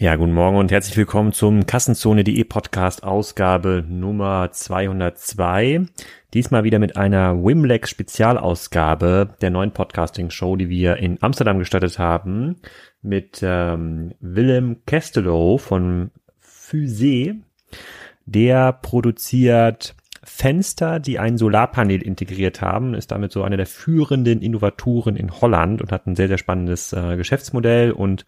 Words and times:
Ja, 0.00 0.14
guten 0.14 0.32
Morgen 0.32 0.58
und 0.58 0.70
herzlich 0.70 0.96
willkommen 0.96 1.32
zum 1.32 1.66
Kassenzone.de 1.66 2.44
Podcast 2.44 3.02
Ausgabe 3.02 3.84
Nummer 3.88 4.48
202. 4.52 5.86
Diesmal 6.32 6.62
wieder 6.62 6.78
mit 6.78 6.96
einer 6.96 7.42
Wimlex 7.42 7.90
Spezialausgabe 7.90 9.34
der 9.40 9.50
neuen 9.50 9.72
Podcasting 9.72 10.30
Show, 10.30 10.54
die 10.54 10.68
wir 10.68 10.98
in 10.98 11.20
Amsterdam 11.20 11.58
gestartet 11.58 11.98
haben 11.98 12.60
mit 13.02 13.40
ähm, 13.42 14.14
Willem 14.20 14.84
Kestelow 14.86 15.58
von 15.58 16.12
Fusee. 16.38 17.34
Der 18.24 18.74
produziert 18.74 19.96
Fenster, 20.28 21.00
die 21.00 21.18
ein 21.18 21.38
Solarpanel 21.38 22.02
integriert 22.02 22.60
haben, 22.60 22.94
ist 22.94 23.10
damit 23.10 23.32
so 23.32 23.42
einer 23.42 23.56
der 23.56 23.66
führenden 23.66 24.42
Innovatoren 24.42 25.16
in 25.16 25.40
Holland 25.40 25.80
und 25.80 25.90
hat 25.90 26.06
ein 26.06 26.16
sehr, 26.16 26.28
sehr 26.28 26.38
spannendes 26.38 26.92
äh, 26.92 27.16
Geschäftsmodell 27.16 27.92
und 27.92 28.26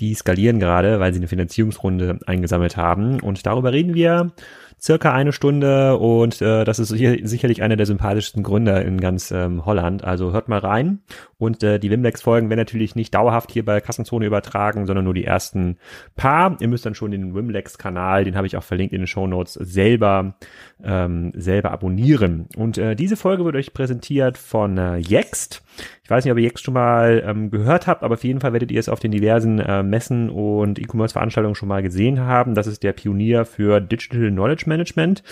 die 0.00 0.14
skalieren 0.14 0.60
gerade, 0.60 1.00
weil 1.00 1.12
sie 1.12 1.18
eine 1.18 1.28
Finanzierungsrunde 1.28 2.20
eingesammelt 2.26 2.76
haben. 2.76 3.20
Und 3.20 3.46
darüber 3.46 3.72
reden 3.72 3.94
wir 3.94 4.32
circa 4.80 5.12
eine 5.12 5.32
Stunde 5.32 5.98
und 5.98 6.40
äh, 6.40 6.64
das 6.64 6.78
ist 6.78 6.88
sicher, 6.88 7.16
sicherlich 7.22 7.62
einer 7.62 7.76
der 7.76 7.86
sympathischsten 7.86 8.42
Gründer 8.42 8.84
in 8.84 9.00
ganz 9.00 9.30
ähm, 9.30 9.64
Holland. 9.64 10.04
Also 10.04 10.32
hört 10.32 10.48
mal 10.48 10.60
rein. 10.60 11.00
Und 11.38 11.62
äh, 11.62 11.78
die 11.78 11.90
Wimlex-Folgen 11.90 12.50
werden 12.50 12.58
natürlich 12.58 12.96
nicht 12.96 13.14
dauerhaft 13.14 13.52
hier 13.52 13.64
bei 13.64 13.80
Kassenzone 13.80 14.26
übertragen, 14.26 14.86
sondern 14.86 15.04
nur 15.04 15.14
die 15.14 15.24
ersten 15.24 15.78
paar. 16.16 16.56
Ihr 16.60 16.66
müsst 16.66 16.84
dann 16.84 16.96
schon 16.96 17.12
den 17.12 17.34
Wimlex-Kanal, 17.34 18.24
den 18.24 18.36
habe 18.36 18.48
ich 18.48 18.56
auch 18.56 18.64
verlinkt 18.64 18.92
in 18.92 19.02
den 19.02 19.06
Show 19.06 19.26
Notes, 19.28 19.54
selber, 19.54 20.34
ähm, 20.82 21.32
selber 21.36 21.70
abonnieren. 21.70 22.48
Und 22.56 22.76
äh, 22.76 22.96
diese 22.96 23.16
Folge 23.16 23.44
wird 23.44 23.54
euch 23.54 23.72
präsentiert 23.72 24.36
von 24.36 24.78
äh, 24.78 24.96
Yext. 24.96 25.62
Ich 26.02 26.10
weiß 26.10 26.24
nicht, 26.24 26.32
ob 26.32 26.38
ihr 26.38 26.44
jetzt 26.44 26.64
schon 26.64 26.74
mal 26.74 27.22
ähm, 27.24 27.50
gehört 27.50 27.86
habt, 27.86 28.02
aber 28.02 28.14
auf 28.14 28.24
jeden 28.24 28.40
Fall 28.40 28.52
werdet 28.52 28.72
ihr 28.72 28.80
es 28.80 28.88
auf 28.88 28.98
den 28.98 29.10
diversen 29.10 29.58
äh, 29.58 29.82
Messen 29.82 30.30
und 30.30 30.78
E-Commerce-Veranstaltungen 30.78 31.54
schon 31.54 31.68
mal 31.68 31.82
gesehen 31.82 32.20
haben. 32.20 32.54
Das 32.54 32.66
ist 32.66 32.82
der 32.82 32.94
Pionier 32.94 33.44
für 33.44 33.80
Digital 33.80 34.30
Knowledge 34.30 34.64
Management. 34.66 35.22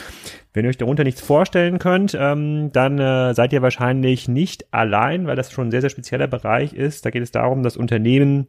Wenn 0.52 0.64
ihr 0.64 0.68
euch 0.68 0.78
darunter 0.78 1.04
nichts 1.04 1.20
vorstellen 1.20 1.78
könnt, 1.78 2.16
ähm, 2.18 2.70
dann 2.72 2.98
äh, 2.98 3.34
seid 3.34 3.52
ihr 3.52 3.62
wahrscheinlich 3.62 4.28
nicht 4.28 4.72
allein, 4.72 5.26
weil 5.26 5.36
das 5.36 5.50
schon 5.50 5.70
sehr, 5.70 5.80
sehr 5.80 5.90
spezieller 5.96 6.26
Bereich 6.26 6.74
ist. 6.74 7.06
Da 7.06 7.10
geht 7.10 7.22
es 7.22 7.32
darum, 7.32 7.62
dass 7.62 7.76
Unternehmen 7.76 8.48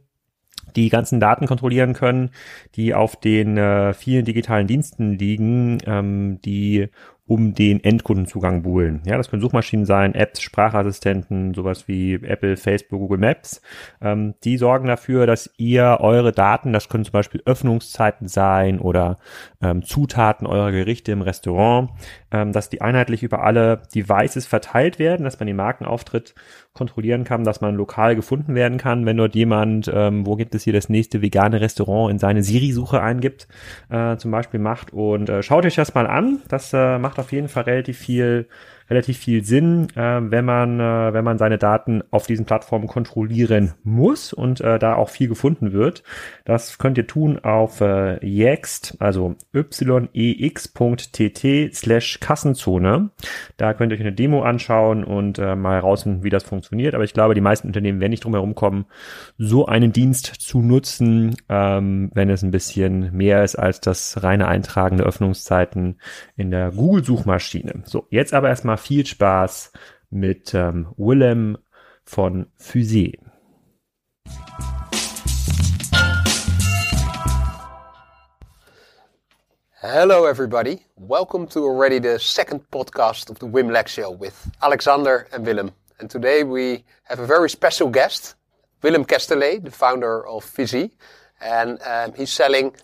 die 0.76 0.90
ganzen 0.90 1.18
Daten 1.18 1.46
kontrollieren 1.46 1.94
können, 1.94 2.30
die 2.74 2.94
auf 2.94 3.16
den 3.16 3.56
äh, 3.56 3.94
vielen 3.94 4.26
digitalen 4.26 4.66
Diensten 4.66 5.18
liegen, 5.18 5.78
ähm, 5.86 6.40
die 6.44 6.88
um 7.28 7.52
den 7.54 7.84
Endkundenzugang 7.84 8.62
buhlen. 8.62 9.02
Ja, 9.04 9.18
das 9.18 9.28
können 9.28 9.42
Suchmaschinen 9.42 9.84
sein, 9.84 10.14
Apps, 10.14 10.40
Sprachassistenten, 10.40 11.52
sowas 11.52 11.86
wie 11.86 12.14
Apple, 12.14 12.56
Facebook, 12.56 13.00
Google 13.00 13.18
Maps. 13.18 13.60
Ähm, 14.00 14.34
die 14.44 14.56
sorgen 14.56 14.88
dafür, 14.88 15.26
dass 15.26 15.50
ihr 15.58 15.98
eure 16.00 16.32
Daten, 16.32 16.72
das 16.72 16.88
können 16.88 17.04
zum 17.04 17.12
Beispiel 17.12 17.42
Öffnungszeiten 17.44 18.28
sein 18.28 18.80
oder 18.80 19.18
ähm, 19.60 19.82
Zutaten 19.82 20.46
eurer 20.46 20.72
Gerichte 20.72 21.12
im 21.12 21.20
Restaurant, 21.20 21.90
ähm, 22.32 22.52
dass 22.52 22.68
die 22.68 22.80
einheitlich 22.80 23.22
über 23.22 23.42
alle 23.42 23.82
Devices 23.94 24.46
verteilt 24.46 24.98
werden, 24.98 25.24
dass 25.24 25.38
man 25.38 25.46
den 25.46 25.56
Markenauftritt 25.56 26.34
kontrollieren 26.72 27.24
kann, 27.24 27.44
dass 27.44 27.60
man 27.60 27.74
lokal 27.74 28.14
gefunden 28.14 28.54
werden 28.54 28.78
kann, 28.78 29.06
wenn 29.06 29.16
dort 29.16 29.34
jemand, 29.34 29.90
ähm, 29.92 30.26
wo 30.26 30.36
gibt 30.36 30.54
es 30.54 30.62
hier 30.62 30.72
das 30.72 30.88
nächste 30.88 31.22
vegane 31.22 31.60
Restaurant 31.60 32.10
in 32.10 32.18
seine 32.18 32.42
Siri-Suche 32.42 33.00
eingibt, 33.00 33.48
äh, 33.90 34.16
zum 34.16 34.30
Beispiel 34.30 34.60
macht. 34.60 34.92
Und 34.92 35.28
äh, 35.28 35.42
schaut 35.42 35.64
euch 35.64 35.76
das 35.76 35.94
mal 35.94 36.06
an. 36.06 36.42
Das 36.48 36.72
äh, 36.72 36.98
macht 36.98 37.18
auf 37.18 37.32
jeden 37.32 37.48
Fall 37.48 37.64
relativ 37.64 37.98
viel 37.98 38.48
relativ 38.90 39.18
viel 39.18 39.44
Sinn, 39.44 39.88
äh, 39.94 40.20
wenn 40.20 40.44
man 40.44 40.80
äh, 40.80 41.12
wenn 41.12 41.24
man 41.24 41.38
seine 41.38 41.58
Daten 41.58 42.02
auf 42.10 42.26
diesen 42.26 42.46
Plattformen 42.46 42.86
kontrollieren 42.86 43.74
muss 43.84 44.32
und 44.32 44.60
äh, 44.60 44.78
da 44.78 44.94
auch 44.94 45.10
viel 45.10 45.28
gefunden 45.28 45.72
wird. 45.72 46.02
Das 46.44 46.78
könnt 46.78 46.96
ihr 46.98 47.06
tun 47.06 47.38
auf 47.38 47.80
äh, 47.80 48.24
yext, 48.24 48.96
also 48.98 49.36
yex.tt 50.14 51.74
slash 51.74 52.20
Kassenzone. 52.20 53.10
Da 53.56 53.74
könnt 53.74 53.92
ihr 53.92 53.96
euch 53.96 54.00
eine 54.00 54.12
Demo 54.12 54.42
anschauen 54.42 55.04
und 55.04 55.38
äh, 55.38 55.54
mal 55.54 55.74
herausfinden, 55.74 56.22
wie 56.22 56.30
das 56.30 56.44
funktioniert. 56.44 56.94
Aber 56.94 57.04
ich 57.04 57.12
glaube, 57.12 57.34
die 57.34 57.40
meisten 57.40 57.68
Unternehmen 57.68 58.00
werden 58.00 58.10
nicht 58.10 58.24
drum 58.24 58.34
herum 58.34 58.54
kommen, 58.54 58.86
so 59.36 59.66
einen 59.66 59.92
Dienst 59.92 60.26
zu 60.26 60.62
nutzen, 60.62 61.36
ähm, 61.48 62.10
wenn 62.14 62.30
es 62.30 62.42
ein 62.42 62.50
bisschen 62.50 63.14
mehr 63.14 63.44
ist 63.44 63.56
als 63.56 63.80
das 63.80 64.22
reine 64.22 64.48
Eintragen 64.48 64.96
der 64.96 65.06
Öffnungszeiten 65.06 66.00
in 66.36 66.50
der 66.50 66.70
Google-Suchmaschine. 66.70 67.82
So, 67.84 68.06
jetzt 68.10 68.32
aber 68.32 68.48
erstmal 68.48 68.77
viel 68.78 69.04
Spaß 69.06 69.72
mit 70.10 70.54
ähm, 70.54 70.92
Willem 70.96 71.58
von 72.04 72.50
Physee. 72.56 73.18
Hello, 79.80 80.26
everybody. 80.26 80.84
Welcome 80.96 81.46
to 81.48 81.60
already 81.60 82.00
the 82.00 82.18
second 82.18 82.68
podcast 82.70 83.30
of 83.30 83.38
the 83.38 83.46
Wim 83.46 83.70
Lex 83.70 83.92
Show 83.92 84.10
with 84.10 84.50
Alexander 84.60 85.28
and 85.32 85.46
Willem. 85.46 85.70
And 86.00 86.10
today 86.10 86.42
we 86.42 86.84
have 87.04 87.20
a 87.20 87.26
very 87.26 87.48
special 87.48 87.88
guest, 87.88 88.34
Willem 88.82 89.04
Kesselaar, 89.04 89.62
the 89.62 89.70
founder 89.70 90.26
of 90.26 90.44
Physee. 90.44 90.90
And 91.40 91.80
um, 91.86 92.12
he's 92.14 92.30
selling 92.30 92.74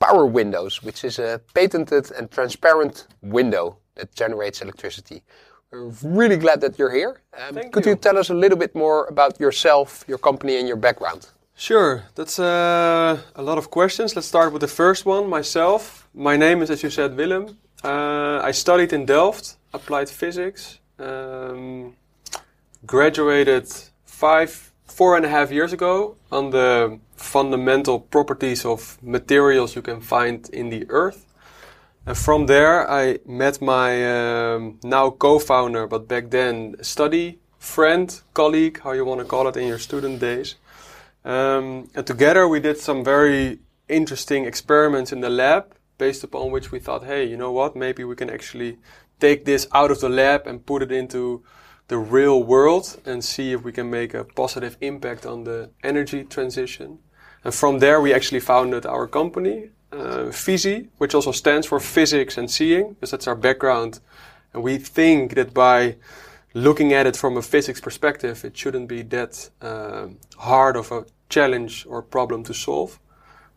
Power 0.00 0.26
Windows, 0.26 0.82
which 0.82 1.04
is 1.04 1.18
a 1.18 1.40
patented 1.54 2.10
and 2.12 2.30
transparent 2.30 3.06
window 3.22 3.78
that 3.98 4.14
generates 4.14 4.62
electricity. 4.62 5.22
We're 5.70 5.92
really 6.02 6.36
glad 6.36 6.60
that 6.62 6.78
you're 6.78 6.94
here. 7.00 7.20
Um, 7.40 7.70
could 7.70 7.84
you. 7.84 7.92
you. 7.92 7.96
tell 7.96 8.16
us 8.16 8.30
a 8.30 8.34
little 8.34 8.58
bit 8.58 8.74
more 8.74 9.06
about 9.06 9.38
yourself, 9.38 10.04
your 10.08 10.18
company, 10.18 10.56
and 10.58 10.66
your 10.66 10.78
background? 10.78 11.28
Sure, 11.54 12.04
that's 12.14 12.38
uh, 12.38 13.18
a 13.34 13.42
lot 13.42 13.58
of 13.58 13.70
questions. 13.70 14.14
Let's 14.16 14.28
start 14.28 14.52
with 14.52 14.60
the 14.60 14.74
first 14.82 15.04
one 15.04 15.28
myself. 15.28 16.08
My 16.14 16.36
name 16.36 16.62
is, 16.62 16.70
as 16.70 16.82
you 16.82 16.90
said, 16.90 17.16
Willem. 17.16 17.58
Uh, 17.84 18.40
I 18.42 18.52
studied 18.52 18.92
in 18.92 19.06
Delft, 19.06 19.56
applied 19.72 20.08
physics, 20.08 20.78
um, 20.98 21.94
graduated 22.86 23.66
five, 24.04 24.72
four 24.86 25.16
and 25.16 25.24
a 25.24 25.28
half 25.28 25.50
years 25.50 25.72
ago 25.72 26.16
on 26.30 26.50
the 26.50 26.98
fundamental 27.16 28.00
properties 28.00 28.64
of 28.64 28.98
materials 29.02 29.76
you 29.76 29.82
can 29.82 30.00
find 30.00 30.48
in 30.50 30.70
the 30.70 30.86
earth. 30.88 31.26
And 32.08 32.16
from 32.16 32.46
there, 32.46 32.90
I 32.90 33.18
met 33.26 33.60
my 33.60 33.90
um, 34.54 34.78
now 34.82 35.10
co-founder, 35.10 35.86
but 35.86 36.08
back 36.08 36.30
then 36.30 36.76
study 36.80 37.38
friend, 37.58 38.18
colleague, 38.32 38.80
how 38.82 38.92
you 38.92 39.04
want 39.04 39.20
to 39.20 39.26
call 39.26 39.46
it 39.46 39.58
in 39.58 39.68
your 39.68 39.78
student 39.78 40.18
days. 40.18 40.54
Um, 41.22 41.90
and 41.94 42.06
together 42.06 42.48
we 42.48 42.60
did 42.60 42.78
some 42.78 43.04
very 43.04 43.58
interesting 43.90 44.46
experiments 44.46 45.12
in 45.12 45.20
the 45.20 45.28
lab, 45.28 45.74
based 45.98 46.24
upon 46.24 46.50
which 46.50 46.72
we 46.72 46.78
thought, 46.78 47.04
hey, 47.04 47.24
you 47.24 47.36
know 47.36 47.52
what? 47.52 47.76
Maybe 47.76 48.04
we 48.04 48.16
can 48.16 48.30
actually 48.30 48.78
take 49.20 49.44
this 49.44 49.68
out 49.74 49.90
of 49.90 50.00
the 50.00 50.08
lab 50.08 50.46
and 50.46 50.64
put 50.64 50.82
it 50.82 50.90
into 50.90 51.42
the 51.88 51.98
real 51.98 52.42
world 52.42 53.02
and 53.04 53.22
see 53.22 53.52
if 53.52 53.62
we 53.62 53.72
can 53.72 53.90
make 53.90 54.14
a 54.14 54.24
positive 54.24 54.78
impact 54.80 55.26
on 55.26 55.44
the 55.44 55.68
energy 55.84 56.24
transition. 56.24 57.00
And 57.44 57.52
from 57.52 57.80
there, 57.80 58.00
we 58.00 58.14
actually 58.14 58.40
founded 58.40 58.86
our 58.86 59.06
company 59.06 59.72
uh, 59.92 60.30
Physee, 60.30 60.88
which 60.98 61.14
also 61.14 61.32
stands 61.32 61.66
for 61.66 61.80
physics 61.80 62.38
and 62.38 62.50
seeing, 62.50 62.92
because 62.92 63.10
that's 63.10 63.26
our 63.26 63.36
background. 63.36 64.00
And 64.52 64.62
we 64.62 64.78
think 64.78 65.34
that 65.34 65.54
by 65.54 65.96
looking 66.54 66.92
at 66.92 67.06
it 67.06 67.16
from 67.16 67.36
a 67.36 67.42
physics 67.42 67.80
perspective, 67.80 68.44
it 68.44 68.56
shouldn't 68.56 68.88
be 68.88 69.02
that 69.02 69.50
uh, 69.60 70.08
hard 70.36 70.76
of 70.76 70.90
a 70.92 71.04
challenge 71.28 71.86
or 71.88 72.02
problem 72.02 72.42
to 72.44 72.54
solve. 72.54 72.98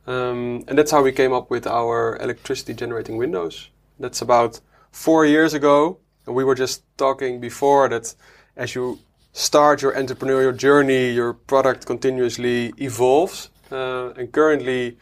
Um, 0.07 0.63
and 0.67 0.77
that's 0.77 0.91
how 0.91 1.03
we 1.03 1.11
came 1.11 1.33
up 1.33 1.49
with 1.49 1.67
our 1.67 2.17
electricity 2.17 2.73
generating 2.73 3.17
windows. 3.17 3.69
That's 3.99 4.21
about 4.21 4.59
four 4.91 5.25
years 5.25 5.53
ago. 5.53 5.99
And 6.25 6.35
we 6.35 6.43
were 6.43 6.55
just 6.55 6.83
talking 6.97 7.39
before 7.39 7.89
that 7.89 8.13
as 8.55 8.75
you 8.75 8.99
start 9.33 9.81
your 9.81 9.93
entrepreneurial 9.93 10.55
journey, 10.55 11.11
your 11.11 11.33
product 11.33 11.85
continuously 11.85 12.73
evolves. 12.77 13.49
Uh, 13.71 14.09
and 14.17 14.31
currently, 14.31 14.97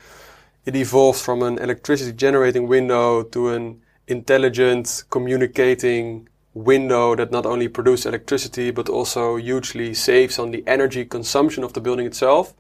it 0.65 0.75
evolves 0.75 1.21
from 1.21 1.41
an 1.41 1.57
electricity 1.57 2.13
generating 2.13 2.67
window 2.67 3.23
to 3.23 3.50
an 3.50 3.81
intelligent 4.07 5.03
communicating 5.09 6.27
window 6.53 7.15
that 7.15 7.31
not 7.31 7.45
only 7.45 7.67
produces 7.67 8.06
electricity 8.06 8.71
but 8.71 8.89
also 8.89 9.38
hugely 9.38 9.94
saves 9.94 10.39
on 10.39 10.51
the 10.51 10.63
energy 10.67 11.06
consumption 11.06 11.63
of 11.63 11.73
the 11.73 11.81
building 11.81 12.06
itself 12.06 12.53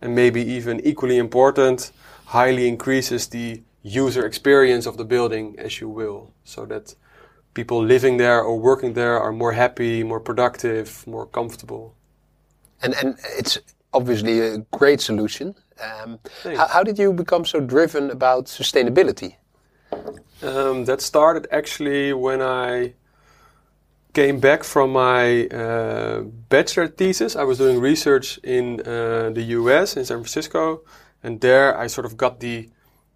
and 0.00 0.14
maybe 0.14 0.40
even 0.40 0.80
equally 0.80 1.18
important 1.18 1.92
highly 2.26 2.68
increases 2.68 3.26
the 3.28 3.62
user 3.82 4.24
experience 4.24 4.86
of 4.86 4.96
the 4.96 5.04
building 5.04 5.54
as 5.58 5.80
you 5.80 5.88
will 5.88 6.30
so 6.44 6.64
that 6.64 6.94
people 7.54 7.82
living 7.84 8.16
there 8.16 8.40
or 8.42 8.58
working 8.58 8.94
there 8.94 9.18
are 9.18 9.32
more 9.32 9.52
happy 9.52 10.02
more 10.02 10.20
productive 10.20 11.04
more 11.06 11.26
comfortable. 11.26 11.94
And 12.80 12.94
and 12.94 13.18
it's 13.38 13.58
obviously 13.92 14.40
a 14.40 14.58
great 14.70 15.00
solution 15.00 15.54
um, 15.82 16.18
how, 16.44 16.68
how, 16.68 16.82
did 16.82 16.98
you 16.98 17.12
become 17.12 17.44
so 17.44 17.60
driven 17.60 18.10
about 18.10 18.46
sustainability? 18.46 19.36
Um, 20.42 20.84
that 20.84 21.00
started 21.00 21.46
actually 21.50 22.12
when 22.12 22.40
I 22.40 22.94
came 24.12 24.40
back 24.40 24.64
from 24.64 24.92
my 24.92 25.46
uh, 25.46 26.20
bachelor 26.48 26.88
thesis. 26.88 27.36
I 27.36 27.44
was 27.44 27.58
doing 27.58 27.80
research 27.80 28.38
in 28.42 28.80
uh, 28.80 29.30
the 29.34 29.42
US, 29.58 29.96
in 29.96 30.04
San 30.04 30.18
Francisco, 30.18 30.82
And 31.22 31.40
there 31.40 31.78
I 31.78 31.88
sort 31.88 32.06
of 32.06 32.16
got 32.16 32.40
the 32.40 32.68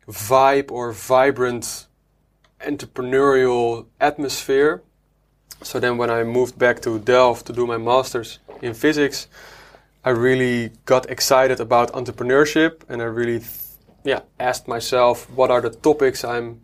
vibe 0.08 0.70
or 0.70 0.92
vibrant 0.92 1.86
entrepreneurial 2.60 3.86
atmosphere. 4.00 4.82
So 5.62 5.80
then 5.80 5.98
when 5.98 6.10
I 6.10 6.22
moved 6.24 6.58
back 6.58 6.80
to 6.82 6.98
Delft 6.98 7.46
to 7.46 7.52
do 7.52 7.66
my 7.66 7.78
master's 7.78 8.38
in 8.62 8.74
physics, 8.74 9.28
I 10.06 10.10
really 10.10 10.70
got 10.84 11.10
excited 11.10 11.58
about 11.58 11.92
entrepreneurship 11.92 12.82
and 12.88 13.02
I 13.02 13.06
really 13.06 13.42
yeah, 14.04 14.20
asked 14.38 14.68
myself 14.68 15.28
what 15.30 15.50
are 15.50 15.60
the 15.60 15.70
topics 15.70 16.22
I'm 16.22 16.60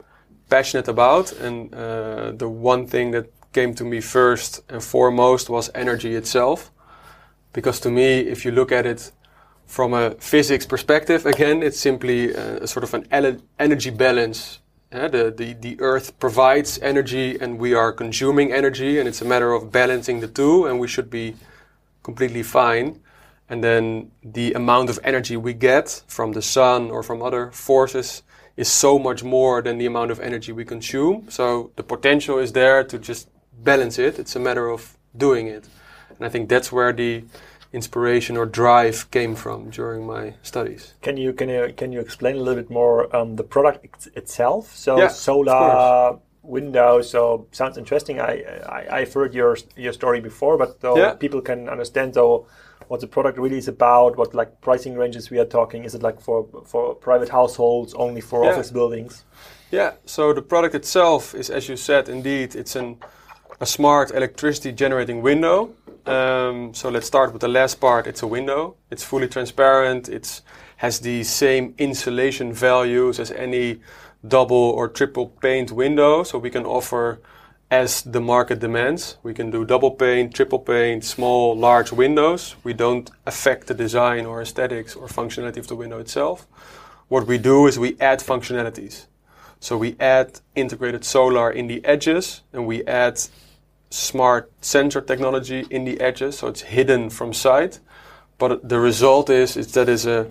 passionate 0.49 0.87
about. 0.87 1.33
And 1.33 1.75
uh, 1.75 2.31
the 2.37 2.49
one 2.49 2.87
thing 2.87 3.11
that 3.11 3.33
came 3.53 3.75
to 3.75 3.85
me 3.85 4.01
first 4.01 4.63
and 4.69 4.81
foremost 4.81 5.51
was 5.51 5.71
energy 5.75 6.15
itself. 6.15 6.71
Because 7.53 7.81
to 7.81 7.91
me, 7.91 8.21
if 8.21 8.45
you 8.45 8.53
look 8.53 8.71
at 8.71 8.87
it 8.87 9.11
from 9.67 9.93
a 9.93 10.13
physics 10.21 10.65
perspective, 10.65 11.27
again, 11.27 11.65
it's 11.65 11.81
simply 11.81 12.33
a, 12.33 12.63
a 12.63 12.67
sort 12.69 12.85
of 12.85 12.95
an 12.95 13.43
energy 13.59 13.91
balance. 13.91 14.61
Yeah, 14.93 15.09
the, 15.09 15.35
the, 15.37 15.55
the 15.55 15.81
earth 15.81 16.17
provides 16.21 16.79
energy 16.79 17.41
and 17.41 17.59
we 17.59 17.75
are 17.75 17.93
consuming 17.93 18.53
energy, 18.53 19.01
and 19.01 19.09
it's 19.09 19.21
a 19.21 19.25
matter 19.25 19.53
of 19.53 19.73
balancing 19.73 20.21
the 20.21 20.29
two, 20.29 20.67
and 20.67 20.79
we 20.79 20.87
should 20.87 21.11
be 21.11 21.35
completely 22.05 22.45
fine. 22.45 23.01
And 23.53 23.63
then 23.63 24.11
the 24.25 24.55
amount 24.55 24.89
of 24.89 24.99
energy 25.05 25.37
we 25.37 25.53
get 25.53 26.05
from 26.07 26.33
the 26.33 26.41
sun 26.41 26.91
or 26.91 27.03
from 27.03 27.23
other 27.23 27.51
forces 27.51 28.23
is 28.57 28.69
so 28.69 28.99
much 28.99 29.23
more 29.23 29.61
than 29.61 29.77
the 29.77 29.85
amount 29.85 30.11
of 30.11 30.19
energy 30.21 30.53
we 30.53 30.65
consume. 30.65 31.27
So 31.29 31.71
the 31.77 31.83
potential 31.83 32.39
is 32.39 32.53
there 32.53 32.83
to 32.83 32.99
just 32.99 33.29
balance 33.53 33.99
it. 33.99 34.19
It's 34.19 34.35
a 34.37 34.41
matter 34.41 34.71
of 34.71 34.97
doing 35.15 35.49
it. 35.49 35.69
And 36.17 36.25
I 36.25 36.31
think 36.31 36.49
that's 36.49 36.73
where 36.73 36.95
the 36.95 37.25
inspiration 37.75 38.39
or 38.39 38.47
drive 38.47 39.11
came 39.11 39.35
from 39.35 39.69
during 39.69 40.07
my 40.07 40.33
studies. 40.43 40.95
Can 41.03 41.19
you 41.19 41.35
can 41.35 41.51
you 41.51 41.75
can 41.77 41.93
you 41.93 42.01
explain 42.01 42.37
a 42.37 42.39
little 42.39 42.63
bit 42.63 42.71
more 42.71 43.15
um, 43.15 43.37
the 43.37 43.45
product 43.45 44.09
itself? 44.15 44.75
So 44.75 44.97
yeah, 44.97 45.09
solar 45.09 46.19
window. 46.43 47.03
So 47.03 47.49
sounds 47.53 47.77
interesting. 47.77 48.19
I, 48.19 48.33
I 48.95 49.01
have 49.01 49.13
heard 49.13 49.35
your 49.35 49.59
your 49.77 49.93
story 49.93 50.21
before, 50.21 50.57
but 50.57 50.79
yeah. 50.97 51.13
people 51.13 51.43
can 51.43 51.69
understand 51.69 52.15
so 52.15 52.47
what 52.93 53.01
the 53.01 53.07
product 53.07 53.39
really 53.39 53.57
is 53.57 53.69
about, 53.69 54.19
what 54.19 54.35
like 54.35 54.61
pricing 54.61 54.95
ranges 54.95 55.31
we 55.31 55.39
are 55.39 55.51
talking. 55.59 55.85
Is 55.85 55.95
it 55.95 56.03
like 56.03 56.21
for 56.21 56.39
for 56.73 56.95
private 56.95 57.31
households, 57.31 57.95
only 57.95 58.21
for 58.21 58.45
yeah. 58.45 58.51
office 58.51 58.71
buildings? 58.71 59.25
Yeah. 59.71 59.93
So 60.05 60.35
the 60.35 60.43
product 60.43 60.75
itself 60.75 61.35
is, 61.35 61.49
as 61.49 61.69
you 61.71 61.77
said, 61.77 62.09
indeed, 62.09 62.55
it's 62.55 62.77
an 62.77 62.89
a 63.61 63.67
smart 63.67 64.11
electricity 64.11 64.73
generating 64.73 65.23
window. 65.23 65.57
Um, 66.05 66.75
so 66.75 66.91
let's 66.91 67.07
start 67.07 67.33
with 67.33 67.41
the 67.41 67.53
last 67.61 67.81
part. 67.81 68.07
It's 68.07 68.23
a 68.23 68.27
window. 68.27 68.75
It's 68.91 69.05
fully 69.05 69.29
transparent. 69.29 70.09
It 70.09 70.43
has 70.77 71.01
the 71.01 71.25
same 71.25 71.75
insulation 71.79 72.53
values 72.53 73.19
as 73.19 73.31
any 73.31 73.81
double 74.37 74.67
or 74.79 74.89
triple 74.89 75.27
pane 75.41 75.67
window. 75.85 76.25
So 76.25 76.39
we 76.39 76.51
can 76.51 76.67
offer 76.67 77.21
as 77.73 78.03
the 78.03 78.21
market 78.21 78.61
demands. 78.61 79.17
We 79.23 79.33
can 79.33 79.51
do 79.51 79.65
double 79.65 79.93
pane, 79.93 80.31
triple 80.31 80.59
pane, 80.59 81.01
small, 81.01 81.57
large 81.57 81.91
windows. 81.91 82.55
We 82.63 82.75
don't 82.75 83.11
affect 83.25 83.67
the 83.67 83.73
design 83.73 84.27
or 84.27 84.43
aesthetics 84.43 84.95
or 84.95 85.07
functionality 85.09 85.57
of 85.57 85.69
the 85.69 85.75
window 85.75 85.99
itself. 85.99 86.47
What 87.09 87.27
we 87.27 87.39
do 87.39 87.67
is 87.67 87.79
we 87.79 87.97
add 87.99 88.21
functionalities. 88.21 89.07
So 89.59 89.79
we 89.79 89.97
add 89.99 90.41
integrated 90.55 91.03
solar 91.03 91.51
in 91.51 91.67
the 91.67 91.83
edges 91.83 92.43
and 92.53 92.67
we 92.67 92.85
add 92.85 93.19
smart 93.89 94.53
sensor 94.61 95.01
technology 95.01 95.65
in 95.71 95.87
the 95.87 95.99
edges, 95.99 96.39
so 96.39 96.49
it's 96.49 96.63
hidden 96.77 97.09
from 97.09 97.33
sight. 97.33 97.81
But 98.37 98.69
the 98.69 98.81
result 98.81 99.31
is, 99.31 99.57
is 99.57 99.73
that 99.73 99.89
is 99.89 100.05
a 100.05 100.31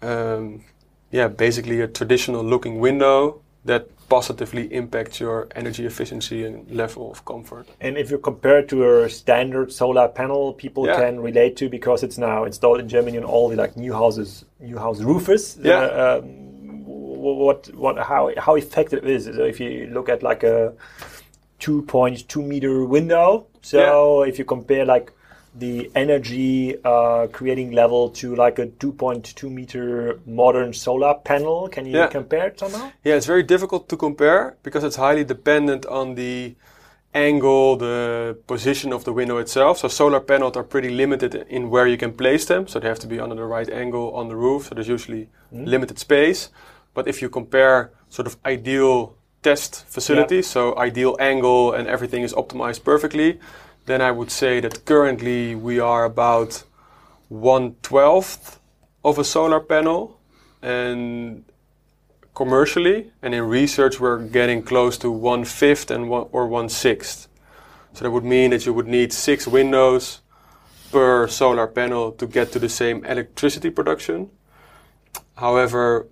um, 0.00 0.64
yeah, 1.10 1.28
basically 1.28 1.82
a 1.82 1.88
traditional 1.88 2.42
looking 2.42 2.78
window 2.78 3.42
that 3.66 3.90
positively 4.08 4.72
impact 4.72 5.20
your 5.20 5.48
energy 5.54 5.86
efficiency 5.86 6.44
and 6.44 6.70
level 6.70 7.10
of 7.10 7.24
comfort. 7.24 7.66
And 7.80 7.96
if 7.96 8.10
you 8.10 8.18
compare 8.18 8.58
it 8.58 8.68
to 8.68 9.02
a 9.02 9.10
standard 9.10 9.72
solar 9.72 10.08
panel, 10.08 10.52
people 10.52 10.86
yeah. 10.86 10.96
can 10.96 11.20
relate 11.20 11.56
to 11.56 11.68
because 11.68 12.02
it's 12.02 12.18
now 12.18 12.44
installed 12.44 12.80
in 12.80 12.88
Germany 12.88 13.18
on 13.18 13.24
all 13.24 13.48
the 13.48 13.56
like 13.56 13.76
new 13.76 13.92
houses, 13.92 14.44
new 14.60 14.78
house 14.78 15.00
roofers. 15.00 15.58
Yeah. 15.62 15.78
Uh, 15.78 16.20
um, 16.22 16.46
what 16.84 17.74
what 17.74 17.98
how 17.98 18.30
how 18.38 18.54
effective 18.54 19.04
is 19.04 19.26
it? 19.26 19.38
If 19.38 19.60
you 19.60 19.88
look 19.92 20.08
at 20.08 20.22
like 20.22 20.42
a 20.44 20.74
2.2 21.60 22.46
meter 22.46 22.84
window, 22.84 23.46
so 23.62 24.22
yeah. 24.22 24.28
if 24.28 24.38
you 24.38 24.44
compare 24.44 24.84
like 24.84 25.12
the 25.58 25.90
energy 25.94 26.76
uh, 26.84 27.26
creating 27.32 27.72
level 27.72 28.10
to 28.10 28.34
like 28.36 28.58
a 28.58 28.66
2.2 28.66 29.50
meter 29.50 30.20
modern 30.26 30.72
solar 30.72 31.14
panel? 31.14 31.68
Can 31.68 31.86
you 31.86 31.96
yeah. 31.96 32.08
compare 32.08 32.48
it 32.48 32.58
somehow? 32.58 32.90
Yeah, 33.04 33.14
it's 33.14 33.26
very 33.26 33.42
difficult 33.42 33.88
to 33.88 33.96
compare 33.96 34.56
because 34.62 34.84
it's 34.84 34.96
highly 34.96 35.24
dependent 35.24 35.86
on 35.86 36.14
the 36.14 36.54
angle, 37.14 37.76
the 37.76 38.36
position 38.46 38.92
of 38.92 39.04
the 39.04 39.12
window 39.12 39.38
itself. 39.38 39.78
So 39.78 39.88
solar 39.88 40.20
panels 40.20 40.56
are 40.56 40.64
pretty 40.64 40.90
limited 40.90 41.34
in 41.48 41.70
where 41.70 41.86
you 41.86 41.96
can 41.96 42.12
place 42.12 42.44
them. 42.44 42.68
So 42.68 42.78
they 42.78 42.88
have 42.88 42.98
to 43.00 43.06
be 43.06 43.18
under 43.18 43.34
the 43.34 43.44
right 43.44 43.68
angle 43.70 44.14
on 44.14 44.28
the 44.28 44.36
roof. 44.36 44.66
So 44.66 44.74
there's 44.74 44.88
usually 44.88 45.30
mm. 45.52 45.66
limited 45.66 45.98
space. 45.98 46.50
But 46.92 47.08
if 47.08 47.22
you 47.22 47.28
compare 47.28 47.92
sort 48.10 48.26
of 48.26 48.36
ideal 48.44 49.16
test 49.42 49.84
facilities, 49.86 50.46
yeah. 50.46 50.52
so 50.52 50.78
ideal 50.78 51.16
angle 51.18 51.72
and 51.72 51.88
everything 51.88 52.22
is 52.22 52.34
optimized 52.34 52.84
perfectly, 52.84 53.40
then 53.86 54.02
I 54.02 54.10
would 54.10 54.30
say 54.30 54.60
that 54.60 54.84
currently 54.84 55.54
we 55.54 55.80
are 55.80 56.04
about 56.04 56.64
one 57.28 57.76
twelfth 57.82 58.60
of 59.02 59.18
a 59.18 59.24
solar 59.24 59.60
panel, 59.60 60.20
and 60.62 61.44
commercially 62.34 63.10
and 63.22 63.34
in 63.34 63.42
research 63.44 63.98
we're 63.98 64.18
getting 64.18 64.62
close 64.62 64.98
to 64.98 65.10
one 65.10 65.44
fifth 65.44 65.90
and 65.90 66.10
one 66.10 66.26
or 66.32 66.46
one 66.46 66.68
sixth. 66.68 67.28
So 67.94 68.04
that 68.04 68.10
would 68.10 68.24
mean 68.24 68.50
that 68.50 68.66
you 68.66 68.74
would 68.74 68.86
need 68.86 69.12
six 69.12 69.46
windows 69.46 70.20
per 70.92 71.28
solar 71.28 71.66
panel 71.66 72.12
to 72.12 72.26
get 72.26 72.52
to 72.52 72.58
the 72.58 72.68
same 72.68 73.04
electricity 73.04 73.70
production. 73.70 74.30
However, 75.36 76.08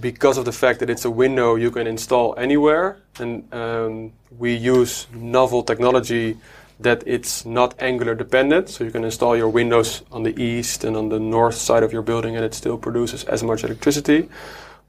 because 0.00 0.36
of 0.36 0.44
the 0.44 0.52
fact 0.52 0.80
that 0.80 0.90
it's 0.90 1.04
a 1.04 1.10
window 1.10 1.54
you 1.54 1.70
can 1.70 1.86
install 1.86 2.34
anywhere, 2.36 2.98
and 3.18 3.52
um, 3.54 4.12
we 4.36 4.54
use 4.54 5.06
novel 5.12 5.62
technology 5.62 6.36
that 6.80 7.02
it's 7.06 7.46
not 7.46 7.74
angular 7.80 8.14
dependent. 8.14 8.68
So 8.68 8.84
you 8.84 8.90
can 8.90 9.04
install 9.04 9.36
your 9.36 9.48
windows 9.48 10.02
on 10.10 10.24
the 10.24 10.38
east 10.42 10.84
and 10.84 10.96
on 10.96 11.08
the 11.08 11.18
north 11.18 11.54
side 11.54 11.82
of 11.82 11.92
your 11.92 12.02
building, 12.02 12.36
and 12.36 12.44
it 12.44 12.54
still 12.54 12.76
produces 12.76 13.24
as 13.24 13.42
much 13.42 13.64
electricity. 13.64 14.28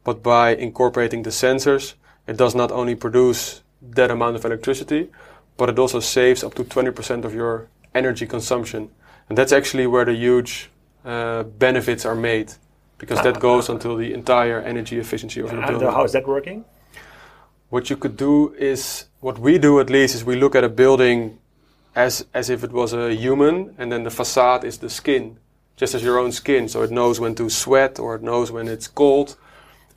But 0.04 0.24
by 0.24 0.56
incorporating 0.56 1.24
the 1.24 1.30
sensors, 1.30 1.94
it 2.26 2.38
does 2.38 2.56
not 2.56 2.72
only 2.72 2.96
produce 2.96 3.62
that 3.82 4.12
amount 4.12 4.36
of 4.36 4.46
electricity, 4.46 5.10
but 5.58 5.70
it 5.70 5.80
also 5.80 6.00
saves 6.00 6.44
up 6.44 6.56
to 6.56 6.64
20% 6.64 7.24
of 7.24 7.34
your 7.34 7.68
energy 7.94 8.26
consumption. 8.26 8.90
And 9.30 9.38
that's 9.38 9.52
actually 9.52 9.88
where 9.88 10.06
the 10.06 10.14
huge 10.14 10.70
uh, 11.06 11.44
benefits 11.44 12.06
are 12.06 12.16
made 12.16 12.54
because 12.98 13.22
that 13.22 13.40
goes 13.40 13.70
until 13.70 13.96
the 13.96 14.14
entire 14.14 14.60
energy 14.62 14.98
efficiency 14.98 15.40
of 15.42 15.52
your 15.52 15.66
building. 15.68 15.88
How 15.90 16.04
is 16.04 16.12
that 16.14 16.28
working? 16.28 16.66
What 17.70 17.90
you 17.90 17.98
could 17.98 18.16
do 18.18 18.54
is, 18.54 19.06
what 19.20 19.38
we 19.40 19.58
do 19.58 19.80
at 19.80 19.90
least, 19.90 20.16
is 20.16 20.24
we 20.24 20.36
look 20.36 20.56
at 20.56 20.64
a 20.64 20.70
building 20.70 21.40
as 21.96 22.26
as 22.34 22.50
if 22.50 22.64
it 22.64 22.72
was 22.72 22.94
a 22.94 23.14
human, 23.14 23.76
and 23.78 23.92
then 23.92 24.04
the 24.04 24.12
facade 24.12 24.64
is 24.64 24.78
the 24.78 24.90
skin, 24.90 25.38
just 25.76 25.94
as 25.96 26.04
your 26.04 26.18
own 26.20 26.32
skin. 26.32 26.70
So 26.70 26.84
it 26.84 26.92
knows 26.92 27.20
when 27.20 27.36
to 27.36 27.50
sweat 27.50 28.00
or 28.00 28.16
it 28.16 28.22
knows 28.22 28.52
when 28.52 28.68
it's 28.68 28.88
cold, 28.88 29.36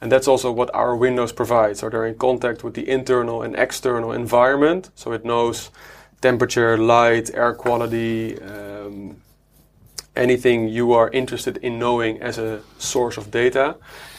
and 0.01 0.11
that's 0.11 0.27
also 0.27 0.51
what 0.51 0.75
our 0.75 0.97
windows 0.97 1.33
provide. 1.33 1.77
So 1.77 1.89
they're 1.89 2.07
in 2.07 2.17
contact 2.17 2.65
with 2.65 2.75
the 2.75 2.89
internal 2.89 3.43
and 3.43 3.55
external 3.55 4.13
environment, 4.13 4.91
so 4.95 5.13
it 5.13 5.25
knows 5.25 5.71
temperature, 6.21 6.77
light, 6.77 7.31
air 7.35 7.55
quality. 7.55 8.41
Um, 8.43 9.17
anything 10.21 10.69
you 10.69 10.93
are 10.93 11.11
interested 11.11 11.57
in 11.57 11.79
knowing 11.79 12.21
as 12.23 12.39
a 12.39 12.63
source 12.79 13.17
of 13.17 13.31
data. 13.31 13.77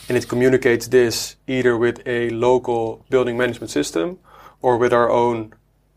And 0.10 0.17
it 0.17 0.27
communicates 0.27 0.88
this 0.88 1.38
either 1.48 1.77
with 1.77 2.01
a 2.05 2.29
local 2.31 3.05
building 3.10 3.38
management 3.38 3.70
system 3.70 4.20
or 4.62 4.77
with 4.77 4.91
our 4.91 5.10
own 5.10 5.53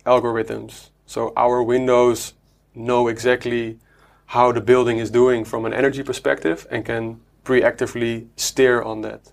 algorithms. 0.07 0.91
So 1.07 1.33
our 1.37 1.63
windows 1.63 2.35
know 2.75 3.09
exactly 3.09 3.79
how 4.27 4.53
the 4.53 4.61
building 4.61 4.99
is 4.99 5.11
doing 5.11 5.45
from 5.45 5.65
an 5.65 5.75
energy 5.75 6.03
perspective 6.03 6.67
and 6.71 6.85
can 6.85 7.21
preactively 7.45 8.29
steer 8.37 8.83
on 8.83 9.01
that. 9.03 9.33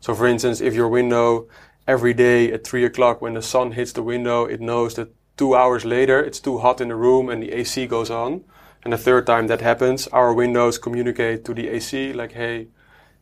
So 0.00 0.14
for 0.14 0.26
instance, 0.26 0.60
if 0.60 0.74
your 0.74 0.88
window 0.88 1.48
every 1.86 2.14
day 2.14 2.52
at 2.52 2.64
three 2.64 2.84
o'clock 2.84 3.20
when 3.22 3.34
the 3.34 3.42
sun 3.42 3.72
hits 3.72 3.92
the 3.92 4.02
window, 4.02 4.44
it 4.44 4.60
knows 4.60 4.94
that 4.94 5.14
two 5.36 5.54
hours 5.54 5.84
later 5.84 6.22
it's 6.22 6.40
too 6.40 6.58
hot 6.58 6.80
in 6.80 6.88
the 6.88 6.96
room 6.96 7.28
and 7.28 7.42
the 7.42 7.52
AC 7.52 7.86
goes 7.86 8.10
on. 8.10 8.44
And 8.84 8.92
the 8.92 8.98
third 8.98 9.26
time 9.26 9.46
that 9.46 9.60
happens, 9.60 10.08
our 10.08 10.32
windows 10.32 10.78
communicate 10.78 11.44
to 11.44 11.54
the 11.54 11.68
AC 11.68 12.12
like, 12.12 12.32
hey, 12.32 12.68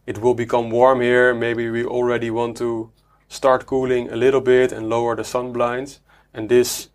it 0.06 0.18
will 0.18 0.34
become 0.34 0.70
warm 0.70 1.00
here. 1.00 1.34
Maybe 1.34 1.68
we 1.70 1.84
already 1.84 2.30
want 2.30 2.56
to 2.58 2.90
start 3.28 3.66
cooling 3.66 4.10
a 4.10 4.16
little 4.16 4.40
bit 4.40 4.72
and 4.72 4.88
lower 4.88 5.14
the 5.16 5.24
sun 5.24 5.52
blinds. 5.52 6.00
And 6.32 6.48
this 6.48 6.88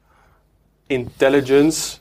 intelligence 0.89 1.99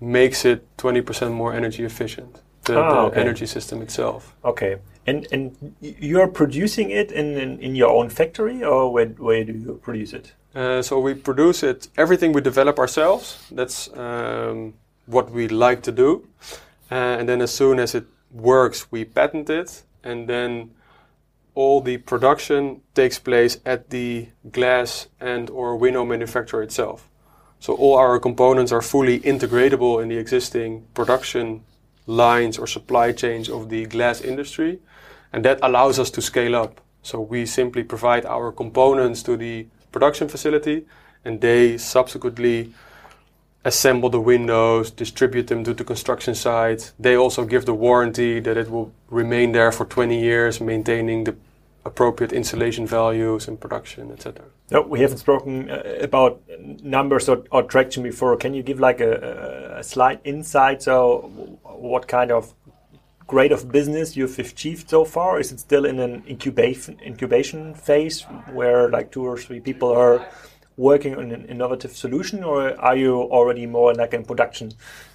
makes 0.00 0.44
it 0.44 0.64
20% 0.78 1.32
more 1.32 1.54
energy 1.54 1.84
efficient, 1.84 2.42
the, 2.64 2.78
ah, 2.78 2.92
the 2.92 2.98
okay. 3.08 3.20
energy 3.20 3.46
system 3.46 3.82
itself. 3.82 4.34
Okay. 4.44 4.76
And 5.06 5.26
and 5.30 5.76
you're 5.80 6.26
producing 6.26 6.90
it 6.90 7.12
in, 7.12 7.36
in, 7.36 7.60
in 7.60 7.76
your 7.76 7.90
own 7.90 8.08
factory, 8.08 8.64
or 8.64 8.92
where 8.92 9.06
where 9.06 9.44
do 9.44 9.52
you 9.52 9.78
produce 9.80 10.12
it? 10.12 10.34
Uh, 10.52 10.82
so 10.82 10.98
we 10.98 11.14
produce 11.14 11.62
it. 11.62 11.88
Everything 11.96 12.32
we 12.32 12.40
develop 12.40 12.78
ourselves. 12.78 13.38
That's 13.52 13.88
um, 13.96 14.74
what 15.06 15.30
we 15.30 15.48
like 15.48 15.82
to 15.82 15.92
do. 15.92 16.26
Uh, 16.90 17.18
and 17.18 17.28
then 17.28 17.40
as 17.40 17.52
soon 17.52 17.78
as 17.78 17.94
it 17.94 18.06
works, 18.30 18.90
we 18.90 19.04
patent 19.04 19.50
it, 19.50 19.82
and 20.04 20.28
then 20.28 20.70
all 21.54 21.80
the 21.80 21.96
production 21.96 22.82
takes 22.94 23.18
place 23.18 23.58
at 23.64 23.90
the 23.90 24.28
glass 24.52 25.08
and 25.20 25.48
or 25.50 25.76
window 25.76 26.04
manufacturer 26.04 26.62
itself. 26.62 27.08
So 27.58 27.74
all 27.74 27.96
our 27.96 28.18
components 28.20 28.72
are 28.72 28.82
fully 28.82 29.20
integratable 29.20 30.02
in 30.02 30.08
the 30.08 30.18
existing 30.18 30.86
production 30.92 31.64
lines 32.06 32.58
or 32.58 32.66
supply 32.66 33.12
chains 33.12 33.48
of 33.48 33.68
the 33.70 33.86
glass 33.86 34.20
industry, 34.20 34.78
and 35.32 35.44
that 35.44 35.58
allows 35.62 35.98
us 35.98 36.10
to 36.10 36.22
scale 36.22 36.54
up. 36.54 36.80
So 37.02 37.20
we 37.20 37.46
simply 37.46 37.82
provide 37.82 38.26
our 38.26 38.52
components 38.52 39.22
to 39.24 39.36
the 39.36 39.66
production 39.90 40.28
facility, 40.28 40.86
and 41.24 41.40
they 41.40 41.78
subsequently 41.78 42.74
assemble 43.66 44.08
the 44.08 44.20
windows, 44.20 44.92
distribute 44.92 45.48
them 45.48 45.64
to 45.64 45.74
the 45.74 45.82
construction 45.82 46.34
site. 46.34 46.92
They 47.00 47.16
also 47.16 47.44
give 47.44 47.66
the 47.66 47.74
warranty 47.74 48.38
that 48.40 48.56
it 48.56 48.70
will 48.70 48.92
remain 49.10 49.52
there 49.52 49.72
for 49.72 49.84
20 49.84 50.18
years, 50.18 50.60
maintaining 50.60 51.24
the 51.24 51.36
appropriate 51.84 52.32
insulation 52.32 52.86
values 52.86 53.48
and 53.48 53.60
production, 53.60 54.12
etc. 54.12 54.44
No, 54.70 54.82
we 54.82 55.00
haven't 55.00 55.18
spoken 55.18 55.68
uh, 55.68 55.82
about 56.00 56.40
numbers 56.82 57.28
or, 57.28 57.44
or, 57.50 57.62
traction 57.64 58.02
before. 58.02 58.36
Can 58.36 58.54
you 58.54 58.62
give 58.62 58.80
like 58.80 59.00
a, 59.00 59.78
a, 59.78 59.84
slight 59.84 60.20
insight? 60.24 60.82
So, 60.82 61.58
what 61.62 62.08
kind 62.08 62.30
of 62.32 62.54
grade 63.26 63.52
of 63.52 63.70
business 63.70 64.16
you've 64.16 64.38
achieved 64.38 64.90
so 64.90 65.04
far? 65.04 65.40
Is 65.40 65.52
it 65.52 65.60
still 65.60 65.84
in 65.84 65.98
an 66.00 66.24
incubation 66.28 66.98
incubation 67.04 67.74
phase 67.74 68.22
where 68.52 68.90
like 68.90 69.12
two 69.12 69.24
or 69.24 69.36
three 69.36 69.60
people 69.60 69.92
are 69.92 70.26
working 70.76 71.16
on 71.16 71.32
an 71.32 71.46
innovative 71.46 71.96
solution, 71.96 72.44
or 72.44 72.78
are 72.80 72.96
you 72.96 73.14
already 73.14 73.66
more 73.66 73.94
like 73.94 74.14
in 74.14 74.24
production 74.24 74.72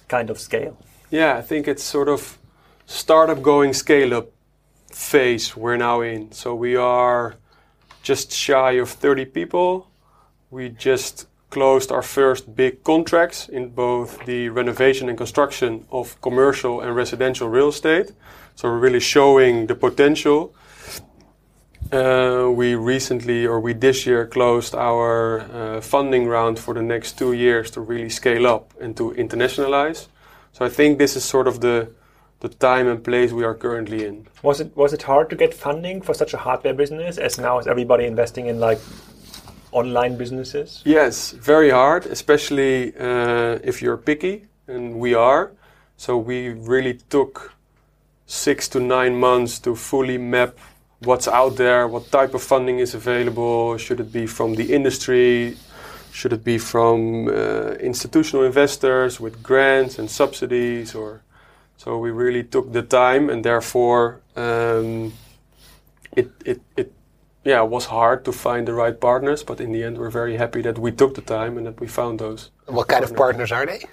kind 0.08 0.30
of 0.30 0.38
scale? 0.38 0.76
Yeah, 1.10 1.36
I 1.36 1.42
think 1.42 1.68
it's 1.68 1.82
sort 1.82 2.08
of 2.08 2.38
startup 2.86 3.42
going 3.42 3.74
scale 3.74 4.14
up 4.14 4.30
phase 4.90 5.56
we're 5.56 5.76
now 5.76 6.00
in. 6.00 6.32
So 6.32 6.54
we 6.54 6.76
are 6.76 7.36
just 8.02 8.32
shy 8.32 8.72
of 8.72 8.90
30 8.90 9.26
people. 9.26 9.88
We 10.50 10.68
just 10.70 11.26
closed 11.50 11.92
our 11.92 12.02
first 12.02 12.56
big 12.56 12.82
contracts 12.82 13.48
in 13.48 13.68
both 13.68 14.24
the 14.24 14.48
renovation 14.48 15.08
and 15.08 15.18
construction 15.18 15.86
of 15.90 16.20
commercial 16.22 16.80
and 16.80 16.96
residential 16.96 17.48
real 17.48 17.68
estate. 17.68 18.12
So 18.54 18.68
we're 18.68 18.78
really 18.78 19.00
showing 19.00 19.66
the 19.66 19.74
potential. 19.74 20.54
Uh, 21.92 22.50
we 22.50 22.74
recently, 22.74 23.46
or 23.46 23.60
we 23.60 23.74
this 23.74 24.06
year, 24.06 24.26
closed 24.26 24.74
our 24.74 25.40
uh, 25.40 25.80
funding 25.82 26.26
round 26.26 26.58
for 26.58 26.72
the 26.72 26.80
next 26.80 27.18
two 27.18 27.34
years 27.34 27.70
to 27.70 27.82
really 27.82 28.08
scale 28.08 28.46
up 28.46 28.72
and 28.80 28.96
to 28.96 29.10
internationalize. 29.12 30.08
So 30.52 30.64
I 30.64 30.70
think 30.70 30.98
this 30.98 31.16
is 31.16 31.24
sort 31.24 31.46
of 31.46 31.60
the 31.60 31.90
the 32.40 32.48
time 32.48 32.88
and 32.88 33.04
place 33.04 33.30
we 33.30 33.44
are 33.44 33.54
currently 33.54 34.06
in. 34.06 34.26
Was 34.42 34.60
it 34.60 34.74
was 34.74 34.92
it 34.92 35.02
hard 35.02 35.28
to 35.30 35.36
get 35.36 35.54
funding 35.54 36.00
for 36.00 36.14
such 36.14 36.34
a 36.34 36.38
hardware 36.38 36.74
business 36.74 37.18
as 37.18 37.38
now 37.38 37.58
is 37.58 37.66
everybody 37.66 38.04
investing 38.06 38.46
in 38.46 38.58
like 38.58 38.80
online 39.70 40.16
businesses? 40.16 40.82
Yes, 40.84 41.32
very 41.32 41.70
hard, 41.70 42.06
especially 42.06 42.94
uh, 42.98 43.58
if 43.62 43.82
you're 43.82 43.98
picky, 43.98 44.46
and 44.66 44.98
we 44.98 45.14
are. 45.14 45.52
So 45.96 46.16
we 46.16 46.48
really 46.48 46.94
took 47.10 47.52
six 48.26 48.66
to 48.68 48.80
nine 48.80 49.14
months 49.14 49.58
to 49.60 49.76
fully 49.76 50.18
map 50.18 50.56
what's 51.04 51.28
out 51.28 51.56
there, 51.56 51.86
what 51.88 52.10
type 52.10 52.34
of 52.34 52.42
funding 52.42 52.78
is 52.78 52.94
available. 52.94 53.76
Should 53.78 54.00
it 54.00 54.12
be 54.12 54.26
from 54.26 54.54
the 54.54 54.72
industry? 54.72 55.56
Should 56.12 56.32
it 56.32 56.44
be 56.44 56.58
from 56.58 57.28
uh, 57.28 57.72
institutional 57.80 58.44
investors 58.44 59.18
with 59.18 59.42
grants 59.42 59.98
and 59.98 60.10
subsidies, 60.10 60.94
or 60.94 61.22
so 61.76 61.98
we 61.98 62.10
really 62.10 62.44
took 62.44 62.72
the 62.72 62.82
time, 62.82 63.30
and 63.30 63.44
therefore 63.44 64.20
um, 64.36 65.12
it, 66.14 66.30
it, 66.44 66.60
it 66.76 66.92
yeah 67.44 67.62
was 67.62 67.86
hard 67.86 68.24
to 68.26 68.32
find 68.32 68.68
the 68.68 68.74
right 68.74 69.00
partners. 69.00 69.42
But 69.42 69.60
in 69.60 69.72
the 69.72 69.82
end, 69.82 69.96
we're 69.96 70.10
very 70.10 70.36
happy 70.36 70.62
that 70.62 70.78
we 70.78 70.92
took 70.92 71.14
the 71.14 71.22
time 71.22 71.56
and 71.56 71.66
that 71.66 71.80
we 71.80 71.86
found 71.86 72.18
those. 72.18 72.50
What 72.66 72.88
kind 72.88 73.04
of 73.04 73.16
partners 73.16 73.50
are 73.50 73.64
they? 73.64 73.84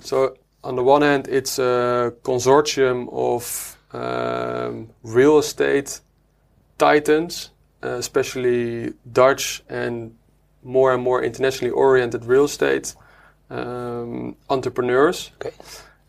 So 0.00 0.36
on 0.64 0.76
the 0.76 0.82
one 0.82 1.02
hand, 1.02 1.28
it's 1.28 1.58
a 1.58 2.14
consortium 2.22 3.08
of 3.12 3.76
um, 3.92 4.88
real 5.02 5.38
estate 5.38 6.00
titans, 6.82 7.50
uh, 7.84 7.98
especially 7.98 8.92
Dutch 9.12 9.62
and 9.68 10.10
more 10.62 10.94
and 10.94 11.02
more 11.02 11.24
internationally 11.24 11.72
oriented 11.72 12.24
real 12.24 12.44
estate 12.44 12.94
um, 13.50 14.36
entrepreneurs. 14.48 15.30
Okay. 15.36 15.54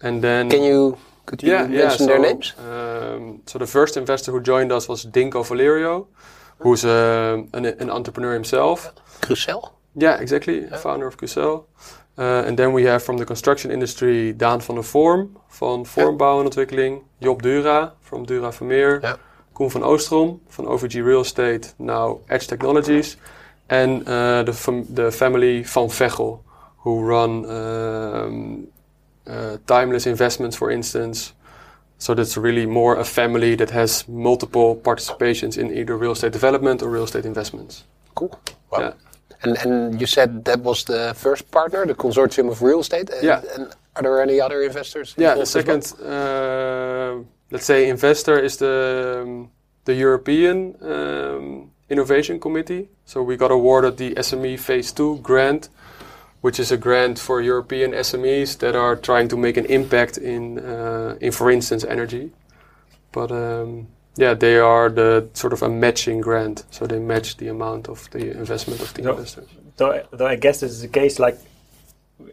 And 0.02 0.22
then 0.22 0.50
can 0.50 0.64
you 0.64 0.98
could 1.26 1.44
you 1.44 1.52
yeah, 1.52 1.68
mention 1.68 1.80
yeah, 1.80 1.98
so, 1.98 2.06
their 2.06 2.20
names? 2.20 2.54
Um, 2.58 3.42
so 3.46 3.60
the 3.60 3.68
first 3.68 3.98
investor 3.98 4.32
who 4.32 4.42
joined 4.42 4.72
us 4.72 4.88
was 4.88 5.06
Dinko 5.06 5.44
Valerio, 5.46 6.08
who's 6.60 6.84
uh, 6.86 7.44
an, 7.54 7.66
an, 7.66 7.90
entrepreneur 7.90 8.34
himself. 8.34 8.92
Crucel. 9.22 9.72
Yeah, 9.96 10.22
exactly, 10.22 10.62
yeah. 10.62 10.78
founder 10.78 11.08
of 11.08 11.18
Crucel. 11.18 11.66
Uh, 12.18 12.48
and 12.48 12.58
then 12.58 12.74
we 12.74 12.84
have 12.84 13.02
from 13.04 13.18
the 13.18 13.26
construction 13.26 13.72
industry 13.72 14.34
Daan 14.34 14.62
van 14.62 14.76
der 14.76 14.84
Vorm 14.84 15.30
van 15.48 15.86
Vormbouw 15.86 16.40
en 16.40 16.46
Ontwikkeling, 16.46 17.04
Job 17.20 17.42
Dura 17.42 17.94
from 18.02 18.26
Dura 18.26 18.52
Vermeer. 18.52 19.02
Koen 19.54 19.70
van 19.70 19.84
Oostrom 19.84 20.40
van 20.48 20.66
OVG 20.66 20.94
Real 20.94 21.22
Estate, 21.22 21.74
now 21.78 22.20
Edge 22.28 22.46
Technologies, 22.48 23.18
and 23.70 24.08
uh, 24.08 24.44
the, 24.44 24.54
fam 24.54 24.86
the 24.96 25.12
family 25.12 25.64
van 25.64 25.90
Vechel, 25.90 26.40
who 26.84 27.02
run 27.02 27.46
um, 27.46 28.68
uh, 29.28 29.58
timeless 29.66 30.06
investments, 30.06 30.58
for 30.58 30.72
instance. 30.72 31.34
So 31.98 32.14
that's 32.14 32.36
really 32.36 32.66
more 32.66 33.00
a 33.00 33.04
family 33.04 33.56
that 33.56 33.70
has 33.70 34.08
multiple 34.08 34.76
participations 34.76 35.58
in 35.58 35.72
either 35.72 35.96
real 35.96 36.12
estate 36.12 36.34
development 36.34 36.82
or 36.82 36.90
real 36.90 37.04
estate 37.04 37.26
investments. 37.26 37.86
Cool. 38.16 38.38
Wow. 38.72 38.80
Yeah. 38.80 38.94
And, 39.44 39.58
and 39.66 40.02
you 40.02 40.08
said 40.08 40.44
that 40.46 40.60
was 40.60 40.84
the 40.84 41.14
first 41.16 41.50
partner, 41.52 41.86
the 41.86 41.96
consortium 41.96 42.50
of 42.50 42.62
real 42.62 42.80
estate. 42.80 43.10
And, 43.10 43.24
yeah. 43.24 43.42
And 43.56 43.74
are 43.96 44.02
there 44.02 44.22
any 44.22 44.42
other 44.42 44.64
investors? 44.64 45.16
Yeah. 45.18 45.36
The 45.36 45.46
second, 45.46 45.94
well? 46.00 47.20
uh, 47.20 47.24
let's 47.54 47.66
say, 47.66 47.88
investor 47.88 48.38
is 48.38 48.58
the 48.58 49.22
um, 49.24 49.50
the 49.86 49.94
European 49.94 50.76
um, 50.82 51.72
Innovation 51.90 52.40
Committee. 52.40 52.90
So 53.06 53.24
we 53.24 53.38
got 53.38 53.52
awarded 53.52 53.96
the 53.98 54.16
SME 54.16 54.60
Phase 54.60 54.92
Two 54.92 55.20
grant 55.20 55.70
which 56.44 56.60
is 56.60 56.74
a 56.74 56.78
grant 56.78 57.18
for 57.18 57.40
European 57.40 57.94
SMEs 57.94 58.58
that 58.58 58.76
are 58.76 58.98
trying 58.98 59.30
to 59.30 59.38
make 59.38 59.56
an 59.56 59.66
impact 59.68 60.18
in, 60.18 60.60
uh, 60.60 61.16
in 61.22 61.32
for 61.32 61.50
instance, 61.50 61.86
energy. 61.86 62.32
But 63.14 63.32
um, 63.32 63.88
yeah, 64.18 64.34
they 64.34 64.58
are 64.58 64.90
the 64.90 65.30
sort 65.34 65.54
of 65.54 65.64
a 65.64 65.70
matching 65.70 66.20
grant, 66.20 66.66
so 66.70 66.86
they 66.86 67.00
match 67.00 67.38
the 67.38 67.48
amount 67.48 67.88
of 67.88 68.10
the 68.12 68.38
investment 68.38 68.82
of 68.82 68.94
the 68.94 69.04
so, 69.04 69.12
investors. 69.12 69.48
So, 69.78 70.06
though 70.12 70.28
I 70.28 70.36
guess 70.36 70.60
this 70.60 70.72
is 70.72 70.82
the 70.82 70.90
case, 70.90 71.18
like 71.18 71.38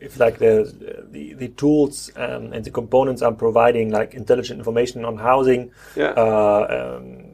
if 0.00 0.18
like 0.18 0.38
the 0.38 0.72
the, 1.10 1.34
the 1.34 1.48
tools 1.48 2.10
um, 2.16 2.52
and 2.52 2.64
the 2.64 2.70
components 2.70 3.22
are 3.22 3.32
providing 3.32 3.90
like 3.90 4.14
intelligent 4.14 4.58
information 4.58 5.04
on 5.04 5.16
housing, 5.16 5.70
yeah. 5.96 6.12
Uh, 6.16 6.98
um, 6.98 7.30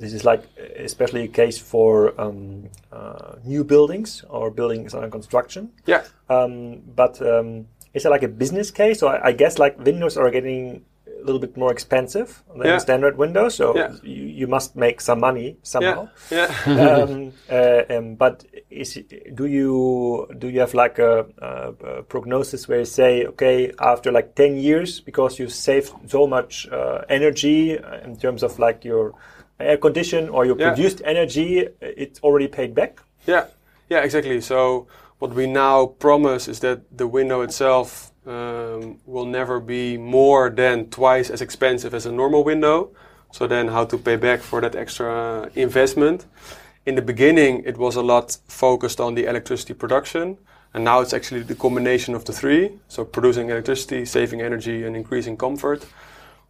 this 0.00 0.14
is 0.14 0.24
like 0.24 0.44
especially 0.78 1.24
a 1.24 1.28
case 1.28 1.58
for 1.58 2.18
um, 2.20 2.68
uh, 2.90 3.36
new 3.44 3.62
buildings 3.64 4.24
or 4.28 4.50
buildings 4.50 4.94
under 4.94 5.08
construction. 5.08 5.70
Yeah. 5.86 6.04
Um, 6.28 6.80
but 6.94 7.20
um, 7.20 7.66
is 7.92 8.06
it 8.06 8.10
like 8.10 8.22
a 8.22 8.28
business 8.28 8.70
case? 8.70 9.00
So 9.00 9.08
I, 9.08 9.28
I, 9.28 9.32
guess 9.32 9.58
like 9.58 9.78
windows 9.78 10.16
are 10.16 10.30
getting 10.30 10.84
a 11.20 11.24
little 11.24 11.40
bit 11.40 11.56
more 11.56 11.72
expensive 11.72 12.42
than 12.56 12.66
yeah. 12.66 12.78
standard 12.78 13.16
windows. 13.16 13.54
So 13.54 13.76
yeah. 13.76 13.92
you, 14.02 14.24
you 14.24 14.46
must 14.46 14.76
make 14.76 15.00
some 15.00 15.20
money 15.20 15.56
somehow. 15.62 16.08
Yeah. 16.30 16.54
yeah. 16.66 16.94
um, 17.02 17.32
uh, 17.50 17.82
um, 17.90 18.14
but 18.14 18.44
is 18.70 18.98
do 19.34 19.46
you 19.46 20.28
do 20.38 20.48
you 20.48 20.60
have 20.60 20.74
like 20.74 20.98
a, 20.98 21.26
a, 21.38 21.48
a, 21.48 22.02
prognosis 22.02 22.68
where 22.68 22.80
you 22.80 22.84
say, 22.84 23.24
okay, 23.26 23.72
after 23.78 24.12
like 24.12 24.34
ten 24.34 24.56
years, 24.56 25.00
because 25.00 25.38
you 25.38 25.48
saved 25.48 25.92
so 26.06 26.26
much 26.26 26.68
uh, 26.68 27.02
energy 27.08 27.78
in 28.04 28.16
terms 28.16 28.42
of 28.42 28.58
like 28.58 28.84
your 28.84 29.14
air 29.58 29.76
condition 29.76 30.28
or 30.28 30.46
your 30.46 30.56
produced 30.56 31.02
energy, 31.04 31.66
it's 31.80 32.20
already 32.20 32.48
paid 32.48 32.74
back? 32.74 33.00
Yeah, 33.26 33.46
yeah, 33.88 34.00
exactly. 34.00 34.40
So 34.40 34.86
what 35.18 35.34
we 35.34 35.46
now 35.46 35.86
promise 35.86 36.48
is 36.48 36.60
that 36.60 36.96
the 36.96 37.06
window 37.06 37.42
itself 37.42 38.09
um, 38.26 38.98
will 39.06 39.26
never 39.26 39.60
be 39.60 39.96
more 39.96 40.50
than 40.50 40.90
twice 40.90 41.30
as 41.30 41.40
expensive 41.40 41.94
as 41.94 42.06
a 42.06 42.12
normal 42.12 42.44
window. 42.44 42.90
So 43.32 43.46
then 43.46 43.68
how 43.68 43.84
to 43.86 43.98
pay 43.98 44.16
back 44.16 44.40
for 44.40 44.60
that 44.60 44.74
extra 44.74 45.50
investment. 45.54 46.26
In 46.86 46.94
the 46.94 47.02
beginning, 47.02 47.62
it 47.64 47.76
was 47.76 47.96
a 47.96 48.02
lot 48.02 48.36
focused 48.48 49.00
on 49.00 49.14
the 49.14 49.26
electricity 49.26 49.74
production. 49.74 50.38
And 50.74 50.84
now 50.84 51.00
it's 51.00 51.12
actually 51.12 51.42
the 51.42 51.54
combination 51.54 52.14
of 52.14 52.24
the 52.24 52.32
three. 52.32 52.72
So 52.88 53.04
producing 53.04 53.50
electricity, 53.50 54.04
saving 54.04 54.40
energy, 54.40 54.84
and 54.84 54.96
increasing 54.96 55.36
comfort 55.36 55.86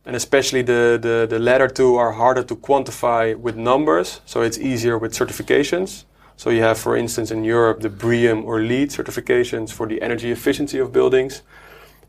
and 0.04 0.16
especially 0.16 0.62
the, 0.62 0.98
the, 1.00 1.26
the 1.28 1.38
latter 1.38 1.68
two 1.68 1.96
are 1.96 2.12
harder 2.12 2.42
to 2.42 2.56
quantify 2.56 3.36
with 3.36 3.56
numbers, 3.56 4.20
so 4.24 4.42
it's 4.42 4.58
easier 4.58 4.96
with 4.98 5.12
certifications. 5.12 6.04
So 6.40 6.48
you 6.48 6.62
have, 6.62 6.78
for 6.78 6.96
instance, 6.96 7.30
in 7.30 7.44
Europe, 7.44 7.80
the 7.80 7.90
BREEAM 7.90 8.46
or 8.46 8.62
LEED 8.62 8.88
certifications 8.88 9.70
for 9.70 9.86
the 9.86 10.00
energy 10.00 10.30
efficiency 10.30 10.78
of 10.78 10.90
buildings, 10.90 11.42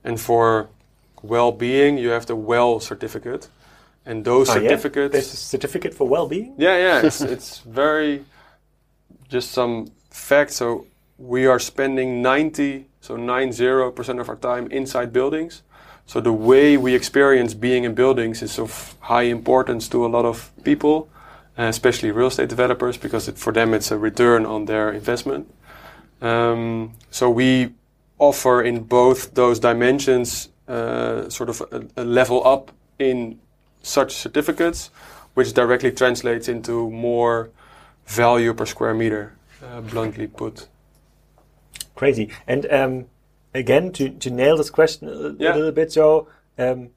and 0.05 0.17
for 0.17 0.69
well-being, 1.21 1.97
you 1.97 2.11
have 2.11 2.27
the 2.27 2.37
WELL 2.37 2.79
certificate, 2.79 3.49
and 4.05 4.23
those 4.23 4.49
Oh, 4.49 4.53
yeah? 4.53 4.69
certificates. 4.69 5.11
There's 5.11 5.33
a 5.33 5.35
certificate 5.35 5.93
for 5.93 6.07
well-being. 6.07 6.53
Yeah, 6.57 6.77
yeah, 6.77 7.07
it's 7.07 7.19
it's 7.35 7.59
very 7.59 8.23
just 9.27 9.51
some 9.51 9.91
facts. 10.09 10.55
So 10.55 10.85
we 11.17 11.45
are 11.45 11.59
spending 11.59 12.21
ninety, 12.21 12.85
so 13.01 13.17
nine 13.17 13.51
zero 13.51 13.91
percent 13.91 14.21
of 14.21 14.29
our 14.29 14.37
time 14.37 14.71
inside 14.71 15.11
buildings. 15.11 15.61
So 16.05 16.21
the 16.21 16.31
way 16.31 16.77
we 16.77 16.95
experience 16.95 17.53
being 17.53 17.83
in 17.83 17.93
buildings 17.95 18.41
is 18.41 18.59
of 18.59 18.95
high 19.01 19.27
importance 19.27 19.89
to 19.89 20.05
a 20.05 20.09
lot 20.15 20.23
of 20.23 20.51
people, 20.63 21.09
uh, 21.57 21.63
especially 21.63 22.11
real 22.11 22.27
estate 22.27 22.49
developers, 22.49 22.97
because 22.97 23.27
it, 23.27 23.37
for 23.37 23.53
them 23.53 23.73
it's 23.73 23.91
a 23.91 23.97
return 23.97 24.45
on 24.45 24.65
their 24.65 24.91
investment. 24.91 25.53
Um, 26.21 26.93
so 27.09 27.29
we 27.29 27.73
offer 28.17 28.61
in 28.61 28.83
both 28.83 29.33
those 29.33 29.59
dimensions 29.59 30.49
uh, 30.67 31.29
sort 31.29 31.49
of 31.49 31.61
a, 31.71 32.01
a 32.01 32.03
level 32.03 32.45
up 32.45 32.71
in 32.99 33.39
such 33.81 34.13
certificates, 34.13 34.91
which 35.33 35.53
directly 35.53 35.91
translates 35.91 36.47
into 36.47 36.89
more 36.89 37.49
value 38.05 38.53
per 38.53 38.65
square 38.65 38.93
meter, 38.93 39.33
uh, 39.65 39.81
bluntly 39.81 40.27
put. 40.27 40.67
Crazy. 41.95 42.29
And 42.47 42.71
um, 42.71 43.05
again, 43.53 43.91
to, 43.93 44.09
to 44.09 44.29
nail 44.29 44.57
this 44.57 44.69
question 44.69 45.07
a, 45.07 45.11
a 45.11 45.33
Yeah. 45.39 45.55
little 45.55 45.71
bit, 45.71 45.91
so 45.91 46.27
um, 46.57 46.89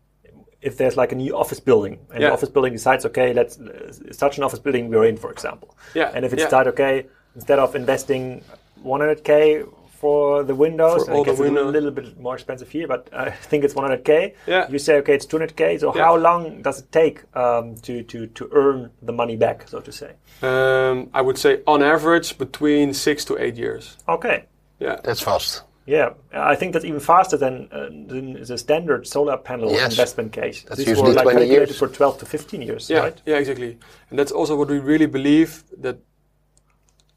if 0.65 0.77
there's 0.79 0.97
like 0.97 1.13
a 1.13 1.15
new 1.25 1.37
office 1.37 1.61
building, 1.61 1.95
and 2.13 2.21
Yeah. 2.21 2.29
the 2.29 2.33
office 2.35 2.49
building 2.55 2.73
decides, 2.73 3.05
okay, 3.07 3.33
let's 3.33 3.55
uh, 3.61 3.93
such 4.13 4.39
an 4.39 4.45
office 4.45 4.59
building 4.65 4.89
we're 4.91 5.05
in, 5.13 5.17
for 5.17 5.31
example, 5.31 5.69
Yeah, 5.95 6.11
and 6.15 6.25
if 6.25 6.33
it 6.33 6.39
yeah. 6.39 6.47
decides, 6.47 6.69
okay, 6.69 7.07
instead 7.37 7.59
of 7.59 7.75
investing 7.77 8.43
100k 8.85 9.67
for 10.01 10.43
the 10.45 10.55
windows, 10.55 11.05
For 11.05 11.11
and 11.11 11.17
all 11.17 11.23
it 11.23 11.37
the 11.37 11.43
gets 11.45 11.59
a 11.59 11.65
little 11.79 11.91
bit 11.91 12.19
more 12.21 12.35
expensive 12.35 12.69
here, 12.71 12.87
but 12.87 13.09
I 13.13 13.31
think 13.51 13.65
it's 13.65 13.75
100k. 13.75 14.35
Yeah. 14.47 14.69
You 14.71 14.79
say, 14.79 14.97
okay, 14.99 15.15
it's 15.15 15.27
200k. 15.27 15.79
So 15.81 15.95
Yeah. 15.95 16.05
how 16.05 16.17
long 16.17 16.63
does 16.63 16.81
it 16.81 16.89
take 16.93 17.17
um, 17.37 17.75
to 17.87 18.03
to 18.03 18.27
to 18.39 18.49
earn 18.53 18.91
the 19.09 19.13
money 19.13 19.37
back, 19.37 19.69
so 19.69 19.81
to 19.81 19.93
say? 19.93 20.11
Um, 20.43 20.97
I 21.15 21.21
would 21.27 21.39
say 21.39 21.53
on 21.67 21.83
average 21.83 22.37
between 22.39 22.93
six 22.95 23.25
to 23.27 23.33
eight 23.45 23.57
years. 23.57 23.97
Okay. 24.09 24.39
Yeah. 24.81 24.97
That's 25.05 25.21
fast. 25.23 25.63
Yeah, 25.87 26.15
I 26.33 26.55
think 26.55 26.73
that's 26.73 26.85
even 26.87 27.01
faster 27.01 27.37
than, 27.37 27.69
uh, 27.71 27.91
than 27.91 28.43
the 28.43 28.57
standard 28.57 29.07
solar 29.07 29.37
panel 29.37 29.71
Yes. 29.71 29.93
investment 29.93 30.33
case. 30.33 30.63
That's 30.63 30.79
These 30.79 30.89
usually 30.89 31.09
were 31.11 31.15
like 31.17 31.25
20 31.25 31.39
calculated 31.41 31.69
years. 31.69 31.79
for 31.79 31.89
12 31.89 32.19
to 32.21 32.27
15 32.27 32.63
years, 32.63 32.89
Yeah, 32.89 33.01
right? 33.01 33.21
yeah, 33.27 33.37
exactly. 33.37 33.77
And 34.11 34.19
that's 34.19 34.33
also 34.33 34.57
what 34.57 34.69
we 34.69 34.79
really 34.79 35.07
believe 35.07 35.63
that 35.83 35.99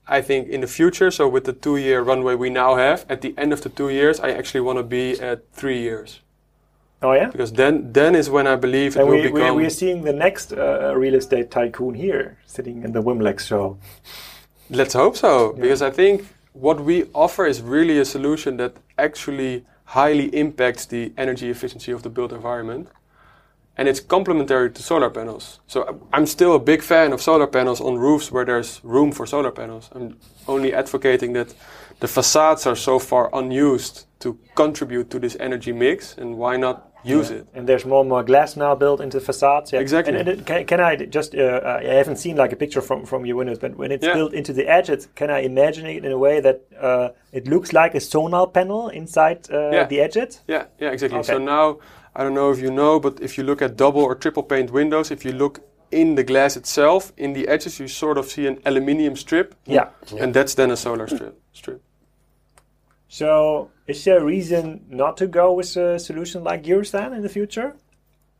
I 0.09 0.21
think 0.21 0.47
in 0.49 0.61
the 0.61 0.67
future, 0.67 1.11
so 1.11 1.27
with 1.29 1.43
the 1.45 1.53
two 1.53 1.77
year 1.77 2.01
runway 2.01 2.35
we 2.35 2.49
now 2.49 2.75
have, 2.75 3.05
at 3.09 3.21
the 3.21 3.33
end 3.37 3.53
of 3.53 3.61
the 3.61 3.69
two 3.69 3.89
years, 3.89 4.19
I 4.19 4.31
actually 4.31 4.61
want 4.61 4.77
to 4.79 4.83
be 4.83 5.19
at 5.21 5.39
three 5.53 5.79
years. 5.81 6.21
Oh 7.01 7.13
yeah. 7.13 7.29
Because 7.29 7.51
then, 7.53 7.93
then 7.93 8.15
is 8.15 8.29
when 8.29 8.47
I 8.47 8.55
believe 8.55 8.95
it 8.95 8.99
And 8.99 9.07
will 9.09 9.15
we, 9.17 9.27
we, 9.27 9.31
become. 9.31 9.55
we're 9.55 9.69
seeing 9.69 10.03
the 10.03 10.13
next 10.13 10.51
uh, 10.53 10.93
real 10.95 11.15
estate 11.15 11.51
tycoon 11.51 11.93
here, 11.93 12.37
sitting 12.45 12.83
in 12.83 12.91
the 12.91 13.01
Wimlex 13.01 13.41
show. 13.47 13.77
Let's 14.69 14.93
hope 14.93 15.15
so, 15.15 15.53
because 15.53 15.81
I 15.81 15.91
think 15.91 16.25
what 16.59 16.79
we 16.81 17.05
offer 17.13 17.45
is 17.45 17.61
really 17.61 17.99
a 17.99 18.05
solution 18.05 18.57
that 18.57 18.73
actually 18.97 19.65
highly 19.85 20.25
impacts 20.35 20.85
the 20.85 21.13
energy 21.17 21.49
efficiency 21.49 21.91
of 21.91 22.01
the 22.01 22.09
built 22.09 22.31
environment. 22.31 22.89
And 23.77 23.87
it's 23.87 23.99
complementary 23.99 24.71
to 24.71 24.81
solar 24.81 25.09
panels. 25.09 25.59
So 25.67 25.83
I'm- 25.83 26.01
I'm 26.11 26.25
still 26.25 26.55
a 26.55 26.59
big 26.59 26.81
fan 26.81 27.13
of 27.13 27.21
solar 27.21 27.47
panels 27.47 27.79
on 27.79 27.97
roofs 27.97 28.31
where 28.31 28.43
there's 28.43 28.81
room 28.83 29.11
for 29.11 29.27
solar 29.27 29.51
panels. 29.51 29.89
I'm 29.93 30.17
only 30.47 30.73
advocating 30.73 31.33
that 31.33 31.53
the 31.99 32.07
facades 32.07 32.65
are 32.65 32.75
so 32.75 32.97
far 32.99 33.29
unused 33.33 34.05
to 34.19 34.37
contribute 34.55 35.09
to 35.11 35.19
this 35.19 35.37
energy 35.39 35.71
mix, 35.71 36.17
and 36.17 36.37
why 36.37 36.57
not 36.57 36.89
use 37.07 37.29
it? 37.31 37.47
And 37.53 37.67
there's 37.67 37.85
more 37.85 38.01
and 38.01 38.09
more 38.09 38.23
glass 38.23 38.55
now 38.55 38.75
built 38.75 38.99
into 39.01 39.19
facades. 39.19 39.71
Yeah. 39.73 39.79
Exactly. 39.81 40.13
And, 40.17 40.27
and 40.29 40.39
it- 40.39 40.45
can, 40.45 40.65
can 40.65 40.79
I 40.79 40.95
just, 40.95 41.35
uh, 41.35 41.61
I 41.65 41.83
haven't 41.83 42.17
seen 42.17 42.35
like 42.37 42.51
a 42.53 42.55
picture 42.55 42.81
from, 42.81 43.05
from 43.05 43.25
your 43.25 43.37
windows, 43.37 43.59
but 43.59 43.75
when 43.77 43.91
it's 43.91 44.05
Yeah. 44.05 44.13
built 44.13 44.33
into 44.33 44.53
the 44.53 44.65
edges, 44.67 45.07
can 45.15 45.29
I 45.29 45.39
imagine 45.39 45.85
it 45.85 46.03
in 46.05 46.11
a 46.11 46.17
way 46.17 46.39
that 46.41 46.61
uh, 46.79 47.09
it 47.31 47.47
looks 47.47 47.71
like 47.73 47.95
a 47.95 47.99
solar 47.99 48.47
panel 48.47 48.89
inside 48.89 49.39
uh, 49.51 49.71
Yeah. 49.71 49.85
the 49.87 49.99
edges? 50.01 50.41
Yeah, 50.47 50.65
yeah, 50.79 50.91
exactly. 50.91 51.19
Okay. 51.19 51.33
So 51.33 51.37
now, 51.39 51.79
I 52.15 52.23
don't 52.23 52.33
know 52.33 52.51
if 52.51 52.59
you 52.59 52.71
know, 52.71 52.99
but 52.99 53.19
if 53.21 53.37
you 53.37 53.43
look 53.43 53.61
at 53.61 53.75
double 53.77 54.01
or 54.01 54.15
triple 54.15 54.43
pane 54.43 54.67
windows, 54.71 55.11
if 55.11 55.23
you 55.25 55.31
look 55.33 55.59
in 55.91 56.15
the 56.15 56.23
glass 56.23 56.57
itself, 56.57 57.13
in 57.15 57.33
the 57.33 57.47
edges, 57.47 57.79
you 57.79 57.87
sort 57.87 58.17
of 58.17 58.25
see 58.25 58.45
an 58.47 58.59
aluminium 58.65 59.15
strip, 59.15 59.55
Yeah. 59.65 59.89
and 60.19 60.33
that's 60.33 60.55
then 60.55 60.69
a 60.71 60.75
solar 60.75 61.07
strip. 61.07 61.39
So, 63.09 63.71
is 63.87 64.03
there 64.03 64.19
a 64.19 64.23
reason 64.23 64.85
not 64.89 65.17
to 65.17 65.27
go 65.27 65.53
with 65.53 65.75
a 65.77 65.97
solution 65.97 66.43
like 66.43 66.67
yours 66.67 66.91
then 66.91 67.13
in 67.13 67.21
the 67.21 67.29
future? 67.29 67.75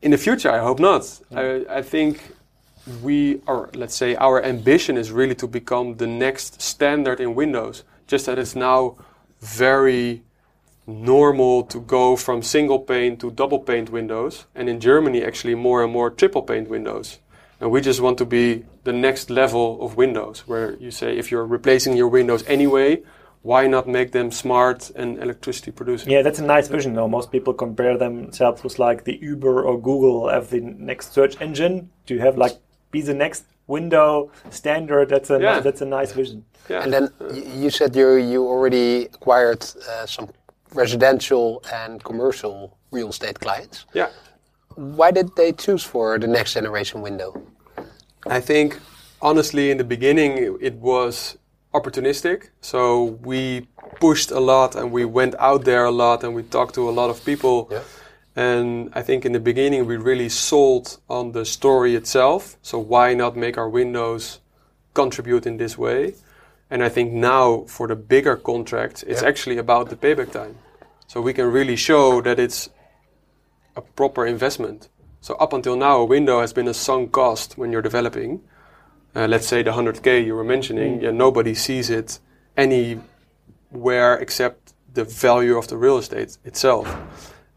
In 0.01 0.11
the 0.11 0.17
future, 0.17 0.51
I 0.51 0.59
hope 0.59 0.79
not. 0.79 1.05
Hmm. 1.29 1.37
I, 1.37 1.65
I 1.69 1.81
think 1.81 2.21
we 3.01 3.41
are, 3.47 3.69
let's 3.73 3.95
say, 3.95 4.15
our 4.15 4.43
ambition 4.43 4.97
is 4.97 5.11
really 5.11 5.35
to 5.35 5.47
become 5.47 5.97
the 5.97 6.07
next 6.07 6.61
standard 6.61 7.19
in 7.19 7.35
Windows. 7.35 7.83
Just 8.07 8.25
that 8.25 8.37
it's 8.39 8.55
now 8.55 8.95
very 9.39 10.23
normal 10.85 11.63
to 11.63 11.81
go 11.81 12.15
from 12.15 12.41
single 12.41 12.79
pane 12.79 13.17
to 13.17 13.29
double 13.31 13.59
pane 13.59 13.85
windows, 13.85 14.45
and 14.55 14.69
in 14.69 14.79
Germany, 14.79 15.23
actually, 15.23 15.55
more 15.55 15.83
and 15.83 15.91
more 15.91 16.09
triple 16.09 16.41
pane 16.41 16.69
windows. 16.69 17.19
And 17.59 17.71
we 17.71 17.81
just 17.81 17.99
want 17.99 18.17
to 18.19 18.25
be 18.25 18.65
the 18.83 18.93
next 18.93 19.29
level 19.29 19.81
of 19.83 19.97
Windows, 19.97 20.43
where 20.47 20.75
you 20.75 20.91
say 20.91 21.17
if 21.17 21.31
you're 21.31 21.45
replacing 21.45 21.97
your 21.97 22.07
Windows 22.07 22.43
anyway, 22.47 23.01
why 23.41 23.67
not 23.67 23.87
make 23.87 24.11
them 24.11 24.31
smart 24.31 24.91
and 24.95 25.17
electricity 25.21 25.71
producing? 25.71 26.11
Yeah, 26.11 26.21
that's 26.21 26.39
a 26.39 26.45
nice 26.45 26.67
vision 26.67 26.93
though. 26.95 27.07
Most 27.07 27.31
people 27.31 27.53
compare 27.53 27.97
themselves 27.97 28.63
with 28.63 28.79
like 28.79 29.03
the 29.03 29.17
Uber 29.21 29.63
or 29.63 29.79
Google 29.81 30.29
as 30.29 30.49
the 30.49 30.59
next 30.61 31.13
search 31.13 31.39
engine 31.41 31.89
to 32.07 32.17
have 32.19 32.37
like 32.37 32.57
be 32.91 33.01
the 33.01 33.13
next 33.13 33.45
window 33.67 34.31
standard. 34.49 35.09
That's 35.09 35.29
a 35.29 35.39
Yeah. 35.39 35.59
that's 35.59 35.81
a 35.81 35.85
nice 35.85 36.11
vision. 36.11 36.43
Yeah. 36.69 36.83
And 36.83 36.91
then 36.93 37.09
you 37.63 37.69
said 37.69 37.95
you 37.95 38.15
you 38.15 38.45
already 38.47 39.05
acquired 39.05 39.63
uh, 39.89 40.05
some 40.05 40.29
residential 40.73 41.63
and 41.73 42.03
commercial 42.03 42.77
real 42.91 43.09
estate 43.09 43.39
clients. 43.39 43.85
yeah. 43.93 44.09
Why 44.75 45.09
did 45.11 45.35
they 45.35 45.53
choose 45.53 45.83
for 45.83 46.19
the 46.19 46.27
next 46.27 46.53
generation 46.53 47.01
window? 47.01 47.29
I 48.27 48.39
think 48.41 48.79
honestly, 49.21 49.71
in 49.71 49.77
the 49.77 49.83
beginning, 49.83 50.31
it, 50.37 50.51
it 50.61 50.75
was 50.75 51.37
opportunistic. 51.77 52.49
So 52.61 53.17
we 53.23 53.67
pushed 53.99 54.31
a 54.31 54.39
lot 54.39 54.75
and 54.75 54.91
we 54.91 55.05
went 55.05 55.35
out 55.39 55.65
there 55.65 55.85
a 55.85 55.91
lot 55.91 56.23
and 56.23 56.33
we 56.35 56.43
talked 56.43 56.75
to 56.75 56.89
a 56.89 56.91
lot 56.99 57.09
of 57.09 57.23
people. 57.25 57.67
Yeah. 57.71 57.83
And 58.35 58.91
I 58.93 59.01
think 59.01 59.25
in 59.25 59.31
the 59.31 59.39
beginning, 59.39 59.85
we 59.87 59.97
really 59.97 60.29
sold 60.29 60.99
on 61.09 61.31
the 61.31 61.43
story 61.43 61.95
itself. 61.95 62.57
So 62.61 62.77
why 62.77 63.15
not 63.15 63.35
make 63.35 63.57
our 63.57 63.69
windows 63.69 64.39
contribute 64.93 65.47
in 65.47 65.57
this 65.57 65.77
way? 65.77 66.13
And 66.69 66.83
I 66.83 66.89
think 66.89 67.13
now 67.13 67.63
for 67.67 67.87
the 67.87 67.95
bigger 67.95 68.35
contracts, 68.35 69.03
it's 69.03 69.21
Yeah. 69.21 69.29
actually 69.29 69.57
about 69.57 69.89
the 69.89 69.95
payback 69.95 70.31
time. 70.31 70.55
So 71.07 71.21
we 71.21 71.33
can 71.33 71.51
really 71.51 71.77
show 71.77 72.21
that 72.21 72.37
it's 72.39 72.69
a 73.75 73.81
proper 73.81 74.25
investment. 74.25 74.89
So 75.21 75.35
up 75.35 75.53
until 75.53 75.75
now, 75.75 76.01
a 76.01 76.05
window 76.05 76.41
has 76.41 76.53
been 76.53 76.67
a 76.67 76.73
sunk 76.73 77.11
cost 77.11 77.57
when 77.57 77.71
you're 77.71 77.81
developing. 77.81 78.41
Uh, 79.17 79.27
let's 79.27 79.47
say 79.47 79.63
the 79.63 79.71
100k 79.71 80.23
you 80.23 80.35
were 80.35 80.43
mentioning, 80.43 81.01
yeah, 81.01 81.09
nobody 81.09 81.55
sees 81.55 81.89
it 81.89 82.19
anywhere 82.55 84.15
except 84.19 84.73
the 84.93 85.03
value 85.03 85.57
of 85.57 85.67
the 85.69 85.75
real 85.75 85.97
estate 85.97 86.37
itself. 86.45 86.87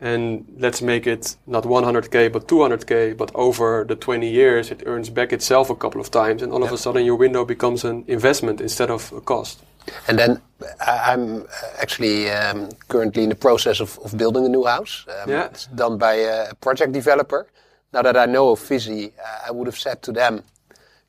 And 0.01 0.47
let's 0.57 0.81
make 0.81 1.07
it 1.07 1.37
not 1.47 1.65
100k 1.65 2.33
but 2.33 2.49
200k, 2.49 3.15
but 3.15 3.31
over 3.35 3.85
the 3.87 3.95
20 3.95 4.27
years 4.27 4.71
it 4.71 4.83
earns 4.87 5.11
back 5.11 5.35
itself 5.35 5.69
a 5.69 5.75
couple 5.75 6.01
of 6.01 6.11
times, 6.11 6.41
and 6.43 6.51
all 6.51 6.63
of 6.63 6.73
a 6.73 6.79
sudden 6.79 7.05
your 7.05 7.17
window 7.17 7.45
becomes 7.45 7.85
an 7.85 8.05
investment 8.07 8.63
instead 8.63 8.91
of 8.91 9.13
a 9.13 9.21
cost. 9.21 9.61
And 10.09 10.19
then 10.19 10.41
I'm 10.81 11.45
actually 11.83 12.31
um, 12.31 12.71
currently 12.89 13.25
in 13.25 13.29
the 13.29 13.35
process 13.35 13.81
of, 13.81 13.99
of 14.03 14.17
building 14.17 14.47
a 14.47 14.49
new 14.49 14.65
house. 14.65 15.05
Um, 15.09 15.31
Yeah. 15.31 15.45
It's 15.47 15.67
done 15.67 15.99
by 15.99 16.15
a 16.15 16.55
project 16.55 16.93
developer. 16.93 17.47
Now 17.93 18.01
that 18.01 18.17
I 18.17 18.25
know 18.25 18.51
of 18.51 18.61
Physee, 18.61 19.13
uh, 19.19 19.49
I 19.49 19.51
would 19.51 19.67
have 19.67 19.79
said 19.79 20.01
to 20.03 20.13
them, 20.13 20.43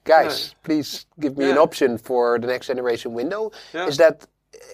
guys, 0.03 0.49
Yeah. 0.49 0.55
please 0.63 1.05
give 1.19 1.37
me 1.37 1.49
an 1.51 1.57
option 1.57 1.97
for 1.97 2.39
the 2.39 2.47
next 2.47 2.67
generation 2.67 3.13
window. 3.13 3.51
Yeah. 3.73 3.87
Is 3.87 3.97
that 3.97 4.27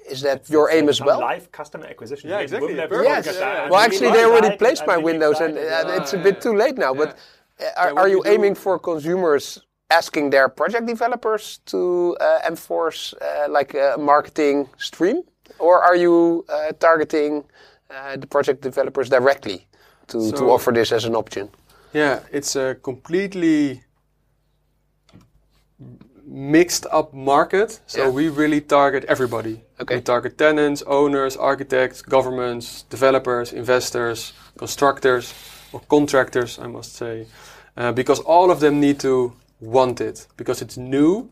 is 0.10 0.22
that 0.22 0.50
your 0.50 0.72
aim 0.72 0.90
as 0.90 1.00
well? 1.02 1.20
Live 1.20 1.52
customer 1.52 1.86
acquisition. 1.86 2.30
Yeah, 2.30 2.38
here 2.38 2.48
in 2.48 2.64
exactly. 2.64 2.74
Wimlab 2.74 3.04
Yes. 3.04 3.26
because 3.26 3.40
Yeah, 3.40 3.46
I- 3.50 3.54
yeah. 3.54 3.64
I'm 3.64 3.70
Well, 3.70 3.80
actually, 3.88 4.12
they 4.12 4.26
already 4.26 4.58
placed 4.58 4.88
my 4.88 4.98
windows, 4.98 5.40
and 5.40 5.58
uh, 5.58 5.98
it's 6.02 6.14
a 6.14 6.18
bit 6.18 6.42
too 6.42 6.56
late 6.56 6.78
now. 6.78 6.94
But 6.94 7.10
uh, 7.10 7.82
are, 7.82 8.00
are 8.00 8.10
you 8.10 8.24
aiming 8.26 8.56
for 8.56 8.80
consumers 8.80 9.60
asking 9.90 10.32
their 10.32 10.50
project 10.50 10.86
developers 10.88 11.60
to 11.66 12.18
uh, 12.20 12.40
enforce 12.48 13.14
uh, 13.22 13.48
like 13.50 13.76
a 13.76 13.96
marketing 14.00 14.68
stream, 14.78 15.22
or 15.60 15.82
are 15.82 15.96
you 15.96 16.44
uh, 16.50 16.72
targeting 16.80 17.44
uh, 17.92 18.18
the 18.18 18.28
project 18.28 18.62
developers 18.62 19.10
directly 19.10 19.68
to, 20.08 20.32
to 20.32 20.50
offer 20.50 20.72
this 20.74 20.92
as 20.92 21.06
an 21.06 21.16
option? 21.16 21.50
Yeah, 21.94 22.20
it's 22.32 22.56
a 22.56 22.76
completely 22.84 23.84
mixed 26.26 26.86
up 26.92 27.14
market. 27.14 27.80
So 27.88 28.02
Yeah. 28.02 28.10
we 28.10 28.30
really 28.30 28.62
target 28.62 29.06
everybody. 29.08 29.62
Okay. 29.80 29.96
We 29.96 30.02
target 30.02 30.38
tenants, 30.38 30.84
owners, 30.86 31.38
architects, 31.38 32.02
governments, 32.02 32.84
developers, 32.90 33.54
investors, 33.54 34.34
constructors, 34.58 35.34
or 35.72 35.82
contractors, 35.88 36.60
I 36.60 36.68
must 36.68 36.96
say, 36.96 37.28
uh, 37.78 37.92
because 37.94 38.20
all 38.26 38.52
of 38.52 38.60
them 38.60 38.80
need 38.80 39.00
to 39.00 39.34
want 39.60 40.02
it 40.02 40.28
because 40.38 40.62
it's 40.62 40.78
new 40.78 41.30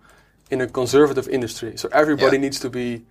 in 0.52 0.62
a 0.62 0.68
conservative 0.68 1.28
industry. 1.30 1.74
So 1.78 1.90
everybody 1.92 2.38
Yeah. 2.38 2.42
needs 2.42 2.60
to 2.60 2.70
be 2.70 3.06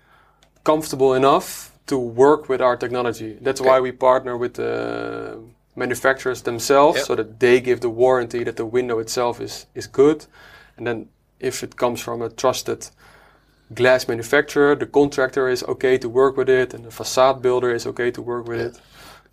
comfortable 0.64 1.14
enough 1.14 1.72
to 1.86 1.98
work 1.98 2.48
with 2.48 2.60
our 2.62 2.76
technology. 2.76 3.36
That's 3.42 3.60
Okay. 3.60 3.70
why 3.70 3.80
we 3.80 3.92
partner 3.92 4.36
with 4.38 4.54
the 4.54 5.38
manufacturers 5.76 6.42
themselves, 6.42 6.96
Yeah. 6.98 7.04
so 7.06 7.14
that 7.16 7.40
they 7.40 7.60
give 7.60 7.80
the 7.80 7.90
warranty 7.90 8.44
that 8.44 8.56
the 8.56 8.64
window 8.64 8.98
itself 9.00 9.40
is 9.40 9.66
is 9.74 9.86
good, 9.86 10.26
and 10.78 10.86
then 10.86 11.08
if 11.40 11.62
it 11.62 11.76
comes 11.76 12.00
from 12.00 12.22
a 12.22 12.28
trusted 12.28 12.88
glass 13.74 14.08
manufacturer, 14.08 14.74
the 14.76 14.86
contractor 14.86 15.48
is 15.48 15.62
okay 15.64 15.98
to 15.98 16.08
work 16.08 16.36
with 16.36 16.48
it, 16.48 16.74
and 16.74 16.84
the 16.84 16.90
facade 16.90 17.42
builder 17.42 17.74
is 17.74 17.86
okay 17.86 18.10
to 18.10 18.22
work 18.22 18.48
with 18.48 18.60
Yeah. 18.60 18.66
it. 18.68 18.80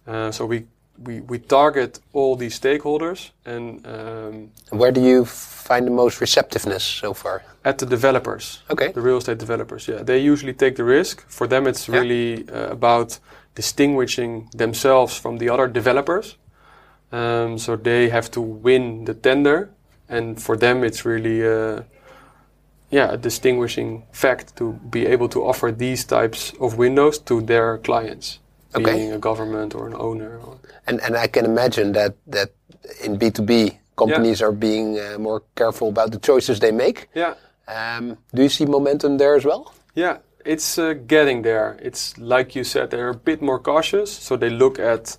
Uh, 0.08 0.32
so 0.32 0.46
we, 0.46 0.66
we 1.04 1.22
we 1.22 1.40
target 1.40 2.00
all 2.14 2.36
these 2.36 2.60
stakeholders 2.60 3.32
and 3.46 3.86
um, 3.88 4.50
where 4.72 4.92
do 4.92 5.02
you 5.02 5.26
find 5.26 5.86
the 5.88 5.92
most 5.92 6.22
receptiveness 6.22 6.84
so 6.84 7.14
far? 7.14 7.42
at 7.64 7.78
the 7.78 7.86
developers. 7.86 8.64
Okay. 8.70 8.92
The 8.92 9.02
real 9.02 9.18
estate 9.18 9.38
developers, 9.38 9.88
yeah. 9.88 10.04
They 10.04 10.18
usually 10.32 10.54
take 10.54 10.76
the 10.76 10.84
risk. 10.84 11.24
For 11.28 11.48
them, 11.48 11.68
it's 11.68 11.88
Yeah. 11.88 12.00
really 12.00 12.46
uh, 12.50 12.72
about 12.72 13.20
distinguishing 13.56 14.50
themselves 14.58 15.18
from 15.20 15.38
the 15.38 15.50
other 15.54 15.68
developers. 15.68 16.38
Um, 17.12 17.58
so 17.60 17.76
they 17.76 18.10
have 18.10 18.30
to 18.32 18.42
win 18.42 19.06
the 19.06 19.14
tender. 19.14 19.70
And 20.10 20.42
for 20.42 20.58
them, 20.58 20.84
it's 20.84 21.06
really, 21.06 21.46
uh, 21.46 21.84
yeah, 22.92 23.14
a 23.14 23.18
distinguishing 23.18 24.04
fact 24.12 24.56
to 24.58 24.74
be 24.90 25.06
able 25.14 25.28
to 25.30 25.40
offer 25.44 25.72
these 25.72 26.04
types 26.06 26.54
of 26.60 26.78
windows 26.78 27.20
to 27.20 27.42
their 27.42 27.78
clients, 27.80 28.40
Okay. 28.76 28.94
being 28.94 29.12
a 29.14 29.18
government 29.18 29.74
or 29.76 29.88
an 29.88 29.94
owner. 29.96 30.40
Or, 30.46 30.58
And 30.88 31.00
and 31.02 31.16
I 31.26 31.28
can 31.28 31.46
imagine 31.46 31.92
that 31.94 32.14
that 32.32 32.50
in 33.04 33.18
B 33.18 33.32
two 33.32 33.44
B 33.46 33.80
companies 33.96 34.42
are 34.42 34.52
being 34.54 34.98
uh, 35.00 35.18
more 35.20 35.42
careful 35.56 35.88
about 35.90 36.12
the 36.12 36.20
choices 36.20 36.60
they 36.60 36.72
make. 36.72 37.08
yeah. 37.16 37.34
Um, 37.68 38.18
do 38.36 38.42
you 38.42 38.50
see 38.50 38.66
momentum 38.66 39.18
there 39.18 39.36
as 39.36 39.46
well? 39.46 39.64
Yeah, 39.96 40.18
it's 40.46 40.78
uh, 40.78 40.94
getting 41.08 41.44
there. 41.44 41.78
It's 41.82 42.18
like 42.18 42.56
you 42.60 42.64
said, 42.66 42.90
they're 42.90 43.10
a 43.10 43.16
bit 43.26 43.42
more 43.42 43.60
cautious, 43.60 44.12
so 44.12 44.38
they 44.38 44.50
look 44.50 44.80
at 44.80 45.18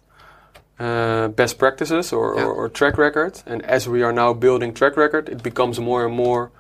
uh, 0.81 1.29
best 1.29 1.59
practices 1.59 2.13
or, 2.13 2.35
Yeah. 2.37 2.45
or, 2.45 2.53
or 2.53 2.69
track 2.69 2.99
record. 2.99 3.43
And 3.47 3.63
as 3.65 3.87
we 3.89 4.03
are 4.03 4.13
now 4.13 4.35
building 4.35 4.75
track 4.75 4.97
record, 4.97 5.29
it 5.29 5.43
becomes 5.43 5.79
more 5.79 6.05
and 6.07 6.15
more 6.15 6.51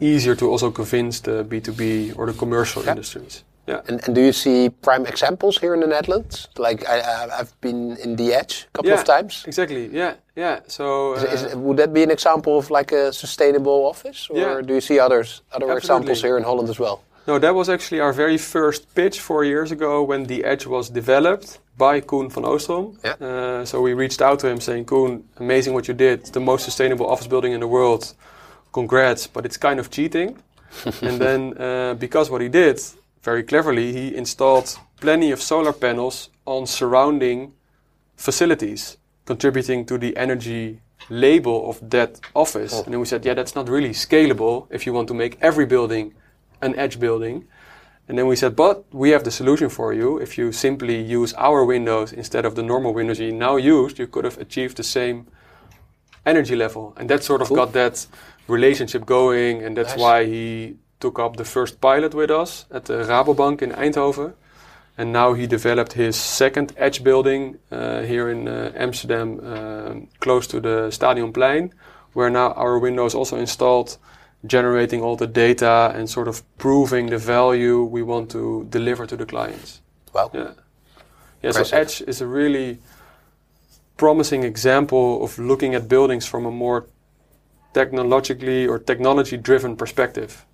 easier 0.00 0.34
to 0.36 0.50
also 0.50 0.70
convince 0.70 1.20
the 1.20 1.44
B2B 1.44 2.12
or 2.16 2.26
the 2.26 2.32
commercial 2.38 2.82
Yeah. 2.82 2.90
industries. 2.92 3.44
Yeah. 3.68 3.80
And, 3.88 4.00
and 4.06 4.14
do 4.14 4.20
you 4.20 4.32
see 4.32 4.70
prime 4.70 5.06
examples 5.06 5.58
here 5.58 5.72
in 5.74 5.80
the 5.80 5.86
Netherlands? 5.86 6.48
Like 6.58 6.84
I, 6.88 7.28
I've 7.40 7.52
been 7.60 7.96
in 8.04 8.16
the 8.16 8.34
Edge 8.34 8.66
a 8.68 8.70
couple 8.78 8.90
Yeah. 8.90 8.98
of 9.00 9.04
times. 9.04 9.44
Exactly. 9.46 9.88
Yeah. 9.92 10.14
Yeah. 10.36 10.60
So 10.66 11.14
Is, 11.14 11.22
uh, 11.22 11.26
is, 11.48 11.54
would 11.56 11.76
that 11.76 11.92
be 11.92 12.02
an 12.02 12.10
example 12.10 12.52
of 12.58 12.70
like 12.70 12.90
a 12.92 13.12
sustainable 13.12 13.86
office, 13.86 14.28
or 14.30 14.36
Yeah. 14.38 14.60
do 14.66 14.74
you 14.74 14.80
see 14.80 14.98
others 14.98 15.42
other 15.52 15.66
Absolutely. 15.66 15.76
examples 15.78 16.22
here 16.22 16.36
in 16.38 16.44
Holland 16.44 16.68
as 16.68 16.78
well? 16.78 16.98
No, 17.28 17.38
that 17.38 17.54
was 17.54 17.68
actually 17.68 18.00
our 18.00 18.12
very 18.12 18.38
first 18.38 18.92
pitch 18.94 19.20
four 19.20 19.44
years 19.44 19.70
ago 19.70 20.02
when 20.02 20.26
the 20.26 20.42
Edge 20.44 20.66
was 20.66 20.90
developed 20.90 21.60
by 21.78 22.00
Koen 22.00 22.28
van 22.30 22.44
Oostrom. 22.44 22.96
Yeah. 23.04 23.14
Uh, 23.20 23.64
so 23.64 23.80
we 23.80 23.94
reached 23.94 24.20
out 24.20 24.40
to 24.40 24.48
him 24.48 24.60
saying, 24.60 24.86
Koen, 24.86 25.22
amazing 25.38 25.72
what 25.74 25.86
you 25.86 25.94
did. 25.94 26.20
It's 26.20 26.30
the 26.30 26.40
most 26.40 26.64
sustainable 26.64 27.06
office 27.06 27.28
building 27.28 27.52
in 27.52 27.60
the 27.60 27.68
world. 27.68 28.12
Congrats, 28.72 29.26
but 29.26 29.44
it's 29.44 29.56
kind 29.56 29.78
of 29.78 29.90
cheating. 29.90 30.38
and 31.02 31.20
then, 31.20 31.56
uh, 31.58 31.94
because 31.94 32.30
what 32.30 32.40
he 32.40 32.48
did, 32.48 32.80
very 33.22 33.42
cleverly, 33.42 33.92
he 33.92 34.14
installed 34.16 34.78
plenty 35.00 35.30
of 35.30 35.40
solar 35.40 35.72
panels 35.72 36.30
on 36.46 36.66
surrounding 36.66 37.52
facilities, 38.16 38.96
contributing 39.26 39.84
to 39.86 39.98
the 39.98 40.16
energy 40.16 40.80
label 41.10 41.68
of 41.68 41.90
that 41.90 42.20
office. 42.34 42.72
Oh. 42.74 42.82
And 42.84 42.92
then 42.92 43.00
we 43.00 43.06
said, 43.06 43.24
yeah, 43.24 43.34
that's 43.34 43.54
not 43.54 43.68
really 43.68 43.90
scalable 43.90 44.66
if 44.70 44.86
you 44.86 44.92
want 44.92 45.08
to 45.08 45.14
make 45.14 45.36
every 45.40 45.66
building 45.66 46.14
an 46.60 46.74
edge 46.76 46.98
building. 46.98 47.44
And 48.08 48.18
then 48.18 48.26
we 48.26 48.36
said, 48.36 48.56
but 48.56 48.84
we 48.92 49.10
have 49.10 49.24
the 49.24 49.30
solution 49.30 49.68
for 49.68 49.92
you. 49.92 50.18
If 50.18 50.36
you 50.38 50.52
simply 50.52 51.00
use 51.00 51.32
our 51.34 51.64
windows 51.64 52.12
instead 52.12 52.44
of 52.44 52.54
the 52.54 52.62
normal 52.62 52.92
windows 52.94 53.20
you 53.20 53.32
now 53.32 53.56
used, 53.56 53.98
you 53.98 54.06
could 54.06 54.24
have 54.24 54.38
achieved 54.38 54.76
the 54.76 54.82
same 54.82 55.26
energy 56.26 56.56
level. 56.56 56.94
And 56.96 57.08
that 57.10 57.22
sort 57.22 57.42
of 57.42 57.48
Cool. 57.48 57.56
got 57.56 57.72
that 57.72 58.06
relationship 58.48 59.04
going. 59.06 59.62
And 59.62 59.76
that's 59.76 59.90
Nice. 59.92 60.00
why 60.00 60.24
he 60.26 60.76
took 61.00 61.18
up 61.18 61.36
the 61.36 61.44
first 61.44 61.80
pilot 61.80 62.14
with 62.14 62.30
us 62.30 62.66
at 62.70 62.84
the 62.84 63.04
Rabobank 63.04 63.62
in 63.62 63.70
Eindhoven. 63.72 64.34
And 64.98 65.12
now 65.12 65.32
he 65.32 65.46
developed 65.46 65.94
his 65.94 66.16
second 66.16 66.72
edge 66.76 67.02
building 67.02 67.58
uh, 67.70 68.02
here 68.02 68.28
in 68.30 68.46
uh, 68.46 68.72
Amsterdam, 68.76 69.40
um, 69.40 70.08
close 70.20 70.46
to 70.48 70.60
the 70.60 70.90
Stadionplein, 70.90 71.72
where 72.12 72.30
now 72.30 72.52
our 72.52 72.78
windows 72.78 73.14
also 73.14 73.36
installed, 73.38 73.96
generating 74.44 75.02
all 75.02 75.16
the 75.16 75.26
data 75.26 75.92
and 75.96 76.10
sort 76.10 76.28
of 76.28 76.42
proving 76.58 77.06
the 77.06 77.18
value 77.18 77.82
we 77.82 78.02
want 78.02 78.30
to 78.30 78.66
deliver 78.68 79.06
to 79.06 79.16
the 79.16 79.24
clients. 79.24 79.80
Wow. 80.12 80.30
Yeah. 80.34 80.50
Yeah, 81.42 81.52
so 81.52 81.76
Edge 81.76 82.02
is 82.06 82.20
a 82.20 82.26
really 82.26 82.78
promising 83.96 84.44
example 84.44 85.24
of 85.24 85.38
looking 85.38 85.74
at 85.74 85.88
buildings 85.88 86.26
from 86.26 86.46
a 86.46 86.50
more 86.50 86.86
technologically 87.72 88.66
or 88.66 88.78
technology 88.78 89.36
driven 89.36 89.76
perspective. 89.76 90.44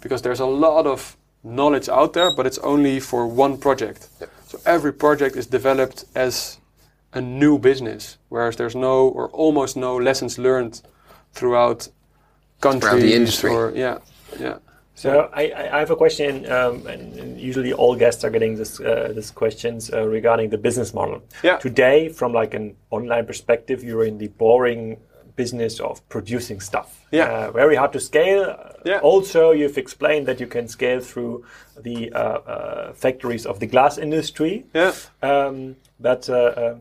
Because 0.00 0.22
there's 0.22 0.40
a 0.40 0.46
lot 0.46 0.86
of 0.86 1.16
knowledge 1.42 1.88
out 1.88 2.12
there, 2.12 2.30
but 2.30 2.46
it's 2.46 2.58
only 2.58 3.00
for 3.00 3.26
one 3.26 3.56
project. 3.58 4.08
Yeah. 4.20 4.26
So 4.46 4.60
every 4.64 4.92
project 4.92 5.36
is 5.36 5.46
developed 5.46 6.04
as 6.14 6.58
a 7.12 7.20
new 7.20 7.58
business, 7.58 8.18
whereas 8.28 8.56
there's 8.56 8.76
no 8.76 9.08
or 9.08 9.28
almost 9.28 9.76
no 9.76 9.96
lessons 9.96 10.38
learned 10.38 10.82
throughout 11.32 11.88
countries 12.60 13.12
industry. 13.12 13.50
or 13.50 13.72
yeah, 13.74 13.98
yeah. 14.38 14.58
So 14.94 15.30
I, 15.34 15.42
I 15.50 15.76
I 15.76 15.78
have 15.80 15.90
a 15.90 15.96
question, 15.96 16.50
um, 16.50 16.86
and, 16.86 17.18
and 17.18 17.40
usually 17.40 17.72
all 17.72 17.96
guests 17.96 18.24
are 18.24 18.30
getting 18.30 18.56
this 18.56 18.80
uh, 18.80 19.12
this 19.14 19.30
questions 19.30 19.92
uh, 19.92 20.06
regarding 20.08 20.50
the 20.50 20.58
business 20.58 20.94
model. 20.94 21.22
Yeah. 21.42 21.58
Today, 21.58 22.08
from 22.08 22.32
like 22.32 22.54
an 22.54 22.76
online 22.90 23.26
perspective, 23.26 23.84
you're 23.84 24.04
in 24.04 24.18
the 24.18 24.28
boring 24.28 24.96
business 25.36 25.80
of 25.80 26.06
producing 26.08 26.60
stuff. 26.60 27.04
Yeah. 27.12 27.28
Uh, 27.28 27.50
very 27.52 27.76
hard 27.76 27.92
to 27.92 28.00
scale. 28.00 28.74
Yeah. 28.84 28.98
Also, 28.98 29.52
you've 29.52 29.78
explained 29.78 30.26
that 30.26 30.40
you 30.40 30.46
can 30.46 30.68
scale 30.68 31.00
through 31.00 31.44
the 31.78 32.12
uh, 32.12 32.18
uh, 32.18 32.92
factories 32.94 33.46
of 33.46 33.60
the 33.60 33.66
glass 33.66 33.98
industry. 33.98 34.64
Yeah. 34.74 34.92
Um, 35.22 35.76
but 36.00 36.28
uh, 36.28 36.52
um, 36.56 36.80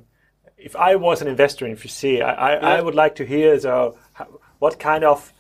if 0.58 0.76
I 0.76 0.96
was 0.96 1.22
an 1.22 1.28
investor 1.28 1.68
in 1.68 1.76
FCC, 1.76 2.22
I, 2.22 2.56
I, 2.56 2.78
I 2.78 2.82
would 2.82 2.96
like 2.96 3.16
to 3.16 3.26
hear 3.26 3.60
so 3.60 3.98
what 4.60 4.80
kind 4.80 5.04
of 5.04 5.32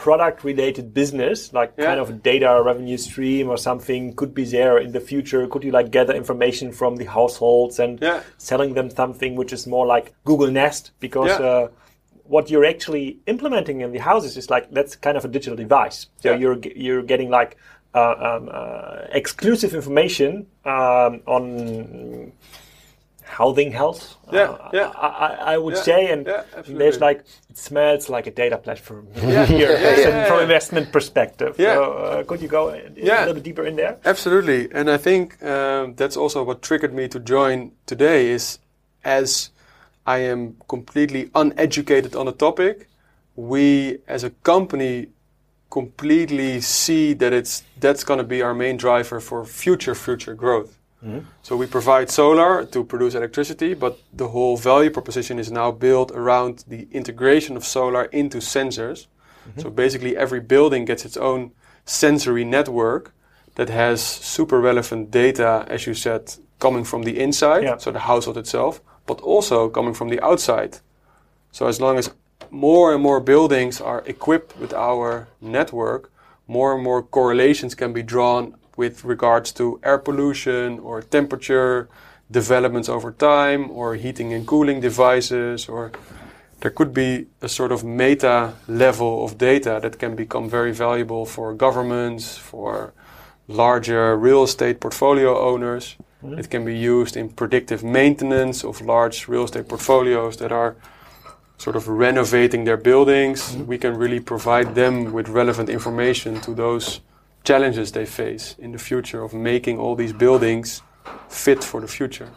non-product 0.00 0.44
related 0.44 0.92
business, 0.94 1.52
like 1.52 1.72
Yeah. 1.76 1.86
kind 1.86 2.00
of 2.00 2.22
data 2.22 2.60
revenue 2.64 2.96
stream 2.96 3.48
or 3.48 3.56
something, 3.58 4.14
could 4.14 4.34
be 4.34 4.44
there 4.44 4.78
in 4.78 4.92
the 4.92 5.00
future. 5.00 5.46
Could 5.46 5.64
you 5.64 5.72
like 5.72 5.90
gather 5.90 6.14
information 6.14 6.72
from 6.72 6.96
the 6.96 7.04
households 7.04 7.78
and 7.78 8.00
Yeah. 8.00 8.20
selling 8.38 8.74
them 8.74 8.90
something 8.90 9.36
which 9.36 9.52
is 9.52 9.66
more 9.66 9.86
like 9.86 10.12
Google 10.24 10.50
Nest 10.50 10.92
because. 11.00 11.30
Yeah. 11.40 11.46
Uh, 11.46 11.68
what 12.36 12.48
you're 12.48 12.64
actually 12.64 13.18
implementing 13.26 13.80
in 13.80 13.90
the 13.90 13.98
houses 13.98 14.36
is 14.36 14.48
like 14.50 14.70
that's 14.70 14.94
kind 14.94 15.16
of 15.16 15.24
a 15.24 15.28
digital 15.28 15.56
device. 15.56 16.06
So 16.22 16.30
Yeah. 16.30 16.36
you're 16.38 16.58
you're 16.76 17.02
getting 17.02 17.28
like 17.28 17.56
uh, 17.92 18.14
um, 18.28 18.48
uh, 18.52 18.98
exclusive 19.12 19.74
information 19.74 20.46
um, 20.64 21.12
on 21.26 22.30
housing 23.38 23.72
health. 23.72 24.16
Yeah, 24.32 24.50
uh, 24.50 24.70
yeah. 24.72 24.88
I, 24.96 25.08
I, 25.26 25.54
I 25.54 25.58
would 25.58 25.74
Yeah, 25.74 25.82
say, 25.82 26.10
and 26.12 26.26
yeah, 26.26 26.42
there's 26.66 27.00
like 27.00 27.18
it 27.50 27.58
smells 27.58 28.08
like 28.08 28.26
a 28.26 28.30
data 28.30 28.58
platform 28.58 29.08
Yeah, 29.14 29.46
here 29.54 29.70
yeah, 29.72 29.94
from- 29.94 30.14
yeah, 30.14 30.26
from 30.28 30.36
yeah. 30.38 30.42
investment 30.42 30.92
perspective. 30.92 31.52
Yeah. 31.58 31.74
So 31.74 31.82
uh, 31.92 32.22
could 32.24 32.40
you 32.42 32.48
go 32.48 32.68
a, 32.68 32.76
a 32.76 33.02
little 33.20 33.34
bit 33.34 33.42
deeper 33.42 33.64
in 33.66 33.76
there? 33.76 33.96
Absolutely, 34.04 34.68
and 34.72 34.90
I 34.90 34.98
think 34.98 35.42
um, 35.42 35.94
that's 35.94 36.16
also 36.16 36.42
what 36.44 36.62
triggered 36.62 36.92
me 36.94 37.08
to 37.08 37.18
join 37.20 37.72
today. 37.86 38.30
Is 38.30 38.58
as 39.04 39.50
I 40.06 40.18
am 40.32 40.56
completely 40.68 41.30
uneducated 41.34 42.14
on 42.16 42.26
the 42.26 42.32
topic, 42.32 42.88
we 43.36 43.98
as 44.08 44.24
a 44.24 44.30
company 44.42 45.06
completely 45.70 46.60
see 46.60 47.14
that 47.14 47.32
it's 47.32 47.62
that's 47.78 48.04
going 48.04 48.18
to 48.18 48.24
be 48.24 48.42
our 48.42 48.54
main 48.54 48.76
driver 48.76 49.20
for 49.20 49.44
future 49.44 49.94
future 49.94 50.34
growth. 50.34 50.76
Mm-hmm. 51.04 51.20
So 51.42 51.56
we 51.56 51.66
provide 51.66 52.10
solar 52.10 52.66
to 52.66 52.84
produce 52.84 53.14
electricity, 53.14 53.74
but 53.74 53.98
the 54.12 54.28
whole 54.28 54.56
value 54.56 54.90
proposition 54.90 55.38
is 55.38 55.50
now 55.50 55.70
built 55.70 56.10
around 56.12 56.64
the 56.68 56.86
integration 56.92 57.56
of 57.56 57.64
solar 57.64 58.04
into 58.04 58.38
sensors. 58.38 59.06
Mm-hmm. 59.48 59.60
So 59.60 59.70
basically, 59.70 60.16
every 60.16 60.40
building 60.40 60.84
gets 60.84 61.04
its 61.04 61.16
own 61.16 61.52
sensory 61.86 62.44
network 62.44 63.12
that 63.54 63.68
has 63.68 64.02
super 64.02 64.60
relevant 64.60 65.10
data, 65.10 65.64
as 65.68 65.86
you 65.86 65.94
said, 65.94 66.34
coming 66.58 66.84
from 66.84 67.02
the 67.02 67.18
inside, 67.18 67.62
Yeah. 67.62 67.78
so 67.78 67.90
the 67.90 68.00
household 68.00 68.36
itself, 68.36 68.80
but 69.06 69.20
also 69.22 69.68
coming 69.68 69.94
from 69.94 70.08
the 70.08 70.20
outside. 70.22 70.78
So 71.52 71.66
as 71.66 71.80
long 71.80 71.98
as 71.98 72.10
more 72.50 72.92
and 72.92 73.02
more 73.02 73.20
buildings 73.20 73.80
are 73.80 74.02
equipped 74.06 74.58
with 74.58 74.72
our 74.74 75.28
network, 75.40 76.10
more 76.46 76.74
and 76.74 76.82
more 76.82 77.02
correlations 77.02 77.74
can 77.74 77.92
be 77.92 78.02
drawn 78.02 78.54
with 78.76 79.04
regards 79.04 79.52
to 79.52 79.80
air 79.82 79.98
pollution 79.98 80.78
or 80.78 81.02
temperature 81.02 81.88
developments 82.30 82.88
over 82.88 83.10
time 83.12 83.70
or 83.70 83.96
heating 83.96 84.32
and 84.32 84.46
cooling 84.46 84.80
devices 84.80 85.68
or 85.68 85.92
there 86.60 86.70
could 86.70 86.92
be 86.92 87.26
a 87.40 87.48
sort 87.48 87.72
of 87.72 87.84
meta 87.84 88.52
level 88.68 89.24
of 89.24 89.38
data 89.38 89.80
that 89.82 89.98
can 89.98 90.14
become 90.14 90.48
very 90.48 90.72
valuable 90.72 91.24
for 91.24 91.54
governments, 91.54 92.36
for 92.36 92.92
larger 93.48 94.16
real 94.16 94.44
estate 94.44 94.78
portfolio 94.78 95.38
owners. 95.38 95.96
Mm-hmm. 96.22 96.38
It 96.38 96.50
can 96.50 96.64
be 96.64 96.76
used 96.76 97.16
in 97.16 97.30
predictive 97.30 97.82
maintenance 97.82 98.62
of 98.62 98.80
large 98.82 99.26
real 99.26 99.44
estate 99.44 99.68
portfolios 99.68 100.36
that 100.36 100.52
are 100.52 100.76
sort 101.56 101.76
of 101.76 101.88
renovating 101.88 102.64
their 102.64 102.76
buildings. 102.76 103.52
Mm-hmm. 103.52 103.66
We 103.66 103.78
can 103.78 103.96
really 103.96 104.20
provide 104.20 104.74
them 104.74 105.12
with 105.12 105.28
relevant 105.28 105.70
information 105.70 106.40
to 106.42 106.54
those 106.54 107.00
challenges 107.44 107.92
they 107.92 108.06
face 108.06 108.54
in 108.58 108.72
the 108.72 108.78
future 108.78 109.22
of 109.22 109.32
making 109.32 109.78
all 109.78 109.96
these 109.96 110.12
buildings 110.12 110.82
fit 111.28 111.64
for 111.64 111.80
the 111.80 111.88
future. 111.88 112.30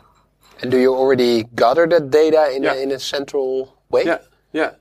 And 0.62 0.72
do 0.72 0.78
you 0.78 0.94
already 0.94 1.44
gather 1.56 1.86
that 1.88 2.10
data 2.10 2.52
in, 2.56 2.64
yeah. 2.64 2.74
a, 2.74 2.82
in 2.82 2.92
a 2.92 3.00
central 3.00 3.76
way? 3.90 4.06
Yeah, 4.06 4.20
yeah, 4.54 4.72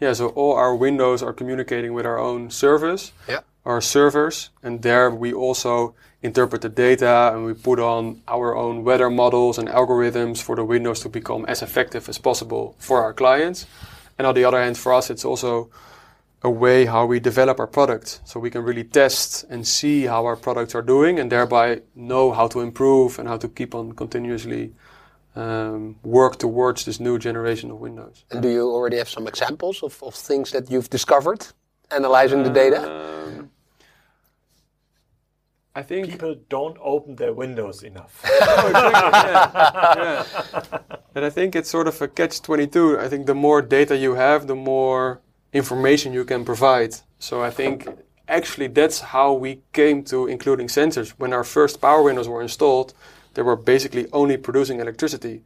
yeah. 0.00 0.12
So 0.12 0.28
all 0.28 0.54
our 0.54 0.74
windows 0.74 1.22
are 1.22 1.32
communicating 1.32 1.92
with 1.92 2.06
our 2.06 2.18
own 2.18 2.50
service, 2.50 3.12
yeah. 3.28 3.40
our 3.64 3.80
servers, 3.80 4.50
and 4.62 4.82
there 4.82 5.10
we 5.10 5.32
also 5.32 5.94
interpret 6.22 6.62
the 6.62 6.68
data 6.68 7.30
and 7.32 7.44
we 7.44 7.54
put 7.54 7.78
on 7.78 8.20
our 8.26 8.56
own 8.56 8.82
weather 8.82 9.08
models 9.08 9.58
and 9.58 9.68
algorithms 9.68 10.42
for 10.42 10.56
the 10.56 10.64
windows 10.64 11.00
to 11.00 11.08
become 11.08 11.44
as 11.46 11.62
effective 11.62 12.08
as 12.08 12.18
possible 12.18 12.74
for 12.78 13.00
our 13.00 13.12
clients. 13.12 13.66
And 14.18 14.26
on 14.26 14.34
the 14.34 14.44
other 14.44 14.60
hand, 14.60 14.76
for 14.76 14.92
us, 14.92 15.10
it's 15.10 15.24
also 15.24 15.70
a 16.42 16.50
way 16.50 16.84
how 16.84 17.04
we 17.04 17.18
develop 17.18 17.58
our 17.58 17.66
product. 17.66 18.20
So 18.24 18.38
we 18.38 18.50
can 18.50 18.62
really 18.62 18.84
test 18.84 19.44
and 19.50 19.66
see 19.66 20.04
how 20.04 20.24
our 20.26 20.36
products 20.36 20.74
are 20.74 20.82
doing 20.82 21.18
and 21.18 21.30
thereby 21.30 21.82
know 21.94 22.32
how 22.32 22.46
to 22.48 22.60
improve 22.60 23.18
and 23.18 23.28
how 23.28 23.36
to 23.38 23.48
keep 23.48 23.74
on 23.74 23.92
continuously 23.92 24.72
um, 25.34 25.96
work 26.02 26.38
towards 26.38 26.84
this 26.84 27.00
new 27.00 27.18
generation 27.18 27.70
of 27.70 27.78
Windows. 27.78 28.24
And 28.30 28.42
do 28.42 28.48
you 28.48 28.70
already 28.70 28.98
have 28.98 29.08
some 29.08 29.26
examples 29.26 29.82
of, 29.82 30.00
of 30.02 30.14
things 30.14 30.52
that 30.52 30.70
you've 30.70 30.90
discovered 30.90 31.46
analyzing 31.90 32.42
the 32.42 32.50
data? 32.50 32.82
Um, 32.82 33.50
I 35.74 35.82
think 35.82 36.10
people 36.10 36.34
don't 36.48 36.76
open 36.80 37.14
their 37.14 37.32
windows 37.32 37.84
enough. 37.84 38.20
oh, 38.26 38.68
exactly, 38.68 40.02
yeah, 40.02 40.24
yeah. 40.72 40.96
And 41.14 41.24
I 41.24 41.30
think 41.30 41.56
it's 41.56 41.70
sort 41.70 41.88
of 41.88 42.00
a 42.02 42.08
catch 42.08 42.42
22. 42.42 42.98
I 42.98 43.08
think 43.08 43.26
the 43.26 43.34
more 43.34 43.62
data 43.62 43.96
you 43.96 44.14
have, 44.14 44.46
the 44.46 44.54
more 44.54 45.20
information 45.52 46.12
you 46.12 46.24
can 46.24 46.44
provide. 46.44 46.94
So 47.18 47.42
I 47.42 47.50
think 47.50 47.88
actually 48.28 48.68
that's 48.68 49.00
how 49.00 49.32
we 49.32 49.60
came 49.72 50.04
to 50.04 50.26
including 50.26 50.68
sensors. 50.68 51.10
When 51.10 51.32
our 51.32 51.44
first 51.44 51.80
power 51.80 52.02
windows 52.02 52.28
were 52.28 52.42
installed, 52.42 52.94
they 53.34 53.42
were 53.42 53.56
basically 53.56 54.06
only 54.12 54.36
producing 54.36 54.80
electricity. 54.80 55.42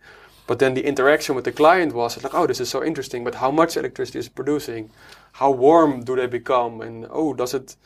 But 0.46 0.58
then 0.58 0.74
the 0.74 0.84
interaction 0.84 1.34
with 1.36 1.44
the 1.44 1.52
client 1.52 1.94
was 1.94 2.22
like, 2.22 2.34
oh, 2.34 2.46
this 2.46 2.60
is 2.60 2.68
so 2.68 2.84
interesting, 2.84 3.22
but 3.22 3.36
how 3.36 3.50
much 3.50 3.76
electricity 3.76 4.18
is 4.18 4.28
producing? 4.28 4.90
How 5.32 5.50
warm 5.50 6.02
do 6.02 6.16
they 6.16 6.26
become? 6.26 6.80
And 6.80 7.06
oh, 7.10 7.32
does 7.32 7.54
it 7.54 7.76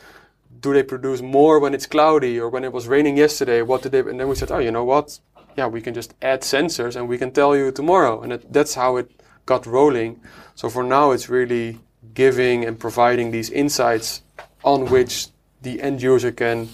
do 0.61 0.73
they 0.73 0.83
produce 0.83 1.21
more 1.21 1.59
when 1.59 1.75
it's 1.75 1.87
cloudy 1.87 2.41
or 2.41 2.49
when 2.49 2.65
it 2.65 2.73
was 2.73 2.89
raining 2.89 3.17
yesterday? 3.17 3.63
What 3.63 3.83
did 3.83 3.93
they? 3.93 4.01
And 4.01 4.19
then 4.19 4.29
we 4.29 4.35
said, 4.35 4.51
oh, 4.51 4.59
you 4.59 4.71
know 4.71 4.85
what? 4.85 5.19
Yeah, 5.57 5.67
we 5.67 5.81
can 5.81 5.95
just 5.95 6.15
add 6.23 6.43
sensors 6.43 6.97
and 6.97 7.09
we 7.09 7.19
can 7.19 7.31
tell 7.31 7.55
you 7.55 7.71
tomorrow. 7.71 8.23
And 8.23 8.33
that's 8.51 8.75
how 8.75 8.97
it 8.97 9.11
got 9.45 9.67
rolling. 9.67 10.21
So 10.55 10.69
for 10.71 10.83
now, 10.83 11.13
it's 11.13 11.29
really 11.29 11.79
giving 12.17 12.65
and 12.65 12.81
providing 12.81 13.31
these 13.31 13.51
insights 13.51 14.23
on 14.65 14.87
which 14.87 15.29
the 15.63 15.81
end 15.81 16.03
user 16.03 16.33
can 16.33 16.69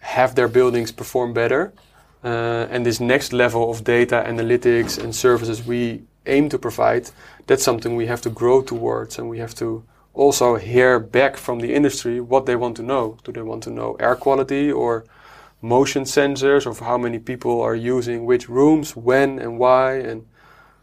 have 0.00 0.34
their 0.34 0.48
buildings 0.48 0.92
perform 0.92 1.32
better. 1.32 1.72
Uh, 2.24 2.66
and 2.70 2.84
this 2.84 3.00
next 3.00 3.32
level 3.32 3.70
of 3.70 3.82
data 3.84 4.22
analytics 4.26 5.02
and 5.02 5.14
services 5.14 5.64
we 5.64 6.02
aim 6.26 6.48
to 6.48 6.58
provide, 6.58 7.10
that's 7.46 7.62
something 7.62 7.96
we 7.96 8.06
have 8.06 8.20
to 8.20 8.30
grow 8.30 8.60
towards 8.62 9.18
and 9.18 9.28
we 9.28 9.38
have 9.38 9.54
to 9.54 9.82
also 10.14 10.56
hear 10.56 11.00
back 11.00 11.36
from 11.36 11.60
the 11.60 11.72
industry 11.74 12.20
what 12.20 12.44
they 12.46 12.56
want 12.56 12.76
to 12.76 12.82
know. 12.82 13.16
Do 13.24 13.32
they 13.32 13.42
want 13.42 13.62
to 13.64 13.70
know 13.70 13.96
air 13.98 14.16
quality 14.16 14.70
or 14.70 15.04
motion 15.62 16.04
sensors 16.04 16.66
of 16.66 16.80
how 16.80 16.98
many 16.98 17.18
people 17.18 17.60
are 17.60 17.74
using 17.74 18.26
which 18.26 18.48
rooms, 18.48 18.96
when 18.96 19.38
and 19.38 19.58
why, 19.58 19.94
and 19.94 20.26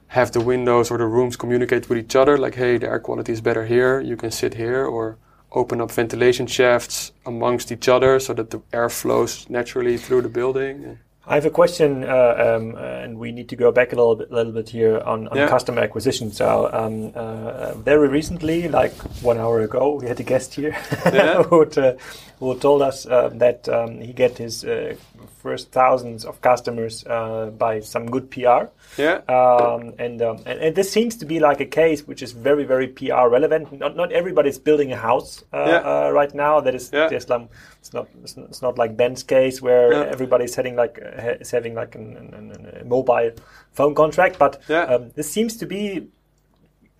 have 0.10 0.32
the 0.32 0.42
windows 0.42 0.90
or 0.90 0.98
the 0.98 1.06
rooms 1.06 1.36
communicate 1.36 1.88
with 1.88 1.98
each 1.98 2.16
other 2.16 2.38
like, 2.38 2.56
hey, 2.56 2.78
the 2.78 2.88
air 2.88 3.00
quality 3.00 3.32
is 3.32 3.42
better 3.42 3.66
here, 3.66 4.02
you 4.02 4.18
can 4.18 4.32
sit 4.32 4.56
here, 4.56 4.86
or 4.86 5.18
open 5.52 5.82
up 5.82 5.92
ventilation 5.92 6.48
shafts 6.48 7.12
amongst 7.26 7.72
each 7.72 7.88
other 7.88 8.20
so 8.20 8.34
that 8.34 8.50
the 8.50 8.62
air 8.74 8.90
flows 8.90 9.50
naturally 9.50 9.98
through 9.98 10.22
the 10.22 10.30
building. 10.30 11.00
I 11.30 11.36
have 11.36 11.46
a 11.46 11.52
question, 11.52 12.04
uh, 12.04 12.58
um, 12.58 12.76
and 12.76 13.20
we 13.20 13.32
need 13.32 13.50
to 13.50 13.56
go 13.56 13.72
back 13.72 13.94
a 13.94 13.96
little 13.96 14.16
bit, 14.16 14.32
little 14.32 14.52
bit 14.52 14.68
here 14.68 14.98
on, 14.98 15.28
on 15.28 15.38
yeah. 15.38 15.48
customer 15.48 15.82
acquisition. 15.82 16.32
So, 16.32 16.72
um, 16.74 17.12
uh, 17.14 17.76
very 17.76 18.08
recently, 18.08 18.68
like 18.68 18.94
one 19.22 19.38
hour 19.38 19.62
ago, 19.62 20.00
we 20.02 20.08
had 20.08 20.20
a 20.20 20.24
guest 20.24 20.56
here 20.56 20.76
yeah. 21.06 21.44
who, 21.44 21.66
uh, 21.66 21.98
who, 22.40 22.58
told 22.58 22.82
us 22.82 23.06
uh, 23.06 23.30
that 23.36 23.70
um, 23.70 24.02
he 24.02 24.12
get 24.12 24.40
his 24.40 24.66
uh, 24.66 24.96
first 25.44 25.72
thousands 25.72 26.26
of 26.26 26.42
customers 26.42 27.06
uh, 27.06 27.52
by 27.58 27.80
some 27.80 28.10
good 28.10 28.32
PR. 28.32 28.66
Yeah. 28.98 29.22
Um, 29.28 29.94
and, 30.00 30.22
um, 30.22 30.38
and, 30.48 30.60
and 30.60 30.76
this 30.76 30.92
seems 30.92 31.16
to 31.18 31.26
be 31.26 31.40
like 31.40 31.62
a 31.62 31.66
case 31.66 32.08
which 32.08 32.22
is 32.22 32.32
very 32.32 32.66
very 32.66 32.88
PR 32.88 33.28
relevant. 33.30 33.72
Not 33.72 33.96
not 33.96 34.12
everybody's 34.12 34.58
building 34.58 34.92
a 34.92 34.98
house 34.98 35.44
uh, 35.54 35.66
yeah. 35.68 36.08
uh, 36.08 36.10
right 36.12 36.34
now. 36.34 36.60
That 36.60 36.76
is 36.76 36.90
yeah. 36.92 37.08
just 37.08 37.32
um, 37.32 37.50
it's 37.80 37.94
not 37.94 38.08
it's 38.50 38.62
not 38.62 38.78
like 38.78 38.98
Ben's 38.98 39.24
case 39.24 39.62
where 39.62 39.94
yeah. 39.94 40.12
everybody's 40.12 40.56
having 40.56 40.76
like 40.76 41.00
uh, 41.02 41.36
is 41.40 41.52
having 41.52 41.76
like 41.76 41.96
an, 41.96 42.18
an, 42.18 42.82
a 42.82 42.84
mobile 42.86 43.32
phone 43.72 43.96
contract. 43.96 44.38
But 44.38 44.62
um, 44.70 45.12
this 45.16 45.32
seems 45.32 45.56
to 45.58 45.66
be 45.66 46.08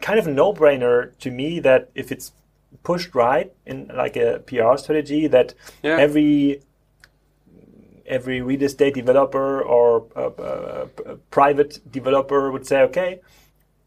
kind 0.02 0.18
of 0.18 0.28
a 0.28 0.32
no-brainer 0.32 1.18
to 1.20 1.32
me 1.32 1.60
that 1.60 1.90
if 1.96 2.12
it's 2.12 2.32
pushed 2.84 3.14
right 3.14 3.52
in 3.66 3.92
like 3.94 4.16
a 4.16 4.40
PR 4.46 4.78
strategy 4.78 5.28
that 5.28 5.54
every 6.00 6.62
every 8.06 8.42
real 8.42 8.64
estate 8.64 8.96
developer 8.96 9.62
or 9.62 10.02
private 11.30 11.80
developer 11.92 12.52
would 12.52 12.66
say, 12.66 12.82
okay, 12.82 13.20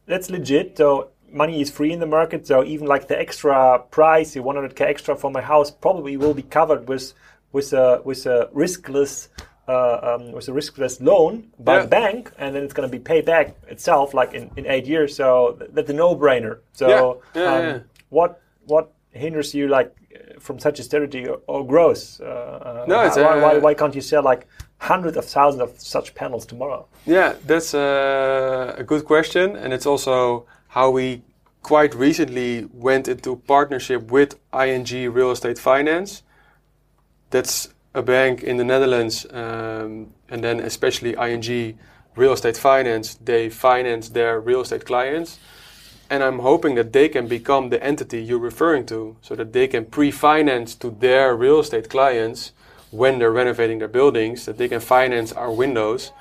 that's 0.07 0.31
legit. 0.31 0.76
So 0.76 1.09
money 1.33 1.61
is 1.61 1.71
free 1.71 1.92
in 1.92 2.01
the 2.01 2.07
market. 2.07 2.47
So 2.47 2.64
even 2.64 2.87
like 2.87 3.09
the 3.09 3.18
extra 3.18 3.79
price, 3.90 4.35
the 4.35 4.40
100k 4.40 4.81
extra 4.81 5.16
for 5.16 5.31
my 5.31 5.40
house, 5.40 5.71
probably 5.71 6.16
will 6.16 6.35
be 6.35 6.42
covered 6.42 6.88
with 6.88 7.12
with 7.53 7.73
a 7.73 8.01
with 8.05 8.27
a 8.27 8.49
riskless 8.55 9.29
uh, 9.68 10.16
um, 10.16 10.33
with 10.33 10.49
a 10.49 10.53
riskless 10.53 11.01
loan 11.01 11.51
by 11.59 11.77
yeah. 11.77 11.83
the 11.83 11.88
bank, 11.88 12.33
and 12.38 12.55
then 12.55 12.62
it's 12.64 12.75
going 12.75 12.88
to 12.88 12.92
be 12.99 13.03
paid 13.03 13.25
back 13.25 13.55
itself 13.68 14.14
like 14.14 14.35
in, 14.35 14.51
in 14.57 14.66
eight 14.66 14.87
years. 14.87 15.14
So 15.16 15.59
that's 15.71 15.90
a 15.90 15.92
no 15.92 16.16
brainer. 16.16 16.59
So 16.73 17.23
yeah. 17.35 17.40
Yeah, 17.40 17.55
um, 17.55 17.85
what 18.09 18.40
what 18.66 18.92
hinders 19.11 19.55
you 19.55 19.68
like 19.68 19.95
from 20.38 20.59
such 20.59 20.79
a 20.79 20.83
strategy 20.83 21.27
or, 21.29 21.40
or 21.47 21.66
growth? 21.66 22.21
Uh, 22.21 22.25
uh 22.25 22.85
no, 22.88 23.03
it's 23.03 23.16
why, 23.16 23.40
why, 23.40 23.59
why, 23.59 23.75
can't 23.75 23.95
you 23.95 24.01
sell 24.01 24.23
like 24.23 24.47
hundreds 24.79 25.16
of 25.16 25.25
thousands 25.25 25.62
of 25.62 25.81
such 25.81 26.14
panels 26.14 26.45
tomorrow? 26.45 26.87
Yeah, 27.07 27.35
that's 27.47 27.75
a, 27.75 28.75
a 28.79 28.85
good 28.85 29.05
question, 29.05 29.57
and 29.57 29.73
it's 29.73 29.87
also 29.87 30.47
how 30.73 30.91
we 30.91 31.23
quite 31.63 31.95
recently 31.95 32.67
went 32.73 33.09
into 33.09 33.37
partnership 33.37 34.11
with 34.11 34.39
ING 34.53 35.13
Real 35.13 35.31
Estate 35.31 35.59
Finance. 35.59 36.23
That's 37.31 37.69
a 37.95 38.03
bank 38.03 38.43
in 38.43 38.57
the 38.57 38.65
Netherlands, 38.65 39.27
um, 39.31 40.13
and 40.29 40.43
then 40.43 40.61
especially 40.61 41.15
ING 41.15 41.79
Real 42.17 42.33
Estate 42.33 42.57
Finance. 42.57 43.15
They 43.15 43.49
finance 43.49 44.09
their 44.09 44.41
real 44.41 44.61
estate 44.61 44.85
clients 44.85 45.39
and 46.13 46.23
I'm 46.23 46.41
hoping 46.41 46.75
that 46.75 46.93
they 46.93 47.09
can 47.09 47.27
become 47.27 47.71
the 47.71 47.83
entity 47.83 48.23
you're 48.23 48.39
referring 48.39 48.85
to 48.87 49.17
so 49.23 49.35
that 49.35 49.55
they 49.55 49.67
can 49.67 49.87
pre 49.87 50.11
finance 50.11 50.75
to 50.75 50.91
their 50.91 51.35
real 51.35 51.61
estate 51.61 51.89
clients 51.89 52.53
when 52.91 53.19
they're 53.19 53.33
renovating 53.33 53.79
their 53.79 53.89
buildings, 53.89 54.45
that 54.45 54.59
they 54.59 54.69
can 54.69 54.81
finance 54.81 55.33
our 55.33 55.51
windows 55.51 56.13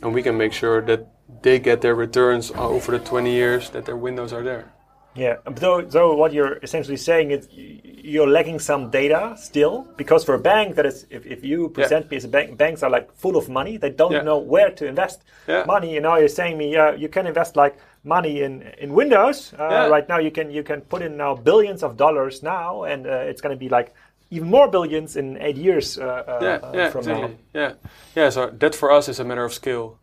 and 0.00 0.14
we 0.14 0.22
can 0.22 0.38
make 0.38 0.54
sure 0.54 0.80
that 0.80 1.06
they 1.42 1.58
get 1.58 1.80
their 1.80 1.94
returns 1.94 2.50
over 2.52 2.92
the 2.92 2.98
20 2.98 3.30
years 3.30 3.70
that 3.70 3.84
their 3.84 3.96
windows 3.96 4.32
are 4.32 4.42
there. 4.42 4.72
Yeah, 5.16 5.36
so, 5.56 5.88
so 5.88 6.14
what 6.16 6.32
you're 6.32 6.56
essentially 6.56 6.96
saying 6.96 7.30
is 7.30 7.48
you're 7.52 8.26
lacking 8.26 8.58
some 8.58 8.90
data 8.90 9.36
still 9.38 9.86
because 9.96 10.24
for 10.24 10.34
a 10.34 10.40
bank 10.40 10.74
that 10.74 10.86
is 10.86 11.06
if, 11.08 11.24
if 11.24 11.44
you 11.44 11.68
present 11.68 12.06
yeah. 12.06 12.10
me 12.10 12.16
as 12.16 12.24
a 12.24 12.28
bank 12.28 12.58
banks 12.58 12.82
are 12.82 12.90
like 12.90 13.14
full 13.14 13.36
of 13.36 13.48
money 13.48 13.76
they 13.76 13.90
don't 13.90 14.10
yeah. 14.10 14.22
know 14.22 14.38
where 14.38 14.70
to 14.70 14.86
invest 14.86 15.22
yeah. 15.46 15.62
money 15.66 15.96
and 15.96 16.02
now 16.02 16.16
you're 16.16 16.28
saying 16.28 16.58
me 16.58 16.72
yeah 16.72 16.92
you 16.92 17.08
can 17.08 17.28
invest 17.28 17.54
like 17.54 17.78
money 18.04 18.42
in 18.42 18.62
in 18.78 18.92
Windows 18.92 19.54
uh, 19.58 19.88
right 19.90 20.08
now. 20.08 20.18
You 20.18 20.30
can 20.30 20.50
you 20.50 20.62
can 20.62 20.82
put 20.82 21.02
in 21.02 21.16
now 21.16 21.34
billions 21.34 21.82
of 21.82 21.96
dollars 21.96 22.42
now, 22.42 22.84
and 22.84 23.06
uh, 23.06 23.30
it's 23.30 23.40
going 23.40 23.56
to 23.56 23.58
be 23.58 23.68
like 23.68 23.94
even 24.30 24.48
more 24.48 24.68
billions 24.70 25.16
in 25.16 25.36
eight 25.38 25.56
years 25.56 25.98
uh, 25.98 26.04
uh 26.04 26.38
yeah, 26.42 26.58
yeah, 26.74 26.90
from 26.90 27.00
exactly. 27.00 27.28
now. 27.28 27.60
Yeah, 27.60 27.72
yeah. 28.14 28.30
So 28.30 28.50
that 28.50 28.74
for 28.74 28.92
us 28.92 29.08
is 29.08 29.18
a 29.18 29.24
matter 29.24 29.44
of 29.44 29.52
scale. 29.52 29.98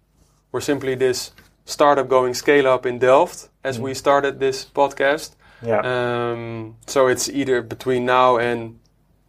We're 0.51 0.61
simply 0.61 0.95
this 0.95 1.31
startup 1.65 2.07
going 2.09 2.33
scale 2.33 2.67
up 2.67 2.85
in 2.85 2.99
Delft 2.99 3.49
as 3.63 3.79
we 3.79 3.91
mm. 3.91 3.95
started 3.95 4.39
this 4.39 4.65
podcast. 4.65 5.35
Yeah. 5.61 5.81
Um, 5.83 6.77
so 6.87 7.07
it's 7.07 7.29
either 7.29 7.61
between 7.61 8.05
now 8.05 8.37
and 8.37 8.79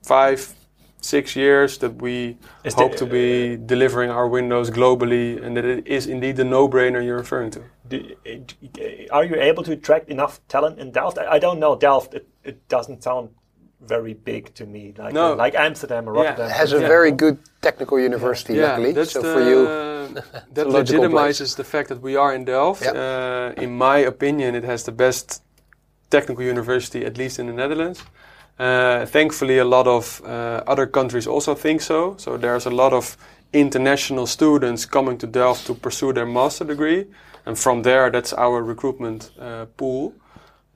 five, 0.03 0.55
six 1.01 1.37
years 1.37 1.79
that 1.79 2.01
we 2.01 2.39
Is 2.65 2.75
hope 2.75 2.93
the- 2.93 2.99
to 2.99 3.07
be 3.07 3.55
uh, 3.55 3.57
delivering 3.67 4.11
our 4.11 4.27
windows 4.27 4.71
globally, 4.71 5.43
and 5.43 5.57
that 5.57 5.65
it 5.65 5.87
is 5.87 6.07
indeed 6.07 6.37
the 6.37 6.45
no-brainer 6.45 7.05
you're 7.05 7.19
referring 7.19 7.51
to. 7.51 7.63
Do- 7.89 8.17
uh, 8.27 9.15
are 9.15 9.25
you 9.25 9.37
able 9.37 9.63
to 9.65 9.73
attract 9.73 10.09
enough 10.09 10.41
talent 10.49 10.79
in 10.79 10.91
Delft? 10.91 11.19
I, 11.19 11.33
I 11.33 11.39
don't 11.39 11.59
know 11.59 11.77
Delft. 11.77 12.15
It, 12.15 12.29
it 12.45 12.69
doesn't 12.69 13.03
sound 13.03 13.31
very 13.87 14.15
big 14.15 14.55
to 14.55 14.65
me, 14.67 14.95
like 14.99 15.13
No. 15.15 15.35
like 15.35 15.55
Amsterdam 15.55 16.09
or 16.09 16.15
Yeah. 16.15 16.23
Rotterdam. 16.23 16.51
It 16.51 16.53
has 16.53 16.73
a 16.73 16.81
Yeah. 16.81 16.87
very 16.89 17.11
good 17.11 17.39
technical 17.61 17.99
university, 17.99 18.55
luckily. 18.61 18.93
that's 18.93 19.13
So 19.13 19.23
the, 19.23 19.33
for 19.35 19.41
you, 19.41 19.65
that 20.55 20.67
a 20.67 20.71
logical 20.71 21.05
legitimizes 21.05 21.57
the 21.57 21.65
fact 21.65 21.89
that 21.89 22.01
we 22.03 22.17
are 22.17 22.35
in 22.35 22.45
Delft. 22.45 22.83
Yep. 22.85 22.95
Uh, 22.95 23.63
in 23.63 23.77
my 23.77 23.99
opinion, 23.99 24.55
it 24.55 24.65
has 24.65 24.83
the 24.85 24.93
best 24.93 25.43
technical 26.11 26.45
university, 26.45 27.05
at 27.05 27.17
least 27.17 27.39
in 27.39 27.47
the 27.47 27.53
Netherlands. 27.53 28.03
Uh, 28.59 29.07
thankfully, 29.07 29.59
a 29.59 29.65
lot 29.65 29.87
of 29.87 30.21
uh, 30.25 30.29
other 30.67 30.87
countries 30.87 31.27
also 31.27 31.55
think 31.55 31.81
so. 31.81 32.15
So 32.19 32.37
there's 32.37 32.67
a 32.67 32.71
lot 32.71 32.93
of 32.93 33.17
international 33.53 34.27
students 34.27 34.87
coming 34.87 35.19
to 35.19 35.27
Delft 35.27 35.67
to 35.67 35.75
pursue 35.75 36.13
their 36.13 36.27
master 36.27 36.65
degree, 36.67 37.07
and 37.47 37.59
from 37.59 37.83
there, 37.83 38.11
that's 38.11 38.33
our 38.33 38.63
recruitment 38.63 39.31
uh, 39.41 39.65
pool. 39.77 40.13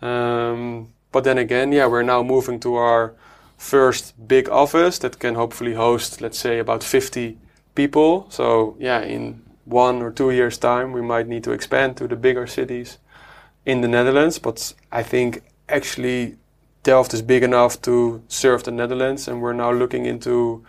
Um, 0.03 0.88
but 1.16 1.24
then 1.24 1.38
again, 1.38 1.72
yeah, 1.72 1.87
we're 1.87 2.02
now 2.02 2.22
moving 2.22 2.61
to 2.61 2.74
our 2.74 3.14
first 3.57 4.12
big 4.29 4.50
office 4.50 4.98
that 4.98 5.18
can 5.18 5.35
hopefully 5.35 5.72
host, 5.72 6.20
let's 6.20 6.38
say, 6.38 6.59
about 6.59 6.85
50 6.85 7.38
people. 7.74 8.26
So, 8.29 8.76
yeah, 8.79 9.00
in 9.00 9.42
one 9.64 10.02
or 10.02 10.11
two 10.11 10.31
years' 10.31 10.59
time, 10.59 10.92
we 10.92 11.00
might 11.00 11.26
need 11.26 11.42
to 11.44 11.52
expand 11.52 11.96
to 11.96 12.07
the 12.07 12.16
bigger 12.16 12.46
cities 12.46 12.98
in 13.64 13.81
the 13.81 13.88
Netherlands. 13.88 14.38
But 14.38 14.74
I 14.92 15.02
think 15.02 15.40
actually 15.70 16.37
Delft 16.83 17.14
is 17.14 17.22
big 17.22 17.42
enough 17.42 17.81
to 17.81 18.22
serve 18.29 18.64
the 18.64 18.72
Netherlands, 18.72 19.26
and 19.26 19.40
we're 19.40 19.55
now 19.55 19.72
looking 19.72 20.05
into 20.05 20.66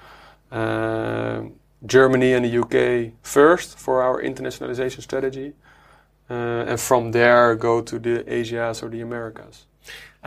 uh, 0.50 1.42
Germany 1.86 2.32
and 2.32 2.46
the 2.46 2.58
UK 2.62 3.12
first 3.22 3.78
for 3.78 4.02
our 4.02 4.24
internationalization 4.24 5.02
strategy. 5.02 5.56
Uh, 6.30 6.72
and 6.72 6.80
from 6.80 7.12
there, 7.12 7.54
go 7.56 7.82
to 7.82 8.00
the 8.00 8.24
Asias 8.34 8.82
or 8.82 8.88
the 8.88 9.02
Americas. 9.02 9.67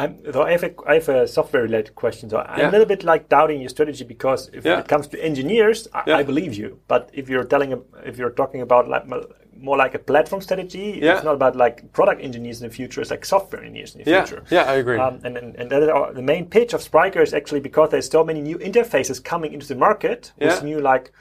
I'm, 0.01 0.13
though 0.35 0.43
I 0.43 0.53
have 0.57 0.65
a, 0.69 0.73
I 0.87 0.95
have 0.95 1.09
a 1.09 1.27
software 1.37 1.63
related 1.69 1.95
question. 1.95 2.31
So 2.31 2.39
I'm 2.39 2.59
Yeah. 2.59 2.71
a 2.71 2.73
little 2.75 2.87
bit 2.95 3.03
like 3.13 3.23
doubting 3.29 3.61
your 3.65 3.69
strategy 3.77 4.05
because 4.15 4.41
if 4.59 4.65
Yeah. 4.65 4.81
it 4.81 4.89
comes 4.89 5.07
to 5.09 5.17
engineers, 5.31 5.89
I, 5.93 6.03
Yeah. 6.07 6.17
I 6.21 6.23
believe 6.31 6.53
you. 6.61 6.69
But 6.93 7.03
if 7.21 7.29
you're 7.31 7.45
telling, 7.55 7.71
if 8.11 8.15
you're 8.19 8.35
talking 8.43 8.61
about 8.63 8.89
like 8.95 9.05
more 9.69 9.77
like 9.85 9.95
a 9.95 9.99
platform 10.11 10.41
strategy, 10.49 10.87
Yeah. 11.03 11.15
it's 11.17 11.25
not 11.25 11.35
about 11.41 11.55
like 11.65 11.77
product 11.93 12.21
engineers 12.29 12.63
in 12.63 12.69
the 12.69 12.75
future. 12.75 13.01
It's 13.03 13.11
like 13.11 13.25
software 13.27 13.61
engineers 13.63 13.95
in 13.95 13.99
the 14.03 14.11
future. 14.11 14.43
yeah, 14.51 14.65
I 14.73 14.77
agree. 14.83 14.99
Um, 14.99 15.21
and 15.27 15.37
and, 15.37 15.51
and 15.61 15.91
our, 15.97 16.13
the 16.21 16.23
main 16.33 16.45
pitch 16.57 16.73
of 16.77 16.81
Spryker 16.89 17.23
is 17.23 17.33
actually 17.35 17.61
because 17.69 17.89
there's 17.91 18.09
so 18.11 18.25
many 18.31 18.41
new 18.41 18.59
interfaces 18.59 19.23
coming 19.33 19.53
into 19.57 19.67
the 19.73 19.79
market 19.89 20.33
with 20.39 20.57
Yeah. 20.57 20.65
new 20.71 20.81
like 20.93 21.13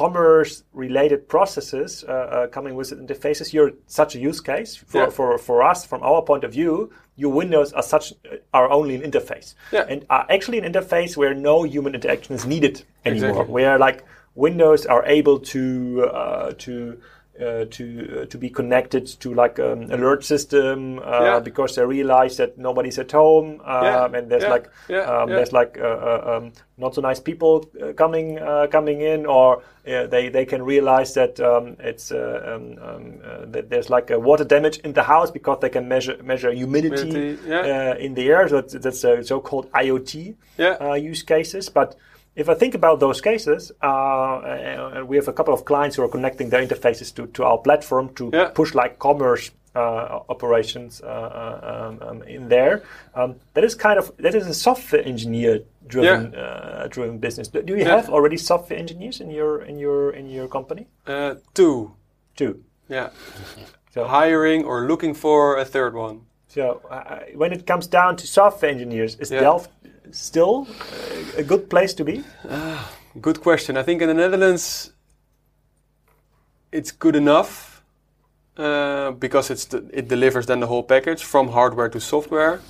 commerce 0.00 0.62
related 0.74 1.26
processes 1.26 2.04
uh, 2.04 2.12
uh, 2.12 2.46
coming 2.48 2.74
with 2.74 2.90
interfaces. 2.90 3.52
You're 3.54 3.72
such 3.86 4.14
a 4.14 4.18
use 4.18 4.40
case 4.42 4.76
for, 4.76 4.98
Yeah. 4.98 5.10
for, 5.10 5.38
for 5.38 5.62
us 5.70 5.86
from 5.86 6.02
our 6.02 6.20
point 6.20 6.44
of 6.44 6.52
view. 6.52 6.90
Your 7.22 7.32
windows 7.32 7.72
are 7.72 7.82
such 7.82 8.12
are 8.52 8.68
only 8.78 8.94
an 8.98 9.02
interface 9.10 9.54
Yeah. 9.72 9.86
and 9.88 10.04
are 10.10 10.26
actually 10.28 10.58
an 10.62 10.70
interface 10.70 11.16
where 11.16 11.32
no 11.34 11.62
human 11.74 11.94
interaction 11.94 12.34
is 12.34 12.44
needed 12.44 12.82
anymore. 13.06 13.30
Exactly. 13.30 13.52
Where 13.54 13.78
like 13.78 13.98
windows 14.34 14.84
are 14.84 15.02
able 15.18 15.38
to 15.54 15.62
uh, 16.20 16.52
to 16.64 16.72
uh, 17.40 17.64
to 17.70 18.22
uh, 18.22 18.26
to 18.26 18.38
be 18.38 18.48
connected 18.50 19.06
to 19.20 19.34
like 19.34 19.58
an 19.58 19.92
alert 19.92 20.24
system 20.24 20.98
uh, 20.98 21.02
Yeah. 21.24 21.40
because 21.40 21.74
they 21.74 21.84
realize 21.84 22.36
that 22.36 22.56
nobody's 22.58 22.98
at 22.98 23.12
home 23.12 23.60
um, 23.64 23.84
Yeah. 23.84 24.04
and 24.18 24.30
there's 24.30 24.42
Yeah. 24.42 24.50
like 24.50 24.70
Yeah. 24.88 25.00
um, 25.22 25.28
there's 25.30 25.52
like 25.52 25.78
uh, 25.78 25.84
uh, 25.84 26.36
um, 26.36 26.52
not 26.78 26.94
so 26.94 27.00
nice 27.02 27.20
people 27.20 27.64
coming 27.96 28.38
uh, 28.38 28.66
coming 28.70 29.00
in 29.00 29.26
or 29.26 29.62
uh, 29.86 30.06
they 30.06 30.28
they 30.30 30.44
can 30.44 30.62
realize 30.62 31.14
that 31.14 31.38
um, 31.40 31.76
it's 31.80 32.10
uh, 32.10 32.42
um, 32.54 32.78
um, 32.82 33.20
uh, 33.24 33.44
that 33.52 33.70
there's 33.70 33.90
like 33.90 34.10
a 34.10 34.18
water 34.18 34.44
damage 34.44 34.78
in 34.78 34.92
the 34.92 35.02
house 35.02 35.30
because 35.30 35.58
they 35.60 35.68
can 35.70 35.88
measure 35.88 36.16
measure 36.22 36.50
humidity, 36.52 37.10
Humidity, 37.10 37.52
uh, 37.52 37.94
in 37.96 38.14
the 38.14 38.28
air 38.28 38.48
so 38.48 38.60
that's, 38.60 38.74
that's 38.74 39.04
a 39.04 39.22
so-called 39.24 39.70
IoT 39.72 40.34
uh, 40.58 40.94
use 40.94 41.22
cases 41.22 41.68
but 41.68 41.96
if 42.36 42.48
I 42.48 42.54
think 42.54 42.74
about 42.74 43.00
those 43.00 43.20
cases, 43.20 43.72
uh, 43.82 43.86
uh, 43.86 45.04
we 45.06 45.16
have 45.16 45.28
a 45.28 45.32
couple 45.32 45.54
of 45.54 45.64
clients 45.64 45.96
who 45.96 46.02
are 46.02 46.08
connecting 46.08 46.50
their 46.50 46.62
interfaces 46.66 47.14
to, 47.14 47.26
to 47.28 47.44
our 47.44 47.58
platform 47.58 48.14
to 48.14 48.30
Yeah. 48.32 48.50
push 48.54 48.74
like 48.74 48.98
commerce 48.98 49.50
uh, 49.74 50.20
operations 50.28 51.02
uh, 51.02 51.08
um, 51.90 52.08
um, 52.08 52.22
in 52.22 52.48
there. 52.48 52.82
Um, 53.14 53.34
that 53.54 53.64
is 53.64 53.74
kind 53.74 53.98
of 53.98 54.10
that 54.18 54.34
is 54.34 54.46
a 54.46 54.54
software 54.54 55.04
engineer 55.04 55.60
driven 55.86 56.34
uh, 56.34 56.86
driven 56.90 57.18
business. 57.18 57.48
Do 57.48 57.62
do 57.62 57.72
you 57.74 57.80
Yeah. 57.84 57.96
have 57.96 58.08
already 58.10 58.36
software 58.36 58.78
engineers 58.78 59.20
in 59.20 59.30
your 59.30 59.62
in 59.68 59.78
your 59.78 60.10
in 60.16 60.30
your 60.30 60.48
company 60.48 60.86
Uh, 61.06 61.34
two, 61.54 61.90
too? 62.36 62.54
yeah. 62.88 63.08
So, 63.94 64.04
Hiring 64.04 64.64
or 64.66 64.86
looking 64.86 65.14
for 65.14 65.56
a 65.58 65.64
third 65.64 65.94
one. 65.94 66.20
so 66.48 66.62
uh, 66.90 67.20
when 67.34 67.52
it 67.52 67.66
comes 67.66 67.86
down 67.88 68.16
to 68.16 68.26
software 68.26 68.70
engineers, 68.70 69.16
is 69.20 69.30
Yeah. 69.30 69.40
Delft 69.42 69.70
still 70.12 70.66
uh, 70.70 71.40
a 71.40 71.42
good 71.42 71.68
place 71.68 71.94
to 71.94 72.04
be? 72.04 72.22
Good 73.20 73.40
question. 73.40 73.76
I 73.76 73.82
think 73.82 74.02
in 74.02 74.08
the 74.08 74.14
Netherlands, 74.14 74.92
it's 76.72 76.90
good 76.92 77.16
enough 77.16 77.82
uh, 78.58 79.10
because 79.12 79.50
it's 79.50 79.64
the, 79.66 79.88
it 79.92 80.08
delivers 80.08 80.46
then 80.46 80.60
the 80.60 80.66
whole 80.66 80.82
package 80.82 81.24
from 81.24 81.48
hardware 81.48 81.88
to 81.88 82.00
software. 82.00 82.60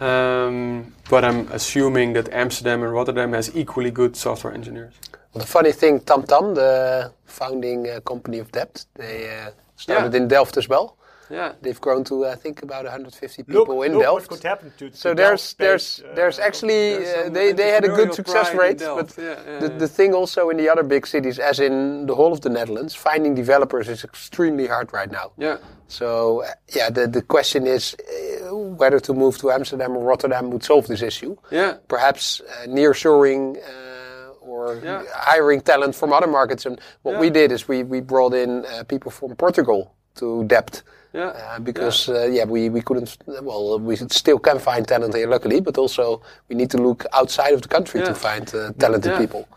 Um, 0.00 0.92
but 1.08 1.24
I'm 1.24 1.48
assuming 1.52 2.14
that 2.14 2.28
Amsterdam 2.32 2.82
and 2.82 2.92
Rotterdam 2.92 3.32
has 3.32 3.54
equally 3.54 3.90
good 3.90 4.16
software 4.16 4.52
engineers. 4.52 4.94
the 5.34 5.46
funny 5.46 5.72
thing, 5.72 6.00
TamTam, 6.00 6.54
the 6.54 7.12
founding 7.24 7.88
uh, 7.88 8.00
company 8.00 8.38
of 8.40 8.50
Dept, 8.52 8.86
they 8.94 9.28
uh, 9.30 9.50
started 9.76 10.12
Yeah. 10.12 10.20
in 10.22 10.28
Delft 10.28 10.56
as 10.56 10.68
well. 10.68 10.96
Yeah, 11.30 11.52
They've 11.62 11.80
grown 11.80 12.04
to 12.04 12.26
I 12.26 12.34
think 12.34 12.62
about 12.62 12.84
150 12.84 13.42
people 13.44 13.82
in 13.82 13.92
look 13.92 14.02
Delft. 14.02 14.30
what 14.30 14.40
could 14.40 14.48
happen 14.48 14.72
to, 14.78 14.90
to 14.90 14.96
So 14.96 15.14
there's 15.14 15.54
there's 15.54 15.96
Delft-based, 15.96 16.12
uh, 16.12 16.14
there's 16.14 16.38
actually 16.38 16.82
There's 16.98 17.26
uh, 17.26 17.30
they 17.30 17.52
they 17.52 17.70
had 17.70 17.84
a 17.84 17.88
good 17.88 18.12
success 18.14 18.54
rate, 18.54 18.78
but 18.78 19.08
Yeah, 19.16 19.24
yeah, 19.24 19.58
the 19.60 19.68
yeah. 19.70 19.78
the 19.78 19.88
thing 19.88 20.14
also 20.14 20.50
in 20.50 20.56
the 20.56 20.68
other 20.72 20.82
big 20.82 21.06
cities, 21.06 21.38
as 21.38 21.58
in 21.60 22.06
the 22.06 22.14
whole 22.14 22.32
of 22.32 22.40
the 22.40 22.50
Netherlands, 22.50 22.94
finding 22.94 23.34
developers 23.34 23.88
is 23.88 24.04
extremely 24.04 24.66
hard 24.66 24.92
right 24.92 25.10
now. 25.10 25.32
yeah, 25.38 25.56
So 25.88 26.42
uh, 26.42 26.48
yeah, 26.78 26.90
the 26.90 27.06
the 27.08 27.22
question 27.22 27.66
is 27.66 27.94
uh, 27.94 28.54
whether 28.80 29.00
to 29.00 29.12
move 29.14 29.38
to 29.38 29.50
Amsterdam 29.50 29.96
or 29.96 30.02
Rotterdam 30.04 30.50
would 30.50 30.62
solve 30.64 30.86
this 30.86 31.02
issue. 31.02 31.36
yeah, 31.50 31.72
Perhaps 31.88 32.40
uh, 32.40 32.66
nearshoring 32.68 33.56
uh, 33.56 34.50
or 34.50 34.80
Yeah. 34.84 35.02
hiring 35.32 35.60
talent 35.62 35.94
from 35.94 36.12
other 36.12 36.26
markets. 36.38 36.66
And 36.66 36.80
what 37.02 37.12
Yeah. 37.12 37.20
we 37.24 37.30
did 37.30 37.50
is 37.52 37.68
we 37.68 37.82
we 37.84 38.00
brought 38.00 38.34
in 38.34 38.50
uh, 38.66 38.84
people 38.92 39.10
from 39.10 39.34
Portugal 39.36 39.80
to 40.20 40.44
Dept. 40.46 40.82
yeah. 41.14 41.28
Uh, 41.28 41.58
because 41.60 42.08
yeah. 42.08 42.14
Uh, 42.14 42.26
yeah, 42.26 42.44
we, 42.44 42.68
we 42.68 42.80
couldn't 42.80 43.16
well 43.42 43.78
we 43.78 43.96
still 43.96 44.38
can 44.38 44.58
find 44.58 44.86
talent 44.86 45.14
here 45.14 45.28
luckily 45.28 45.60
but 45.60 45.78
also 45.78 46.20
we 46.48 46.54
need 46.56 46.70
to 46.70 46.78
look 46.78 47.06
outside 47.12 47.52
of 47.54 47.62
the 47.62 47.68
country 47.68 48.00
to 48.02 48.14
find 48.14 48.52
uh, 48.54 48.72
talented 48.78 49.12
Yeah. 49.12 49.18
people 49.18 49.48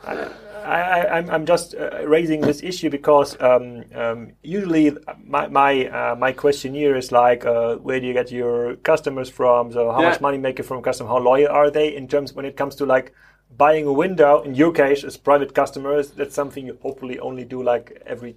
I, 0.67 0.81
I, 0.81 1.17
I'm, 1.17 1.29
I'm 1.29 1.45
just 1.45 1.75
uh, 1.75 2.05
raising 2.05 2.41
this 2.41 2.61
issue 2.61 2.89
because 2.89 3.39
um, 3.41 3.85
um, 3.95 4.33
usually 4.43 4.91
my 5.23 5.47
my, 5.47 5.87
uh, 5.87 6.15
my 6.15 6.33
questionnaire 6.33 6.97
is 6.97 7.09
like, 7.11 7.45
uh, 7.45 7.77
where 7.77 8.01
do 8.01 8.05
you 8.05 8.13
get 8.13 8.31
your 8.31 8.75
customers 8.75 9.29
from? 9.29 9.71
So 9.71 9.91
how 9.93 10.01
Yeah. 10.01 10.09
much 10.09 10.19
money 10.19 10.37
make 10.37 10.57
you 10.57 10.65
from 10.65 10.81
customer? 10.81 11.09
How 11.09 11.19
loyal 11.19 11.47
are 11.59 11.71
they? 11.71 11.95
In 11.95 12.05
terms 12.07 12.33
when 12.33 12.43
it 12.45 12.57
comes 12.57 12.75
to 12.75 12.85
like 12.85 13.13
buying 13.57 13.85
a 13.87 13.93
window, 13.93 14.41
in 14.41 14.55
your 14.55 14.73
case 14.73 15.05
as 15.05 15.15
private 15.15 15.53
customers, 15.55 16.11
that's 16.11 16.35
something 16.35 16.65
you 16.67 16.77
hopefully 16.81 17.17
only 17.19 17.45
do 17.45 17.63
like 17.63 18.03
every 18.05 18.35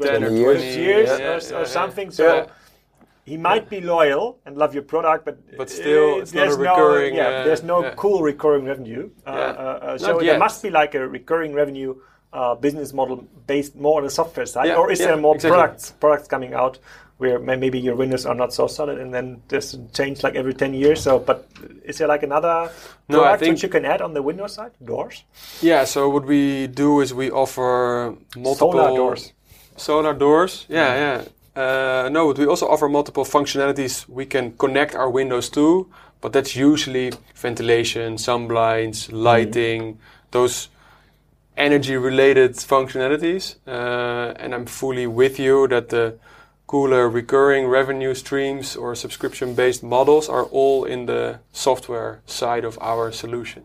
20 0.00 0.18
10 0.18 0.24
or 0.24 0.36
years, 0.36 0.62
20, 0.62 0.82
years 0.82 1.08
yeah, 1.08 1.14
or, 1.14 1.18
yeah, 1.18 1.56
or 1.58 1.60
yeah, 1.60 1.64
something. 1.66 2.10
So. 2.10 2.48
He 3.26 3.36
might 3.36 3.68
be 3.70 3.80
loyal 3.80 4.40
and 4.44 4.56
love 4.56 4.74
your 4.74 4.82
product, 4.82 5.24
but 5.24 5.36
But 5.56 5.70
still, 5.70 6.14
uh, 6.14 6.18
it's 6.20 6.32
not 6.32 6.40
a 6.40 6.44
there's 6.46 6.56
recurring, 6.58 7.14
No, 7.14 7.20
yeah, 7.20 7.28
uh, 7.28 7.44
there's 7.44 7.62
no 7.62 7.92
cool 7.94 8.22
recurring 8.22 8.64
revenue. 8.64 9.10
Uh, 9.24 9.30
Yeah. 9.30 9.38
uh, 9.38 9.86
uh, 9.86 9.98
so 9.98 10.18
there 10.18 10.38
must 10.38 10.62
be 10.62 10.70
like 10.70 10.94
a 10.96 11.06
recurring 11.06 11.52
revenue 11.54 11.94
uh, 12.32 12.54
business 12.54 12.92
model 12.92 13.16
based 13.46 13.76
more 13.76 13.98
on 13.98 14.04
the 14.04 14.10
software 14.10 14.46
side, 14.46 14.72
or 14.74 14.90
is 14.90 14.98
there 14.98 15.16
more 15.16 15.34
exactly. 15.34 15.56
products 15.56 15.92
products 16.00 16.28
coming 16.28 16.54
out 16.54 16.78
where 17.18 17.38
may- 17.38 17.56
maybe 17.56 17.78
your 17.78 17.94
windows 17.96 18.24
are 18.24 18.34
not 18.34 18.52
so 18.52 18.66
solid 18.66 18.98
and 18.98 19.12
then 19.12 19.42
there's 19.48 19.74
a 19.74 19.78
change 19.98 20.22
like 20.24 20.34
every 20.34 20.54
ten 20.54 20.72
years? 20.74 21.02
So, 21.02 21.18
but 21.18 21.46
is 21.84 21.98
there 21.98 22.08
like 22.08 22.22
another 22.22 22.70
No, 23.08 23.18
product 23.20 23.42
which 23.42 23.62
you 23.62 23.68
can 23.68 23.84
add 23.84 24.00
on 24.00 24.12
the 24.14 24.22
Windows 24.22 24.54
side? 24.54 24.72
Doors, 24.84 25.24
Yeah, 25.60 25.84
so 25.84 26.08
what 26.08 26.24
we 26.24 26.66
do 26.68 27.00
is 27.00 27.12
we 27.12 27.30
offer 27.30 28.14
multiple 28.36 28.72
solar 28.72 28.96
doors. 28.96 29.32
Solar 29.80 30.12
doors, 30.12 30.66
yeah, 30.68 30.94
yeah. 30.94 31.24
Uh, 31.56 32.08
no, 32.10 32.28
but 32.28 32.38
we 32.38 32.46
also 32.46 32.68
offer 32.68 32.86
multiple 32.88 33.24
functionalities 33.24 34.06
we 34.08 34.26
can 34.26 34.52
connect 34.58 34.94
our 34.94 35.08
windows 35.08 35.48
to, 35.48 35.86
but 36.20 36.32
that's 36.34 36.54
usually 36.54 37.12
ventilation, 37.34 38.18
sun 38.18 38.46
blinds, 38.46 39.10
lighting, 39.10 39.98
those 40.32 40.68
energy 41.56 41.96
related 41.96 42.52
functionalities. 42.56 43.56
Uh, 43.66 44.34
and 44.36 44.54
I'm 44.54 44.66
fully 44.66 45.06
with 45.06 45.38
you 45.38 45.66
that 45.68 45.88
the 45.88 46.18
cooler 46.66 47.08
recurring 47.08 47.66
revenue 47.66 48.14
streams 48.14 48.76
or 48.76 48.94
subscription-based 48.94 49.82
models 49.82 50.28
are 50.28 50.44
all 50.44 50.84
in 50.84 51.06
the 51.06 51.40
software 51.52 52.20
side 52.26 52.64
of 52.66 52.78
our 52.82 53.10
solution. 53.12 53.62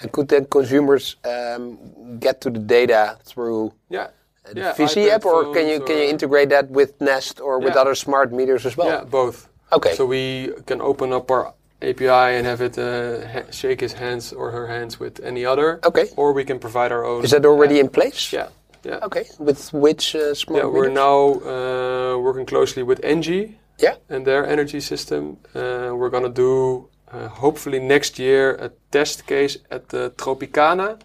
And 0.00 0.10
could 0.10 0.28
then 0.28 0.46
consumers 0.46 1.16
um, 1.24 2.18
get 2.18 2.40
to 2.40 2.50
the 2.50 2.60
data 2.60 3.18
through 3.24 3.72
Yeah. 3.90 4.08
The 4.52 4.60
Yeah, 4.60 4.72
Physee 4.74 5.08
app, 5.10 5.24
or 5.24 5.52
can 5.54 5.66
you 5.68 5.80
can 5.80 5.96
you 5.96 6.04
integrate 6.04 6.48
that 6.50 6.68
with 6.70 7.00
Nest 7.00 7.40
or 7.40 7.58
with 7.58 7.76
other 7.76 7.94
smart 7.94 8.30
meters 8.32 8.66
as 8.66 8.76
well? 8.76 8.88
Yeah, 8.88 9.04
both. 9.04 9.48
Okay. 9.72 9.94
So 9.94 10.04
we 10.04 10.50
can 10.66 10.80
open 10.82 11.12
up 11.12 11.30
our 11.30 11.54
API 11.80 12.36
and 12.36 12.46
have 12.46 12.60
it 12.60 12.76
uh, 12.78 13.26
ha- 13.26 13.50
shake 13.50 13.80
his 13.80 13.94
hands 13.94 14.32
or 14.32 14.50
her 14.50 14.66
hands 14.66 15.00
with 15.00 15.18
any 15.24 15.46
other. 15.46 15.80
Okay. 15.84 16.06
Or 16.16 16.32
we 16.34 16.44
can 16.44 16.58
provide 16.58 16.92
our 16.92 17.04
own. 17.04 17.24
Is 17.24 17.30
that 17.30 17.44
already 17.46 17.76
app. 17.78 17.84
in 17.84 17.88
place? 17.90 18.32
Yeah. 18.32 18.48
Yeah. 18.84 18.98
Okay. 19.06 19.24
With 19.38 19.72
which 19.72 20.14
uh, 20.14 20.34
smart 20.34 20.62
Yeah, 20.62 20.68
we're 20.70 20.90
now 20.92 21.40
uh, 21.40 22.18
working 22.18 22.44
closely 22.46 22.82
with 22.82 23.00
Engie 23.00 23.54
Yeah. 23.78 23.96
and 24.10 24.26
their 24.26 24.44
energy 24.46 24.80
system. 24.80 25.38
Uh, 25.54 25.96
we're 25.98 26.10
gonna 26.10 26.28
do 26.28 26.88
uh, 27.10 27.28
hopefully 27.28 27.80
next 27.80 28.18
year 28.18 28.56
a 28.60 28.68
test 28.90 29.26
case 29.26 29.56
at 29.70 29.88
the 29.88 30.10
Tropicana. 30.18 30.98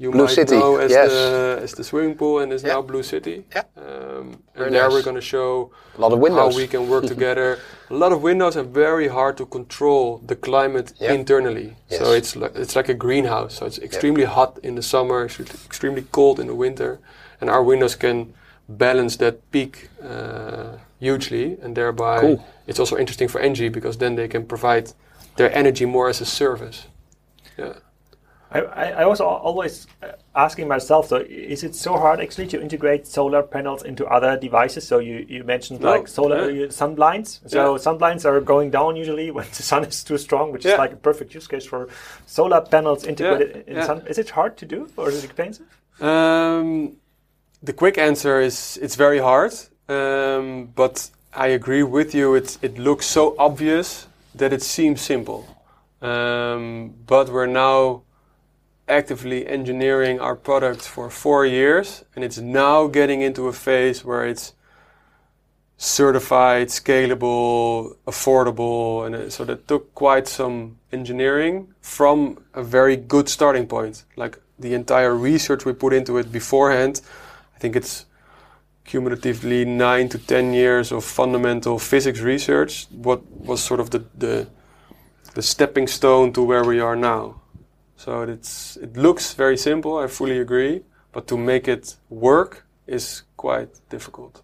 You 0.00 0.10
Blue 0.12 0.24
might 0.26 0.34
City, 0.34 0.56
know 0.56 0.76
as 0.76 0.90
yes. 0.92 1.10
the 1.10 1.58
as 1.64 1.72
the 1.72 1.82
swimming 1.84 2.14
pool 2.16 2.38
and 2.38 2.52
is 2.52 2.62
Yeah. 2.62 2.74
now 2.74 2.82
Blue 2.82 3.02
City. 3.02 3.44
Yeah. 3.56 3.64
Um, 3.76 4.38
Very 4.54 4.66
and 4.66 4.74
there 4.76 4.88
we're 4.90 5.02
gonna 5.02 5.20
show 5.34 5.70
A 5.96 6.00
lot 6.00 6.12
of 6.12 6.18
windows. 6.20 6.54
how 6.54 6.60
we 6.60 6.66
can 6.68 6.88
work 6.88 7.04
together. 7.14 7.58
A 7.90 7.94
lot 7.94 8.12
of 8.12 8.22
windows 8.22 8.56
are 8.56 8.62
very 8.86 9.08
hard 9.08 9.36
to 9.36 9.46
control 9.46 10.20
the 10.30 10.36
climate 10.36 10.92
Yeah. 11.00 11.14
internally. 11.14 11.68
Yes. 11.90 12.00
So 12.00 12.12
it's 12.12 12.36
like 12.36 12.54
it's 12.54 12.76
like 12.76 12.88
a 12.88 12.94
greenhouse. 12.94 13.54
So 13.58 13.66
it's 13.66 13.78
extremely 13.78 14.24
hot 14.24 14.58
in 14.62 14.74
the 14.76 14.82
summer, 14.82 15.24
it's 15.24 15.64
extremely 15.66 16.04
cold 16.12 16.38
in 16.38 16.46
the 16.46 16.54
winter, 16.54 16.98
and 17.40 17.50
our 17.50 17.62
windows 17.62 17.96
can 17.96 18.34
balance 18.68 19.16
that 19.18 19.34
peak 19.50 19.88
uh, 20.02 20.78
hugely, 21.00 21.56
and 21.62 21.74
thereby 21.74 22.20
Cool. 22.20 22.38
it's 22.68 22.78
also 22.78 22.96
interesting 22.96 23.28
for 23.28 23.40
Engie 23.40 23.70
because 23.72 23.98
then 23.98 24.14
they 24.16 24.28
can 24.28 24.44
provide 24.46 24.92
their 25.36 25.50
energy 25.56 25.86
more 25.86 26.08
as 26.10 26.20
a 26.20 26.24
service. 26.24 26.86
Yeah. 27.58 27.72
I, 28.50 28.60
I, 29.02 29.06
was 29.06 29.20
always 29.20 29.86
asking 30.34 30.68
myself, 30.68 31.08
so 31.08 31.16
is 31.16 31.64
it 31.64 31.74
so 31.74 31.98
hard 31.98 32.20
actually 32.20 32.46
to 32.48 32.62
integrate 32.62 33.06
solar 33.06 33.42
panels 33.42 33.82
into 33.82 34.06
other 34.06 34.38
devices? 34.38 34.88
So 34.88 35.00
you, 35.00 35.26
you 35.28 35.44
mentioned 35.44 35.80
No, 35.80 35.90
like 35.90 36.08
solar 36.08 36.50
yeah. 36.50 36.66
uh, 36.66 36.70
sun 36.70 36.94
blinds. 36.94 37.40
So 37.46 37.72
Yeah. 37.72 37.78
sun 37.78 37.98
blinds 37.98 38.24
are 38.24 38.40
going 38.40 38.70
down 38.70 38.96
usually 38.96 39.30
when 39.36 39.46
the 39.48 39.62
sun 39.62 39.84
is 39.84 40.02
too 40.02 40.16
strong, 40.16 40.50
which 40.52 40.64
Yeah. 40.64 40.72
is 40.72 40.78
like 40.78 40.92
a 40.92 40.96
perfect 40.96 41.34
use 41.34 41.46
case 41.46 41.66
for 41.66 41.88
solar 42.26 42.62
panels 42.62 43.04
integrated 43.04 43.64
Yeah, 43.66 43.74
in 43.74 43.82
sun. 43.82 44.02
Is 44.06 44.18
it 44.18 44.30
hard 44.30 44.56
to 44.56 44.66
do 44.66 44.88
or 44.96 45.10
is 45.10 45.18
it 45.18 45.24
expensive? 45.24 45.66
Um, 46.00 46.96
the 47.62 47.72
quick 47.72 47.98
answer 47.98 48.40
is 48.40 48.78
it's 48.80 48.96
very 48.96 49.18
hard, 49.18 49.52
um, 49.88 50.70
but 50.74 51.10
I 51.34 51.48
agree 51.48 51.82
with 51.82 52.14
you. 52.14 52.34
It 52.34 52.56
it 52.62 52.78
looks 52.78 53.06
so 53.06 53.34
obvious 53.38 54.06
that 54.34 54.52
it 54.52 54.62
seems 54.62 55.00
simple, 55.00 55.44
um, 56.00 56.94
but 57.06 57.28
we're 57.28 57.46
now 57.46 58.02
actively 58.88 59.46
engineering 59.46 60.20
our 60.20 60.34
product 60.34 60.82
for 60.82 61.10
four 61.10 61.46
years, 61.46 62.04
and 62.14 62.24
it's 62.24 62.38
now 62.38 62.86
getting 62.86 63.22
into 63.22 63.48
a 63.48 63.52
phase 63.52 64.04
where 64.04 64.26
it's 64.26 64.52
certified, 65.76 66.68
scalable, 66.68 67.96
affordable, 68.06 69.06
and 69.06 69.14
uh, 69.14 69.30
so 69.30 69.44
that 69.44 69.68
took 69.68 69.94
quite 69.94 70.26
some 70.26 70.76
engineering 70.92 71.68
from 71.80 72.36
a 72.52 72.62
very 72.62 72.96
good 72.96 73.28
starting 73.28 73.66
point. 73.66 74.04
Like 74.16 74.38
the 74.58 74.74
entire 74.74 75.14
research 75.14 75.64
we 75.64 75.72
put 75.72 75.92
into 75.92 76.18
it 76.18 76.32
beforehand, 76.32 77.00
I 77.54 77.58
think 77.60 77.76
it's 77.76 78.06
cumulatively 78.84 79.64
nine 79.64 80.08
to 80.08 80.18
ten 80.18 80.52
years 80.52 80.90
of 80.90 81.04
fundamental 81.04 81.78
physics 81.78 82.20
research. 82.20 82.86
What 82.90 83.20
was 83.30 83.62
sort 83.62 83.80
of 83.80 83.90
the 83.90 84.04
the, 84.18 84.48
the 85.34 85.42
stepping 85.42 85.86
stone 85.86 86.32
to 86.32 86.42
where 86.42 86.64
we 86.64 86.80
are 86.80 86.96
now. 86.96 87.37
So 87.98 88.22
it's 88.22 88.76
it 88.76 88.96
looks 88.96 89.34
very 89.34 89.56
simple. 89.56 89.90
I 90.04 90.06
fully 90.06 90.38
agree, 90.38 90.82
but 91.12 91.26
to 91.26 91.36
make 91.36 91.66
it 91.68 91.96
work 92.08 92.64
is 92.86 93.24
quite 93.36 93.68
difficult. 93.90 94.42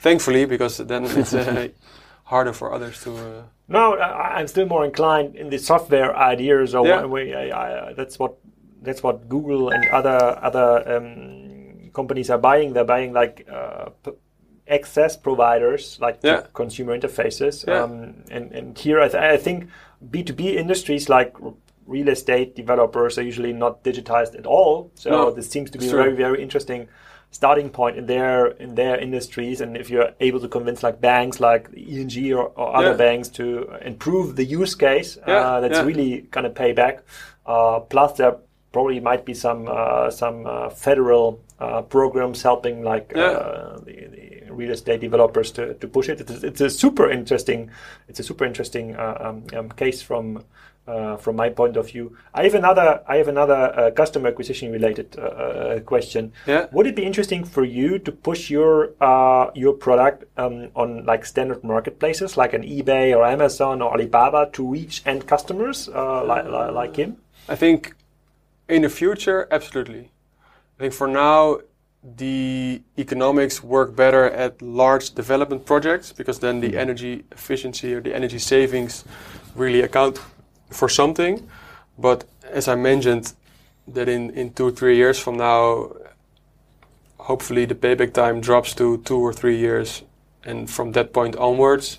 Thankfully, 0.00 0.46
because 0.46 0.84
then 0.86 1.04
it's 1.04 1.34
uh, 1.34 1.68
harder 2.24 2.52
for 2.52 2.72
others 2.72 3.02
to. 3.02 3.10
Uh, 3.10 3.42
No, 3.68 3.94
I, 3.96 4.38
I'm 4.38 4.46
still 4.48 4.66
more 4.68 4.84
inclined 4.84 5.34
in 5.36 5.48
the 5.50 5.58
software 5.58 6.12
ideas. 6.32 6.74
Or 6.74 6.86
Yeah. 6.86 7.06
way, 7.06 7.32
I, 7.34 7.44
I, 7.90 7.94
that's 7.94 8.18
what 8.18 8.32
that's 8.86 9.02
what 9.02 9.16
Google 9.28 9.70
and 9.74 9.84
other 9.90 10.38
other 10.48 10.96
um, 10.96 11.90
companies 11.92 12.30
are 12.30 12.38
buying. 12.40 12.74
They're 12.74 12.84
buying 12.96 13.12
like 13.14 13.46
uh, 13.50 13.88
access 14.68 15.16
providers, 15.16 15.98
like 16.00 16.18
Yeah. 16.22 16.42
consumer 16.52 16.98
interfaces. 16.98 17.64
Yeah. 17.66 17.82
Um, 17.84 18.24
and 18.30 18.52
and 18.52 18.78
here, 18.78 19.00
I, 19.00 19.08
th- 19.08 19.22
I 19.22 19.36
think 19.42 19.68
B 20.10 20.22
two 20.22 20.34
B 20.34 20.56
industries 20.56 21.08
like 21.08 21.32
r- 21.42 21.54
real 21.86 22.08
estate 22.08 22.54
developers 22.56 23.18
are 23.18 23.22
usually 23.22 23.52
not 23.52 23.82
digitized 23.84 24.34
at 24.38 24.46
all. 24.46 24.90
So 24.94 25.10
No, 25.10 25.30
this 25.30 25.48
seems 25.50 25.70
to 25.72 25.78
be 25.78 25.86
a 25.86 25.90
true. 25.90 26.02
very 26.02 26.14
very 26.16 26.42
interesting 26.42 26.88
starting 27.30 27.68
point 27.68 27.96
in 27.98 28.06
their 28.06 28.46
in 28.60 28.74
their 28.76 28.96
industries 28.96 29.60
and 29.60 29.76
if 29.76 29.90
you're 29.90 30.10
able 30.20 30.38
to 30.40 30.48
convince 30.48 30.82
like 30.84 31.00
banks 31.00 31.40
like 31.40 31.68
ING 31.74 32.32
or, 32.32 32.52
or 32.54 32.76
other 32.76 32.90
Yeah. 32.90 32.96
banks 32.96 33.28
to 33.30 33.68
improve 33.84 34.36
the 34.36 34.44
use 34.44 34.74
case 34.76 35.18
Yeah, 35.26 35.34
uh, 35.40 35.60
that's 35.60 35.78
yeah. 35.78 35.84
really 35.84 36.20
going 36.30 36.44
to 36.44 36.50
pay 36.50 36.72
back 36.72 37.02
uh, 37.46 37.80
plus 37.80 38.12
there 38.18 38.36
probably 38.70 39.00
might 39.00 39.24
be 39.24 39.34
some 39.34 39.66
uh, 39.68 40.10
some 40.10 40.46
uh, 40.46 40.68
federal 40.70 41.40
uh, 41.58 41.82
programs 41.82 42.42
helping 42.42 42.82
like 42.84 43.12
uh, 43.16 43.78
the, 43.86 43.94
the 44.14 44.52
real 44.52 44.70
estate 44.70 45.00
developers 45.00 45.50
to, 45.52 45.74
to 45.74 45.88
push 45.88 46.08
it 46.08 46.20
it's, 46.20 46.44
it's 46.44 46.60
a 46.60 46.70
super 46.70 47.10
interesting 47.10 47.68
it's 48.08 48.20
a 48.20 48.22
super 48.22 48.44
interesting 48.44 48.94
uh, 48.94 49.16
um, 49.20 49.42
um, 49.58 49.68
case 49.70 50.00
from 50.02 50.44
uh, 50.86 51.16
from 51.16 51.36
my 51.36 51.48
point 51.48 51.76
of 51.76 51.88
view. 51.88 52.16
I 52.34 52.44
have 52.44 52.54
another. 52.54 53.02
I 53.08 53.16
have 53.16 53.28
another 53.28 53.78
uh, 53.78 53.90
customer 53.90 54.28
acquisition 54.28 54.72
related 54.72 55.16
uh, 55.18 55.22
uh, 55.22 55.80
question. 55.80 56.32
Yeah. 56.46 56.66
Would 56.72 56.86
it 56.86 56.96
be 56.96 57.04
interesting 57.04 57.44
for 57.44 57.64
you 57.64 57.98
to 57.98 58.12
push 58.12 58.50
your 58.50 58.90
uh, 59.00 59.50
your 59.54 59.72
product 59.72 60.24
um, 60.36 60.70
on 60.74 61.04
like 61.04 61.24
standard 61.24 61.64
marketplaces 61.64 62.36
like 62.36 62.52
an 62.52 62.62
eBay 62.62 63.16
or 63.16 63.24
Amazon 63.24 63.82
or 63.82 63.92
Alibaba 63.92 64.50
to 64.52 64.66
reach 64.66 65.02
end 65.06 65.26
customers 65.26 65.88
uh, 65.88 66.24
like, 66.24 66.44
like 66.46 66.72
like 66.72 66.96
him? 66.96 67.16
I 67.48 67.56
think 67.56 67.94
in 68.68 68.82
the 68.82 68.88
future, 68.88 69.48
absolutely. 69.50 70.10
I 70.78 70.82
think 70.82 70.94
for 70.94 71.06
now, 71.06 71.60
the 72.16 72.82
economics 72.98 73.62
work 73.62 73.96
better 73.96 74.28
at 74.30 74.60
large 74.60 75.14
development 75.14 75.64
projects 75.64 76.12
because 76.12 76.38
then 76.40 76.60
the 76.60 76.76
energy 76.76 77.24
efficiency 77.32 77.94
or 77.94 78.00
the 78.00 78.14
energy 78.14 78.38
savings 78.38 79.04
really 79.54 79.80
account 79.80 80.18
for 80.70 80.88
something. 80.88 81.48
But 81.98 82.24
as 82.50 82.68
I 82.68 82.74
mentioned, 82.74 83.34
that 83.88 84.08
in, 84.08 84.30
in 84.30 84.52
two, 84.52 84.70
three 84.72 84.96
years 84.96 85.18
from 85.18 85.36
now, 85.36 85.92
hopefully 87.18 87.64
the 87.66 87.74
payback 87.74 88.12
time 88.12 88.40
drops 88.40 88.74
to 88.74 88.98
two 88.98 89.18
or 89.18 89.32
three 89.32 89.56
years. 89.56 90.02
And 90.44 90.70
from 90.70 90.92
that 90.92 91.12
point 91.12 91.36
onwards, 91.36 91.98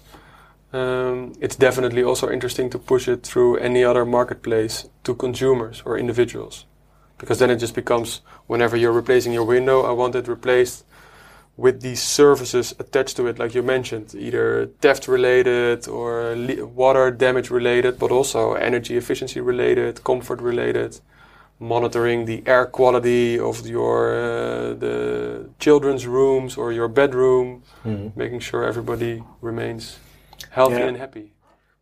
um, 0.73 1.33
it's 1.39 1.55
definitely 1.55 2.03
also 2.03 2.29
interesting 2.29 2.69
to 2.71 2.79
push 2.79 3.07
it 3.07 3.23
through 3.23 3.57
any 3.57 3.83
other 3.83 4.05
marketplace 4.05 4.89
to 5.03 5.15
consumers 5.15 5.81
or 5.85 5.97
individuals. 5.97 6.65
Because 7.17 7.39
then 7.39 7.49
it 7.49 7.57
just 7.57 7.75
becomes 7.75 8.21
whenever 8.47 8.75
you're 8.75 8.91
replacing 8.91 9.31
your 9.31 9.45
window, 9.45 9.83
I 9.83 9.91
want 9.91 10.15
it 10.15 10.27
replaced 10.27 10.83
with 11.57 11.81
these 11.81 12.01
services 12.01 12.73
attached 12.79 13.15
to 13.17 13.27
it, 13.27 13.39
like 13.39 13.53
you 13.55 13.63
mentioned, 13.63 14.13
either 14.15 14.67
theft 14.81 15.07
related 15.07 15.87
or 15.87 16.35
le- 16.35 16.65
water 16.65 17.11
damage 17.11 17.49
related, 17.49 17.97
but 17.97 18.11
also 18.11 18.53
energy 18.55 18.97
efficiency 18.97 19.39
related, 19.39 20.03
comfort 20.03 20.41
related, 20.41 20.99
monitoring 21.59 22.25
the 22.25 22.43
air 22.45 22.65
quality 22.65 23.39
of 23.39 23.65
your 23.65 24.13
uh, 24.13 24.73
the 24.79 25.49
children's 25.59 26.05
rooms 26.05 26.57
or 26.57 26.73
your 26.73 26.89
bedroom, 26.89 27.63
making 28.15 28.41
sure 28.41 28.63
everybody 28.65 29.23
remains 29.41 29.97
healthy 30.49 30.75
Yeah. 30.79 30.87
and 30.89 30.97
happy. 30.97 31.31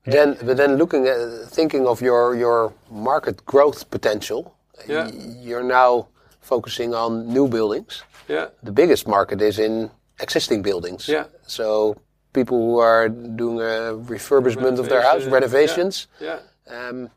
Then, 0.06 0.38
but 0.46 0.58
then 0.58 0.76
looking 0.78 1.08
at 1.08 1.18
thinking 1.50 1.88
of 1.88 2.02
your 2.02 2.36
your 2.36 2.74
market 2.92 3.44
growth 3.46 3.90
potential, 3.90 4.54
Yeah. 4.88 5.06
y- 5.06 5.14
you're 5.48 5.64
now 5.64 6.08
focusing 6.54 6.94
on 6.94 7.28
new 7.34 7.48
buildings. 7.48 8.04
Yeah, 8.30 8.48
The 8.64 8.72
biggest 8.72 9.08
market 9.08 9.42
is 9.42 9.58
in 9.60 9.90
existing 10.20 10.62
buildings. 10.62 11.08
Yeah. 11.08 11.26
So 11.48 11.96
people 12.34 12.58
who 12.58 12.80
are 12.80 13.10
doing 13.10 13.60
a 13.60 13.94
refurbishment 14.14 14.80
of 14.80 14.88
their 14.90 15.02
house, 15.02 15.26
renovations. 15.26 16.08
yeah, 16.22 16.40
Um, 16.68 17.10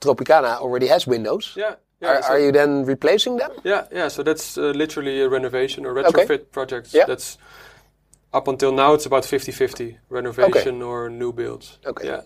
Tropicana 0.00 0.58
already 0.60 0.86
has 0.88 1.06
windows. 1.06 1.52
yeah. 1.56 1.74
yeah. 2.00 2.08
Are, 2.08 2.22
are 2.32 2.38
you 2.40 2.52
then 2.52 2.84
replacing 2.86 3.38
them? 3.38 3.50
Yeah, 3.64 3.86
yeah. 3.92 4.08
So 4.08 4.22
that's 4.22 4.56
uh, 4.58 4.72
literally 4.74 5.20
a 5.20 5.28
renovation 5.28 5.84
or 5.86 5.98
Okay. 5.98 6.24
retrofit 6.26 6.50
projects. 6.52 6.94
Yeah. 6.94 7.06
That's 7.06 7.38
up 8.32 8.48
until 8.48 8.72
now 8.72 8.94
it's 8.94 9.06
about 9.06 9.24
50-50 9.24 9.96
renovation 10.08 10.82
or 10.82 11.10
new 11.10 11.32
builds. 11.32 11.78
Okay. 11.86 12.06
Yeah. 12.06 12.20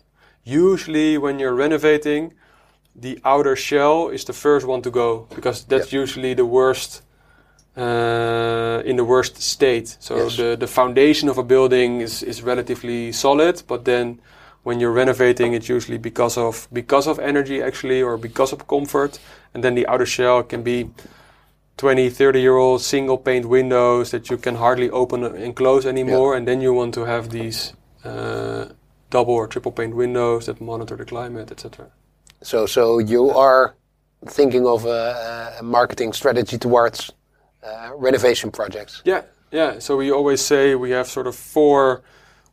Usually 0.44 1.18
when 1.18 1.38
you're 1.38 1.54
renovating, 1.54 2.34
the 2.94 3.18
outer 3.24 3.56
shell 3.56 4.08
is 4.08 4.24
the 4.24 4.32
first 4.32 4.66
one 4.66 4.82
to 4.82 4.90
go 4.90 5.26
because 5.34 5.64
that's 5.64 5.92
usually 5.92 6.34
the 6.34 6.44
worst 6.44 7.02
uh, 7.76 8.82
in 8.84 8.96
the 8.96 9.04
worst 9.04 9.42
state. 9.42 9.96
So 10.00 10.16
Yes. 10.16 10.36
the 10.36 10.56
the 10.56 10.66
foundation 10.66 11.28
of 11.28 11.38
a 11.38 11.42
building 11.42 12.00
is 12.00 12.22
is 12.22 12.42
relatively 12.42 13.12
solid, 13.12 13.62
but 13.66 13.84
then 13.84 14.20
when 14.62 14.80
you're 14.80 14.92
renovating, 14.96 15.54
it's 15.54 15.68
usually 15.68 15.98
because 15.98 16.40
of 16.40 16.68
because 16.72 17.10
of 17.10 17.18
energy 17.18 17.62
actually, 17.62 18.02
or 18.02 18.16
because 18.16 18.52
of 18.54 18.66
comfort, 18.66 19.20
and 19.54 19.62
then 19.64 19.74
the 19.74 19.86
outer 19.86 20.06
shell 20.06 20.42
can 20.42 20.62
be 20.62 20.90
20, 21.76 22.10
30 22.10 22.40
year 22.40 22.56
old 22.56 22.80
single 22.80 23.18
pane 23.18 23.48
windows 23.48 24.10
that 24.10 24.30
you 24.30 24.38
can 24.38 24.54
hardly 24.54 24.88
open 24.90 25.24
and 25.24 25.54
close 25.56 25.84
anymore, 25.88 26.36
and 26.36 26.46
then 26.46 26.60
you 26.60 26.72
want 26.72 26.94
to 26.94 27.04
have 27.04 27.28
these 27.30 27.74
uh, 28.04 28.66
double 29.10 29.34
or 29.34 29.46
triple 29.48 29.72
pane 29.72 29.94
windows 29.96 30.46
that 30.46 30.60
monitor 30.60 30.96
the 30.96 31.04
climate, 31.04 31.50
etc. 31.50 31.90
So, 32.44 32.66
so 32.66 32.98
you 32.98 33.30
are 33.30 33.74
thinking 34.26 34.66
of 34.66 34.84
a, 34.84 35.56
a 35.60 35.62
marketing 35.62 36.12
strategy 36.12 36.58
towards 36.58 37.10
uh, 37.62 37.90
renovation 37.96 38.50
projects. 38.50 39.00
Yeah, 39.04 39.22
yeah. 39.50 39.78
So 39.78 39.96
we 39.96 40.12
always 40.12 40.40
say 40.42 40.74
we 40.74 40.90
have 40.90 41.06
sort 41.08 41.26
of 41.26 41.34
four. 41.34 42.02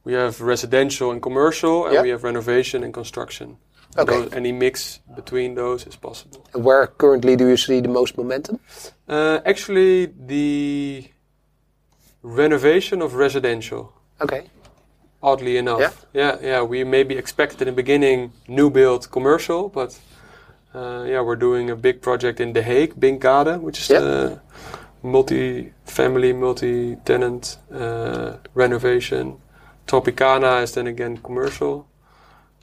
We 0.04 0.14
have 0.14 0.40
residential 0.42 1.12
and 1.12 1.22
commercial, 1.22 1.86
and 1.86 1.94
Yeah. 1.94 2.02
we 2.02 2.10
have 2.10 2.24
renovation 2.24 2.84
and 2.84 2.94
construction. 2.94 3.58
Okay. 3.98 4.22
Those- 4.22 4.34
any 4.34 4.52
mix 4.54 5.00
between 5.16 5.56
those 5.56 5.86
is 5.86 5.96
possible. 5.98 6.40
And 6.54 6.64
where 6.64 6.88
currently 6.88 7.36
do 7.36 7.48
you 7.48 7.58
see 7.58 7.82
the 7.82 7.90
most 7.90 8.18
momentum? 8.18 8.60
Uh, 9.10 9.40
actually, 9.46 10.06
the 10.06 11.04
renovation 12.24 13.02
of 13.02 13.16
residential. 13.16 13.92
Okay. 14.22 14.44
Oddly 15.24 15.58
enough, 15.58 15.80
Yeah? 15.80 15.92
yeah, 16.14 16.38
yeah. 16.42 16.62
We 16.64 16.84
maybe 16.84 17.16
expected 17.16 17.62
in 17.62 17.68
the 17.68 17.72
beginning 17.84 18.32
new 18.48 18.70
build 18.70 19.12
commercial, 19.12 19.70
but 19.70 20.00
uh, 20.74 21.06
yeah, 21.08 21.22
we're 21.22 21.36
doing 21.36 21.70
a 21.70 21.76
big 21.76 22.02
project 22.02 22.40
in 22.40 22.54
The 22.54 22.62
Hague, 22.64 22.96
Binkade, 23.00 23.60
which 23.62 23.80
is 23.82 23.88
the 23.88 24.40
multi-family, 25.04 26.34
multi-tenant 26.34 27.58
uh, 27.74 28.38
renovation. 28.56 29.38
Tropicana 29.88 30.64
is 30.64 30.72
then 30.72 30.88
again 30.88 31.18
commercial, 31.18 31.88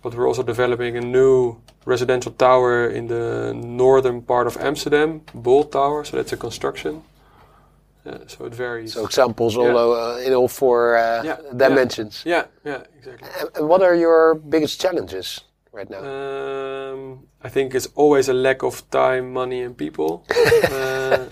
but 0.02 0.14
we're 0.14 0.26
also 0.26 0.42
developing 0.42 0.96
a 0.96 1.00
new 1.00 1.56
residential 1.84 2.32
tower 2.32 2.88
in 2.88 3.09
the 3.09 3.52
northern 3.54 4.22
part 4.22 4.46
of 4.46 4.56
Amsterdam, 4.56 5.20
Bold 5.34 5.70
Tower. 5.72 6.04
So 6.04 6.16
that's 6.16 6.32
a 6.32 6.36
construction. 6.36 7.02
Yeah, 8.09 8.18
so 8.26 8.44
it 8.46 8.54
varies. 8.54 8.92
So 8.94 9.04
examples 9.04 9.56
all 9.56 9.66
Yeah. 9.66 10.22
uh, 10.22 10.26
in 10.26 10.32
all 10.34 10.48
four 10.48 10.96
uh, 10.96 11.22
Yeah, 11.24 11.36
dimensions. 11.56 12.22
yeah, 12.26 12.44
yeah, 12.64 12.82
exactly. 12.98 13.28
And, 13.40 13.48
and 13.56 13.68
what 13.68 13.82
are 13.82 13.94
your 13.94 14.34
biggest 14.34 14.80
challenges 14.80 15.40
right 15.72 15.90
now? 15.90 16.00
Um, 16.02 17.26
I 17.44 17.48
think 17.50 17.74
it's 17.74 17.88
always 17.94 18.28
a 18.28 18.32
lack 18.34 18.62
of 18.62 18.82
time, 18.90 19.32
money, 19.32 19.62
and 19.62 19.76
people. 19.76 20.24
uh, 20.70 21.26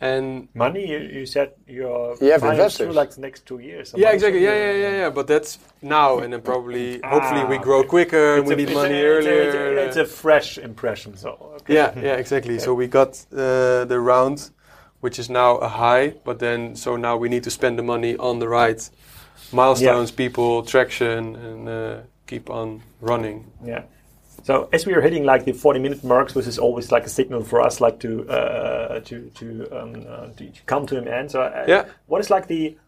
and 0.00 0.48
Money, 0.54 0.86
you, 0.90 0.98
you 1.20 1.26
said 1.26 1.52
you're 1.66 2.16
You 2.20 2.32
have 2.32 2.42
investors. 2.44 2.76
through 2.86 2.92
like 2.92 3.10
the 3.14 3.20
next 3.20 3.46
two 3.46 3.58
years. 3.58 3.94
yeah, 3.96 4.10
exactly. 4.12 4.40
so 4.40 4.44
Yeah, 4.52 4.56
yeah, 4.72 4.72
yeah, 4.82 4.96
yeah. 5.02 5.10
But 5.10 5.26
that's 5.26 5.58
now, 5.82 6.18
and 6.18 6.32
then 6.32 6.42
probably, 6.42 7.00
hopefully, 7.04 7.44
we 7.44 7.56
Ah, 7.56 7.62
grow 7.62 7.78
okay. 7.78 7.88
quicker 7.88 8.36
and 8.36 8.46
we 8.46 8.54
need 8.54 8.68
it's 8.68 8.72
a- 8.72 8.82
money 8.82 8.94
it's 9.00 9.04
a- 9.04 9.30
earlier. 9.30 9.42
It's 9.42 9.96
a, 9.96 10.00
it's 10.02 10.10
a 10.10 10.14
fresh 10.22 10.58
impression, 10.58 11.16
so. 11.16 11.30
Okay. 11.60 11.74
yeah, 11.74 11.92
yeah, 11.98 12.16
exactly. 12.22 12.58
So 12.58 12.74
we 12.74 12.86
got 12.86 13.10
uh, 13.32 13.84
the 13.86 13.98
round, 13.98 14.50
which 15.04 15.18
is 15.18 15.28
now 15.28 15.56
a 15.58 15.68
high, 15.68 16.14
but 16.24 16.38
then 16.38 16.74
so 16.74 16.96
now 16.96 17.14
we 17.14 17.28
need 17.28 17.44
to 17.44 17.50
spend 17.50 17.78
the 17.78 17.82
money 17.82 18.16
on 18.16 18.38
the 18.38 18.48
right 18.48 18.80
milestones, 19.52 20.10
people, 20.10 20.62
traction, 20.62 21.36
and 21.36 21.68
uh, 21.68 21.98
keep 22.26 22.48
on 22.48 22.82
running. 23.02 23.44
Yeah. 23.62 23.82
So 24.44 24.70
as 24.72 24.86
we 24.86 24.94
are 24.94 25.02
hitting 25.02 25.24
like 25.24 25.44
the 25.44 25.52
40 25.52 25.78
minute 25.80 26.02
marks, 26.04 26.34
which 26.34 26.46
is 26.46 26.58
always 26.58 26.90
like 26.90 27.04
a 27.04 27.10
signal 27.10 27.44
for 27.44 27.60
us, 27.60 27.82
like 27.82 27.98
to 28.00 28.10
uh, 28.30 29.00
to 29.00 29.30
to, 29.40 29.46
um, 29.78 30.06
uh, 30.08 30.28
to 30.38 30.50
come 30.64 30.86
to 30.86 30.96
an 30.96 31.06
end. 31.06 31.30
So 31.30 31.42
uh, 31.42 31.66
Yeah. 31.68 31.84
what 32.06 32.20
is 32.22 32.30
like 32.30 32.46
the 32.46 32.78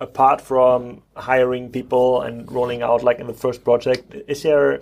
apart 0.00 0.42
from 0.42 1.02
hiring 1.16 1.70
people 1.70 2.20
and 2.26 2.52
rolling 2.52 2.82
out 2.82 3.02
like 3.02 3.20
in 3.20 3.26
the 3.26 3.38
first 3.44 3.64
project, 3.64 4.14
is 4.28 4.42
there 4.42 4.80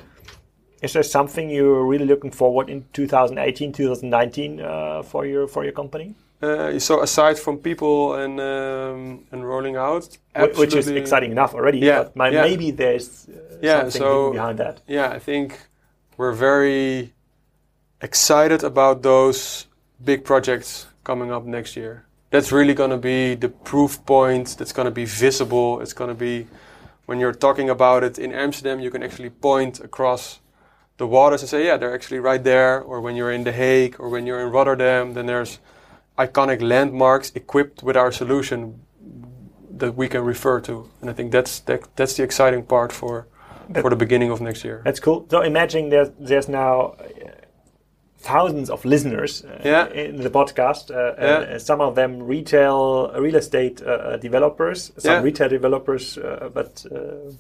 is 0.83 0.93
there 0.95 1.05
something 1.05 1.49
you're 1.49 1.87
really 1.87 2.07
looking 2.07 2.33
forward 2.33 2.69
in 2.69 2.85
2018, 2.93 3.73
2019 3.73 4.61
uh, 4.61 5.03
for 5.03 5.25
your 5.27 5.47
for 5.47 5.63
your 5.63 5.73
company? 5.73 6.17
Uh, 6.43 6.79
so 6.79 7.01
aside 7.03 7.39
from 7.39 7.57
people 7.59 8.15
and 8.15 8.39
um, 8.41 9.25
and 9.33 9.43
rolling 9.49 9.77
out, 9.77 10.19
Wh- 10.35 10.59
Which 10.59 10.75
is 10.75 10.89
exciting 10.89 11.33
enough 11.33 11.55
already, 11.55 11.79
Yeah, 11.79 12.03
but 12.03 12.17
my, 12.17 12.29
yeah. 12.29 12.43
maybe 12.43 12.71
there's 12.73 13.27
uh, 13.29 13.33
Yeah, 13.63 13.81
something 13.81 14.01
so- 14.03 14.33
behind 14.33 14.59
that. 14.59 14.83
yeah, 14.87 15.09
I 15.17 15.19
think 15.19 15.59
we're 16.19 16.35
very 16.35 17.15
excited 18.03 18.63
about 18.65 19.03
those 19.03 19.67
big 20.05 20.25
projects 20.25 20.87
coming 21.05 21.31
up 21.33 21.45
next 21.45 21.77
year. 21.77 22.05
That's 22.31 22.53
really 22.53 22.75
going 22.75 22.91
to 22.91 22.99
be 22.99 23.35
the 23.35 23.49
proof 23.49 24.05
point 24.05 24.57
that's 24.59 24.73
going 24.73 24.87
to 24.87 24.91
be 25.03 25.05
visible. 25.07 25.81
It's 25.81 25.95
going 25.95 26.09
to 26.11 26.15
be 26.15 26.47
when 27.07 27.21
you're 27.21 27.33
talking 27.39 27.71
about 27.71 28.03
it 28.05 28.19
in 28.19 28.33
Amsterdam, 28.33 28.81
you 28.81 28.91
can 28.91 29.03
actually 29.03 29.31
point 29.31 29.81
across 29.81 30.41
the 30.99 31.07
waters 31.07 31.41
and 31.43 31.49
say, 31.49 31.65
yeah, 31.65 31.77
they're 31.79 31.95
actually 31.95 32.19
right 32.19 32.43
there. 32.43 32.81
Or 32.83 33.01
when 33.01 33.15
you're 33.17 33.31
in 33.33 33.45
The 33.45 33.53
Hague 33.53 33.97
or 34.01 34.09
when 34.09 34.27
you're 34.27 34.41
in 34.45 34.51
Rotterdam, 34.53 35.15
then 35.15 35.27
there's 35.27 35.61
iconic 36.19 36.61
landmarks 36.63 37.33
equipped 37.35 37.83
with 37.83 37.97
our 37.97 38.13
solution 38.13 38.81
that 39.79 39.95
we 39.97 40.09
can 40.09 40.23
refer 40.25 40.61
to. 40.61 40.89
And 41.01 41.11
I 41.11 41.13
think 41.13 41.33
that's 41.33 41.61
that, 41.61 41.81
that's 41.97 42.15
the 42.17 42.23
exciting 42.23 42.63
part 42.65 42.93
for 42.93 43.27
for 43.81 43.91
the 43.91 43.97
beginning 43.97 44.31
of 44.31 44.41
next 44.41 44.65
year. 44.65 44.81
That's 44.85 45.01
cool. 45.01 45.27
So 45.31 45.41
imagine 45.43 45.89
there's 45.91 46.11
there's 46.21 46.49
now 46.49 46.95
uh, 47.01 47.05
thousands 48.19 48.71
of 48.71 48.85
listeners 48.85 49.45
uh, 49.45 49.61
Yeah. 49.65 49.89
in 49.93 50.23
the 50.23 50.31
podcast. 50.31 50.91
Uh, 50.91 51.15
Yeah. 51.19 51.57
uh, 51.57 51.59
some 51.59 51.81
of 51.81 51.95
them 51.95 52.23
retail 52.23 53.11
real 53.21 53.37
estate 53.37 53.83
uh, 53.83 53.91
uh, 53.91 54.17
developers, 54.17 54.93
some 54.99 55.13
Yeah. 55.15 55.23
retail 55.23 55.49
developers, 55.49 56.17
uh, 56.19 56.49
but 56.55 56.85
uh, 56.91 57.33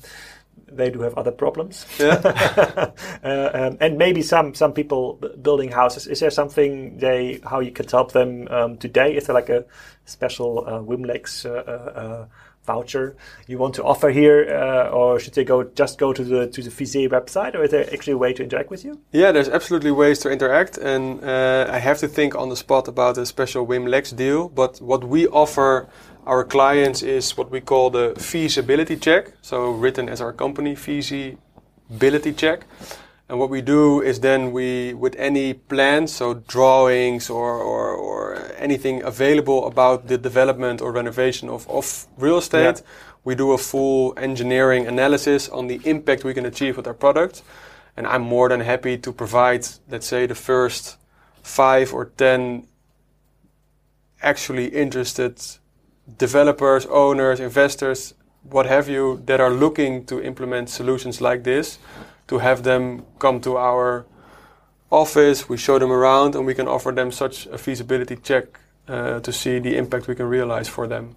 they 0.68 0.90
do 0.90 1.00
have 1.00 1.14
other 1.14 1.32
problems. 1.32 1.86
Yeah. 1.98 2.20
uh, 3.24 3.50
um, 3.54 3.78
and 3.80 3.96
maybe 3.98 4.22
some 4.22 4.54
some 4.54 4.72
people 4.72 5.14
building 5.40 5.72
houses. 5.72 6.06
Is 6.06 6.20
there 6.20 6.30
something 6.30 6.98
they 6.98 7.40
how 7.42 7.60
you 7.60 7.72
can 7.72 7.88
help 7.88 8.12
them 8.12 8.48
um, 8.48 8.76
today? 8.76 9.16
Is 9.16 9.26
there 9.26 9.34
like 9.34 9.48
a 9.48 9.64
special 10.04 10.64
uh, 10.66 10.80
Wimlex 10.82 11.46
uh, 11.46 11.50
uh, 11.50 12.00
uh, 12.00 12.26
voucher 12.66 13.16
you 13.46 13.58
want 13.58 13.74
to 13.76 13.84
offer 13.84 14.10
here, 14.10 14.48
uh, 14.50 14.90
or 14.90 15.18
should 15.20 15.34
they 15.34 15.44
go 15.44 15.64
just 15.64 15.98
go 15.98 16.12
to 16.12 16.24
the 16.24 16.48
to 16.48 16.62
the 16.62 16.70
Physee 16.70 17.08
website, 17.08 17.54
or 17.54 17.62
is 17.64 17.70
there 17.70 17.88
actually 17.92 18.14
a 18.14 18.18
way 18.18 18.32
to 18.34 18.42
interact 18.42 18.70
with 18.70 18.84
you? 18.84 19.00
Yeah, 19.12 19.32
there's 19.32 19.48
absolutely 19.48 19.92
ways 19.92 20.18
to 20.20 20.30
interact, 20.30 20.76
and 20.78 21.22
uh, 21.24 21.66
I 21.70 21.78
have 21.78 21.98
to 21.98 22.08
think 22.08 22.34
on 22.34 22.48
the 22.48 22.56
spot 22.56 22.88
about 22.88 23.16
a 23.18 23.24
special 23.24 23.66
Wim 23.66 23.88
Lex 23.88 24.10
deal. 24.10 24.48
But 24.48 24.80
what 24.80 25.04
we 25.04 25.26
offer 25.28 25.88
our 26.26 26.44
clients 26.44 27.02
is 27.02 27.36
what 27.36 27.50
we 27.50 27.60
call 27.60 27.90
the 27.90 28.14
feasibility 28.18 28.96
check. 28.96 29.32
So 29.42 29.70
written 29.70 30.08
as 30.08 30.20
our 30.20 30.32
company 30.32 30.74
feasibility 30.74 32.32
check. 32.32 32.66
And 33.28 33.38
what 33.40 33.50
we 33.50 33.60
do 33.60 34.02
is 34.02 34.20
then 34.20 34.52
we, 34.52 34.94
with 34.94 35.16
any 35.16 35.54
plans, 35.54 36.12
so 36.14 36.34
drawings 36.34 37.28
or, 37.30 37.54
or, 37.58 37.90
or 37.90 38.52
anything 38.56 39.02
available 39.02 39.66
about 39.66 40.06
the 40.06 40.16
development 40.18 40.80
or 40.80 40.92
renovation 40.92 41.48
of, 41.48 41.68
of 41.68 42.06
real 42.16 42.38
estate, 42.38 42.76
Yeah. 42.76 42.86
we 43.24 43.34
do 43.34 43.52
a 43.52 43.58
full 43.58 44.14
engineering 44.16 44.86
analysis 44.86 45.48
on 45.48 45.66
the 45.66 45.80
impact 45.84 46.22
we 46.24 46.34
can 46.34 46.46
achieve 46.46 46.76
with 46.76 46.86
our 46.86 46.94
product. 46.94 47.42
And 47.96 48.06
I'm 48.06 48.22
more 48.22 48.48
than 48.48 48.60
happy 48.60 48.98
to 48.98 49.12
provide, 49.12 49.66
let's 49.88 50.06
say, 50.06 50.26
the 50.26 50.34
first 50.34 50.96
five 51.42 51.92
or 51.92 52.04
ten 52.16 52.66
actually 54.22 54.66
interested 54.66 55.40
developers, 56.18 56.86
owners, 56.86 57.40
investors, 57.40 58.14
what 58.50 58.66
have 58.66 58.88
you, 58.88 59.22
that 59.26 59.40
are 59.40 59.50
looking 59.50 60.04
to 60.06 60.22
implement 60.22 60.70
solutions 60.70 61.20
like 61.20 61.42
this, 61.44 61.78
to 62.28 62.38
have 62.38 62.62
them 62.62 63.04
come 63.18 63.40
to 63.40 63.56
our 63.56 64.06
office, 64.90 65.48
we 65.48 65.56
show 65.56 65.78
them 65.78 65.90
around, 65.90 66.34
and 66.34 66.46
we 66.46 66.54
can 66.54 66.68
offer 66.68 66.92
them 66.92 67.10
such 67.10 67.46
a 67.46 67.58
feasibility 67.58 68.16
check 68.16 68.44
uh, 68.88 69.20
to 69.20 69.32
see 69.32 69.58
the 69.58 69.76
impact 69.76 70.06
we 70.06 70.14
can 70.14 70.26
realize 70.26 70.68
for 70.68 70.86
them. 70.86 71.16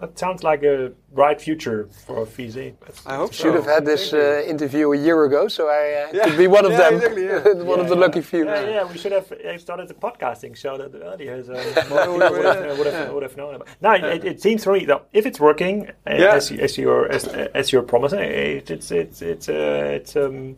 That 0.00 0.18
sounds 0.18 0.42
like 0.42 0.62
a 0.62 0.92
bright 1.12 1.42
future 1.42 1.86
for 2.06 2.24
Physee. 2.24 2.72
I 3.04 3.16
hope 3.16 3.34
Should 3.34 3.54
have 3.54 3.66
had 3.66 3.84
this 3.84 4.14
uh, 4.14 4.42
interview 4.48 4.90
a 4.92 4.96
year 4.96 5.24
ago, 5.24 5.46
so 5.48 5.68
I 5.68 6.04
uh, 6.08 6.08
Yeah. 6.14 6.24
could 6.24 6.38
be 6.38 6.46
one 6.46 6.64
of 6.64 6.72
Yeah, 6.72 6.78
them, 6.78 6.94
exactly, 6.94 7.24
yeah. 7.26 7.52
one 7.74 7.80
of 7.80 7.88
the 7.88 7.96
lucky 7.96 8.22
few. 8.22 8.46
Yeah, 8.46 8.66
yeah, 8.76 8.84
we 8.90 8.96
should 8.96 9.12
have 9.12 9.30
uh, 9.30 9.58
started 9.58 9.88
the 9.88 9.94
podcasting 9.94 10.56
show 10.56 10.78
that 10.78 10.94
earlier. 10.94 11.44
So 11.44 11.52
more 11.90 12.12
would 12.12 12.22
have, 12.22 12.78
would 12.78 12.86
have, 12.86 13.12
would 13.12 13.22
have 13.22 13.36
known 13.36 13.56
about. 13.56 13.68
No, 13.82 13.92
it, 13.92 14.24
it 14.24 14.40
seems 14.40 14.64
for 14.64 14.72
me 14.72 14.86
that 14.86 15.04
if 15.12 15.26
it's 15.26 15.38
working 15.38 15.90
uh, 16.06 16.14
Yeah. 16.14 16.32
as, 16.34 16.50
you- 16.50 16.60
as 16.60 16.78
you're 16.78 17.06
as, 17.12 17.24
as 17.28 17.70
you're 17.70 17.82
promising, 17.82 18.20
it, 18.20 18.70
it's 18.70 18.90
it's 18.90 19.20
it's 19.20 19.48
uh, 19.50 19.96
it's 19.98 20.16
um. 20.16 20.56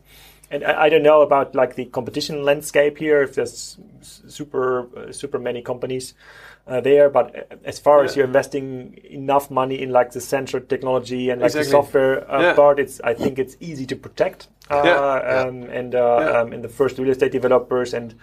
And 0.53 0.62
I, 0.64 0.82
I 0.84 0.88
don't 0.90 1.03
know 1.03 1.22
about 1.22 1.55
like 1.55 1.74
the 1.76 1.86
competition 1.86 2.45
landscape 2.45 2.99
here. 2.99 3.22
If 3.22 3.34
there's 3.34 3.78
super 4.03 4.86
uh, 4.97 5.11
super 5.11 5.38
many 5.38 5.62
companies 5.62 6.14
uh, 6.67 6.81
there, 6.81 7.11
but 7.11 7.35
uh, 7.37 7.57
as 7.65 7.79
far 7.79 8.05
as 8.05 8.15
you're 8.17 8.27
investing 8.27 8.99
enough 9.11 9.51
money 9.51 9.83
in 9.83 9.91
like 9.91 10.13
the 10.13 10.21
sensor 10.21 10.61
technology 10.61 11.31
and 11.31 11.41
like 11.41 11.53
the 11.53 11.65
software 11.65 12.31
uh, 12.31 12.41
Yeah. 12.41 12.55
part, 12.55 12.79
it's 12.79 13.01
I 13.01 13.15
think 13.15 13.39
it's 13.39 13.57
easy 13.61 13.87
to 13.87 13.97
protect. 13.97 14.49
Uh, 14.71 14.83
Yeah. 14.85 15.41
Um, 15.41 15.63
and 15.65 15.95
uh, 15.95 15.99
Yeah. 15.99 16.41
um, 16.41 16.53
and 16.53 16.63
the 16.63 16.69
first 16.69 16.99
real 16.99 17.11
estate 17.11 17.33
developers 17.33 17.95
and 17.95 18.15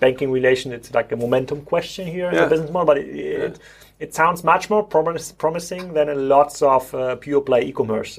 banking 0.00 0.32
relation, 0.32 0.72
it's 0.72 0.92
like 0.94 1.12
a 1.12 1.16
momentum 1.16 1.62
question 1.62 2.06
here 2.06 2.28
in 2.28 2.34
Yeah. 2.34 2.44
the 2.44 2.50
business 2.50 2.70
model, 2.70 2.86
but 2.86 2.98
it, 2.98 3.08
it, 3.08 3.58
it 4.00 4.14
sounds 4.14 4.42
much 4.42 4.70
more 4.70 4.88
promis- 4.88 5.36
promising 5.36 5.92
than 5.92 6.08
in 6.08 6.28
lots 6.28 6.62
of 6.62 6.94
uh, 6.94 7.16
pure 7.16 7.40
play 7.42 7.62
e-commerce 7.62 8.18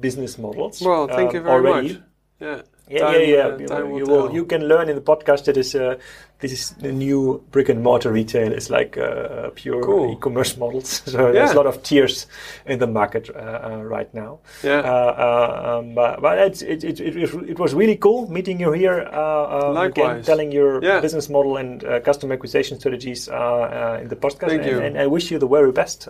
business 0.00 0.38
models. 0.38 0.80
Well, 0.82 1.08
thank 1.08 1.30
um, 1.30 1.34
you 1.36 1.40
very 1.42 1.54
already. 1.56 1.88
much. 1.94 2.02
Yeah. 2.38 2.62
Yeah, 2.90 2.98
Time, 3.06 3.20
yeah, 3.20 3.26
yeah. 3.26 3.46
uh, 3.46 3.56
you, 3.58 3.66
time 3.68 3.82
will- 3.82 3.90
will 3.92 3.98
you 3.98 4.06
will, 4.06 4.26
tell. 4.26 4.34
you 4.34 4.44
can 4.46 4.62
learn 4.68 4.88
in 4.88 4.96
the 4.96 5.02
podcast 5.02 5.44
that 5.44 5.56
is 5.56 5.74
uh, 5.74 5.94
this 6.40 6.52
is 6.52 6.70
the 6.80 6.90
new 6.90 7.40
brick 7.52 7.68
and 7.68 7.82
mortar 7.82 8.10
retail 8.10 8.50
is 8.52 8.70
like 8.70 8.96
uh, 8.98 9.50
pure 9.54 9.82
Cool. 9.82 10.12
e-commerce 10.14 10.56
models. 10.56 11.02
so 11.06 11.30
there's 11.32 11.50
a 11.52 11.54
lot 11.54 11.66
of 11.66 11.82
tiers 11.82 12.26
in 12.66 12.78
the 12.78 12.86
market 12.86 13.28
uh, 13.28 13.38
uh, 13.38 13.82
right 13.84 14.12
now. 14.14 14.38
Yeah. 14.64 14.80
Uh, 14.80 15.14
uh, 15.26 15.78
um, 15.78 15.94
but 15.94 16.20
but 16.22 16.38
it's, 16.38 16.62
it, 16.62 16.82
it, 16.82 16.98
it, 17.00 17.34
it 17.50 17.58
was 17.58 17.74
really 17.74 17.96
cool 17.96 18.26
meeting 18.30 18.58
you 18.58 18.72
here. 18.72 19.06
Uh, 19.12 19.74
uh, 19.76 19.82
again, 19.82 20.22
telling 20.22 20.50
your 20.50 20.82
Yeah. 20.82 21.00
business 21.00 21.28
model 21.28 21.58
and 21.58 21.84
uh, 21.84 22.00
customer 22.00 22.32
acquisition 22.34 22.78
strategies 22.80 23.28
uh, 23.28 23.34
uh, 23.34 23.98
in 24.02 24.08
the 24.08 24.16
podcast. 24.16 24.48
Thank 24.48 24.62
and, 24.62 24.70
you. 24.70 24.80
and 24.80 24.98
I 24.98 25.06
wish 25.06 25.30
you 25.30 25.38
the 25.38 25.46
very 25.48 25.72
best. 25.72 26.08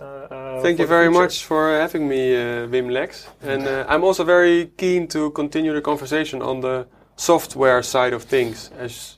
Uh, 0.51 0.61
Thank 0.61 0.79
you 0.79 0.87
very 0.87 1.07
future. 1.07 1.21
much 1.21 1.45
for 1.45 1.69
having 1.79 2.07
me, 2.07 2.35
uh, 2.35 2.67
Wim 2.67 2.91
Lex. 2.91 3.27
And 3.41 3.67
uh, 3.67 3.85
I'm 3.87 4.03
also 4.03 4.23
very 4.23 4.71
keen 4.77 5.07
to 5.07 5.31
continue 5.31 5.73
the 5.73 5.81
conversation 5.81 6.41
on 6.41 6.61
the 6.61 6.85
software 7.15 7.81
side 7.83 8.13
of 8.13 8.23
things. 8.23 8.71
As 8.77 9.17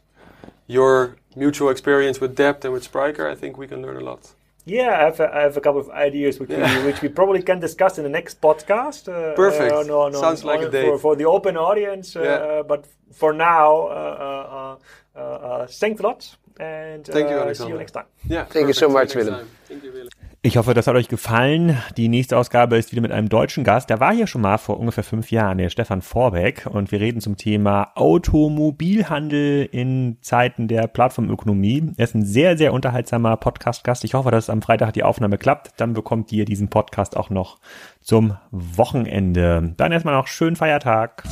your 0.67 1.15
mutual 1.35 1.69
experience 1.69 2.21
with 2.21 2.35
Dept 2.35 2.63
and 2.65 2.73
with 2.73 2.83
Spryker, 2.83 3.27
I 3.31 3.35
think 3.35 3.57
we 3.57 3.67
can 3.67 3.81
learn 3.81 3.97
a 3.97 4.05
lot. 4.11 4.33
Yeah, 4.65 4.91
I 5.01 5.03
have, 5.05 5.19
a, 5.19 5.35
I 5.35 5.41
have 5.41 5.57
a 5.57 5.61
couple 5.61 5.81
of 5.81 5.89
ideas 5.89 6.39
which, 6.39 6.49
Yeah. 6.49 6.79
we, 6.79 6.85
which 6.85 7.01
we 7.01 7.09
probably 7.09 7.41
can 7.41 7.59
discuss 7.59 7.97
in 7.97 8.03
the 8.03 8.09
next 8.09 8.39
podcast. 8.39 9.09
Uh, 9.09 9.35
Perfect. 9.35 9.73
Uh, 9.73 9.83
no, 9.83 10.07
no, 10.07 10.19
Sounds 10.21 10.43
like 10.45 10.61
a 10.61 10.65
for, 10.65 10.71
date. 10.71 10.99
For 11.01 11.15
the 11.17 11.25
open 11.25 11.57
audience. 11.57 12.15
Uh, 12.15 12.21
Yeah. 12.23 12.61
But 12.67 12.85
for 13.11 13.33
now, 13.33 13.87
uh, 13.87 14.77
uh, 15.15 15.19
uh, 15.19 15.21
uh, 15.21 15.67
thanks 15.67 15.99
a 15.99 16.03
lot. 16.03 16.37
And 16.59 17.05
Thank 17.05 17.29
you, 17.29 17.35
uh, 17.35 17.53
see 17.53 17.67
you 17.67 17.77
next 17.77 17.91
time. 17.91 18.05
Yeah. 18.29 18.45
Thank 18.45 18.67
you 18.67 18.73
so 18.73 18.87
much, 18.87 19.09
See 19.11 19.19
Willem. 19.19 19.49
Thank 19.67 19.83
you, 19.83 19.91
Willem. 19.91 20.09
Ich 20.45 20.57
hoffe, 20.57 20.73
das 20.73 20.87
hat 20.87 20.95
euch 20.95 21.07
gefallen. 21.07 21.77
Die 21.95 22.09
nächste 22.09 22.37
Ausgabe 22.37 22.75
ist 22.75 22.91
wieder 22.91 23.01
mit 23.01 23.13
einem 23.13 23.29
deutschen 23.29 23.63
Gast. 23.63 23.89
Der 23.89 24.01
war 24.01 24.13
hier 24.13 24.27
schon 24.27 24.41
mal 24.41 24.57
vor 24.57 24.77
ungefähr 24.77 25.05
fünf 25.05 25.31
Jahren, 25.31 25.57
der 25.57 25.69
Stefan 25.69 26.01
Vorbeck. 26.01 26.67
Und 26.69 26.91
wir 26.91 26.99
reden 26.99 27.21
zum 27.21 27.37
Thema 27.37 27.93
Automobilhandel 27.95 29.69
in 29.71 30.17
Zeiten 30.19 30.67
der 30.67 30.87
Plattformökonomie. 30.87 31.93
Er 31.95 32.03
ist 32.03 32.13
ein 32.13 32.25
sehr, 32.25 32.57
sehr 32.57 32.73
unterhaltsamer 32.73 33.37
Podcast-Gast. 33.37 34.03
Ich 34.03 34.15
hoffe, 34.15 34.31
dass 34.31 34.49
am 34.49 34.61
Freitag 34.61 34.91
die 34.91 35.03
Aufnahme 35.03 35.37
klappt. 35.37 35.79
Dann 35.79 35.93
bekommt 35.93 36.29
ihr 36.33 36.43
diesen 36.43 36.67
Podcast 36.67 37.15
auch 37.15 37.29
noch 37.29 37.59
zum 38.01 38.35
Wochenende. 38.51 39.73
Dann 39.77 39.93
erstmal 39.93 40.15
noch 40.15 40.27
schönen 40.27 40.57
Feiertag. 40.57 41.23